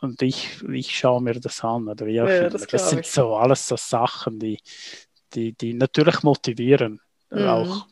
und 0.00 0.22
ich, 0.22 0.62
ich 0.72 0.96
schaue 0.96 1.22
mir 1.22 1.38
das 1.38 1.62
an 1.62 1.88
oder 1.88 2.06
wie 2.06 2.20
auch 2.20 2.28
ja, 2.28 2.48
Das, 2.48 2.66
das 2.66 2.90
sind 2.90 3.00
ich. 3.00 3.10
so 3.10 3.36
alles 3.36 3.68
so 3.68 3.76
Sachen, 3.76 4.38
die, 4.38 4.58
die, 5.34 5.52
die 5.52 5.74
natürlich 5.74 6.22
motivieren. 6.22 7.00
Mhm. 7.30 7.48
Auch 7.48 7.86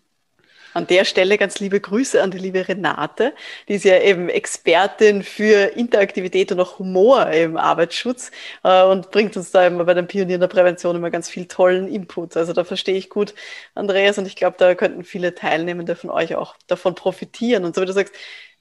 an 0.74 0.86
der 0.86 1.04
Stelle 1.04 1.38
ganz 1.38 1.60
liebe 1.60 1.80
Grüße 1.80 2.22
an 2.22 2.30
die 2.30 2.38
liebe 2.38 2.66
Renate, 2.66 3.34
die 3.68 3.74
ist 3.74 3.84
ja 3.84 4.00
eben 4.00 4.28
Expertin 4.28 5.22
für 5.22 5.76
Interaktivität 5.76 6.52
und 6.52 6.60
auch 6.60 6.78
Humor 6.78 7.28
im 7.28 7.56
Arbeitsschutz 7.56 8.30
äh, 8.64 8.82
und 8.84 9.10
bringt 9.10 9.36
uns 9.36 9.50
da 9.50 9.66
immer 9.66 9.84
bei 9.84 9.94
den 9.94 10.06
Pionieren 10.06 10.40
der 10.40 10.48
Prävention 10.48 10.96
immer 10.96 11.10
ganz 11.10 11.28
viel 11.28 11.46
tollen 11.46 11.88
Input. 11.88 12.36
Also 12.36 12.52
da 12.52 12.64
verstehe 12.64 12.96
ich 12.96 13.10
gut 13.10 13.34
Andreas 13.74 14.18
und 14.18 14.26
ich 14.26 14.36
glaube, 14.36 14.56
da 14.58 14.74
könnten 14.74 15.04
viele 15.04 15.34
Teilnehmende 15.34 15.96
von 15.96 16.10
euch 16.10 16.34
auch 16.34 16.56
davon 16.66 16.94
profitieren. 16.94 17.64
Und 17.64 17.74
so 17.74 17.82
wie 17.82 17.86
du 17.86 17.92
sagst, 17.92 18.14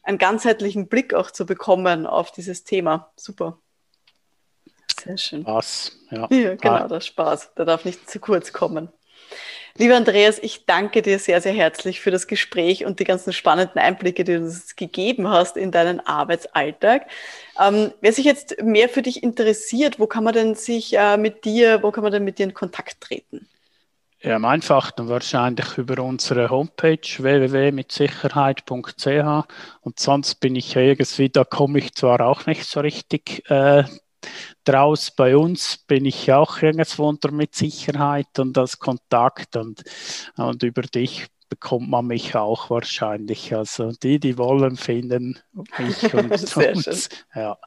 einen 0.04 0.18
ganzheitlichen 0.18 0.88
Blick 0.88 1.14
auch 1.14 1.32
zu 1.32 1.46
bekommen 1.46 2.06
auf 2.06 2.32
dieses 2.32 2.64
Thema. 2.64 3.12
Super. 3.16 3.60
Sehr 5.04 5.18
schön. 5.18 5.42
Spaß, 5.42 5.92
ja. 6.12 6.28
ja 6.30 6.56
genau, 6.56 6.76
ah. 6.76 6.88
das 6.88 7.08
Spaß. 7.08 7.54
Der 7.56 7.66
darf 7.66 7.86
nicht 7.86 8.10
zu 8.10 8.20
kurz 8.20 8.54
kommen. 8.54 8.90
Lieber 9.78 9.96
Andreas, 9.96 10.38
ich 10.40 10.66
danke 10.66 11.02
dir 11.02 11.18
sehr, 11.18 11.42
sehr 11.42 11.54
herzlich 11.54 12.02
für 12.02 12.12
das 12.12 12.28
Gespräch 12.28 12.86
und 12.86 13.00
die 13.00 13.06
ganzen 13.06 13.34
spannenden 13.34 13.80
Einblicke, 13.80 14.24
die 14.24 14.34
du 14.34 14.40
uns 14.40 14.76
gegeben 14.76 15.30
hast 15.30 15.58
in 15.58 15.72
deinen 15.72 16.00
Arbeitsalltag. 16.02 17.08
Ähm, 17.60 17.92
wer 18.02 18.14
sich 18.14 18.26
jetzt 18.26 18.62
mehr 18.62 18.90
für 18.90 19.02
dich 19.02 19.24
interessiert, 19.24 20.00
wo 20.00 20.08
kann 20.08 20.24
man 20.24 20.34
denn 20.34 20.56
sich 20.56 20.98
äh, 20.98 21.18
mit 21.18 21.46
dir, 21.46 21.82
wo 21.84 21.92
kann 21.92 22.04
man 22.04 22.12
denn 22.12 22.24
mit 22.24 22.38
dir 22.38 22.44
in 22.44 22.54
Kontakt 22.54 23.02
treten? 23.02 23.48
Ja, 24.24 24.36
am 24.36 24.46
einfachsten 24.46 25.10
wahrscheinlich 25.10 25.80
über 25.80 26.04
unsere 26.04 26.52
Homepage 26.52 27.02
www.mitsicherheit.ch 27.18 29.48
und 29.82 30.00
sonst 30.00 30.36
bin 30.36 30.56
ich 30.56 30.76
irgendwie, 30.76 31.30
da 31.30 31.44
komme 31.44 31.80
ich 31.80 31.96
zwar 31.96 32.22
auch 32.22 32.46
nicht 32.46 32.66
so 32.66 32.82
richtig 32.82 33.50
äh, 33.50 33.84
draus 34.64 35.12
bei 35.12 35.36
uns 35.36 35.78
bin 35.78 36.06
ich 36.06 36.32
auch 36.32 36.62
irgendwo 36.62 37.08
unter 37.08 37.32
mit 37.32 37.56
Sicherheit 37.56 38.40
und 38.40 38.58
als 38.58 38.80
Kontakt 38.80 39.56
und, 39.56 39.84
und 40.38 40.64
über 40.64 40.84
dich 40.84 41.28
bekommt 41.50 41.90
man 41.90 42.08
mich 42.08 42.36
auch 42.36 42.70
wahrscheinlich. 42.70 43.54
Also 43.54 43.92
die, 43.92 44.20
die 44.20 44.38
wollen, 44.38 44.78
finden 44.78 45.40
mich 45.78 46.14
und 46.14 46.38
Sehr 46.40 46.76
uns. 46.76 47.10
Ja. 47.36 47.58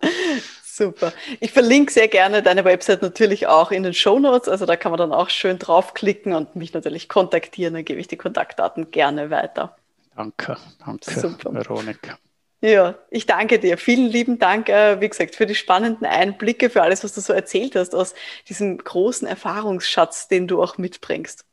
Super. 0.65 1.13
Ich 1.39 1.53
verlinke 1.53 1.93
sehr 1.93 2.09
gerne 2.09 2.43
deine 2.43 2.65
Website 2.65 3.03
natürlich 3.03 3.47
auch 3.47 3.71
in 3.71 3.85
den 3.85 3.95
Show 3.95 4.19
Notes. 4.19 4.49
Also 4.49 4.67
da 4.67 4.75
kann 4.75 4.91
man 4.91 4.99
dann 4.99 5.13
auch 5.13 5.31
schön 5.31 5.59
draufklicken 5.59 6.33
und 6.33 6.57
mich 6.57 6.73
natürlich 6.73 7.09
kontaktieren. 7.09 7.75
Dann 7.75 7.85
gebe 7.85 8.01
ich 8.01 8.09
die 8.09 8.17
Kontaktdaten 8.17 8.91
gerne 8.91 9.31
weiter. 9.31 9.77
Danke, 10.17 10.57
danke, 10.85 11.11
Super. 11.11 11.55
Veronika. 11.55 12.19
Ja, 12.65 12.95
ich 13.11 13.27
danke 13.27 13.59
dir. 13.59 13.77
Vielen 13.77 14.07
lieben 14.07 14.39
Dank, 14.39 14.71
äh, 14.71 14.99
wie 14.99 15.11
gesagt, 15.11 15.35
für 15.35 15.45
die 15.45 15.55
spannenden 15.55 16.07
Einblicke, 16.07 16.71
für 16.71 16.81
alles, 16.81 17.05
was 17.05 17.13
du 17.13 17.21
so 17.21 17.35
erzählt 17.35 17.77
hast 17.77 17.95
aus 17.95 18.15
diesem 18.49 18.79
großen 18.79 19.29
Erfahrungsschatz, 19.29 20.29
den 20.29 20.49
du 20.49 20.63
auch 20.63 20.79
mitbringst. 20.79 21.45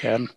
Gern. 0.00 0.28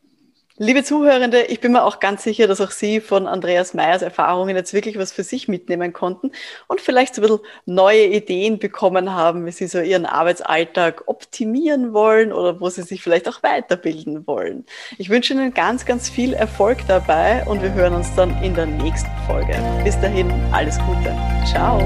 Liebe 0.62 0.84
Zuhörende, 0.84 1.44
ich 1.44 1.62
bin 1.62 1.72
mir 1.72 1.86
auch 1.86 2.02
ganz 2.02 2.22
sicher, 2.22 2.46
dass 2.46 2.60
auch 2.60 2.72
Sie 2.72 3.00
von 3.00 3.28
Andreas 3.28 3.74
Meyers 3.74 4.02
Erfahrungen 4.02 4.58
jetzt 4.58 4.74
wirklich 4.74 4.98
was 4.98 5.14
für 5.14 5.24
sich 5.24 5.48
mitnehmen 5.48 5.94
konnten 5.94 6.34
und 6.68 6.82
vielleicht 6.82 7.16
so 7.16 7.22
ein 7.22 7.30
bisschen 7.30 7.40
neue 7.66 8.08
Ideen 8.08 8.60
bekommen 8.60 9.14
haben, 9.14 9.46
wie 9.46 9.52
Sie 9.52 9.68
so 9.68 9.80
Ihren 9.80 10.06
Arbeitsalltag 10.06 11.04
optimieren 11.08 11.94
wollen 11.94 12.34
oder 12.34 12.60
wo 12.60 12.70
Sie 12.70 12.82
sich 12.82 13.02
vielleicht 13.02 13.30
auch 13.30 13.42
weiterbilden 13.42 14.28
wollen. 14.28 14.66
Ich 14.98 15.10
wünsche 15.10 15.34
Ihnen 15.34 15.54
ganz, 15.54 15.86
ganz 15.86 16.10
viel 16.10 16.34
Erfolg 16.34 16.80
dabei 16.90 17.46
und 17.46 17.64
wir 17.64 17.72
hören 17.74 17.96
uns 17.96 18.14
dann 18.18 18.44
in 18.44 18.54
der 18.54 18.66
nächsten 18.66 19.10
Folge. 19.28 19.56
Bis 19.86 19.98
dahin, 20.02 20.30
alles 20.52 20.78
Gute. 20.80 21.16
Ciao. 21.50 21.80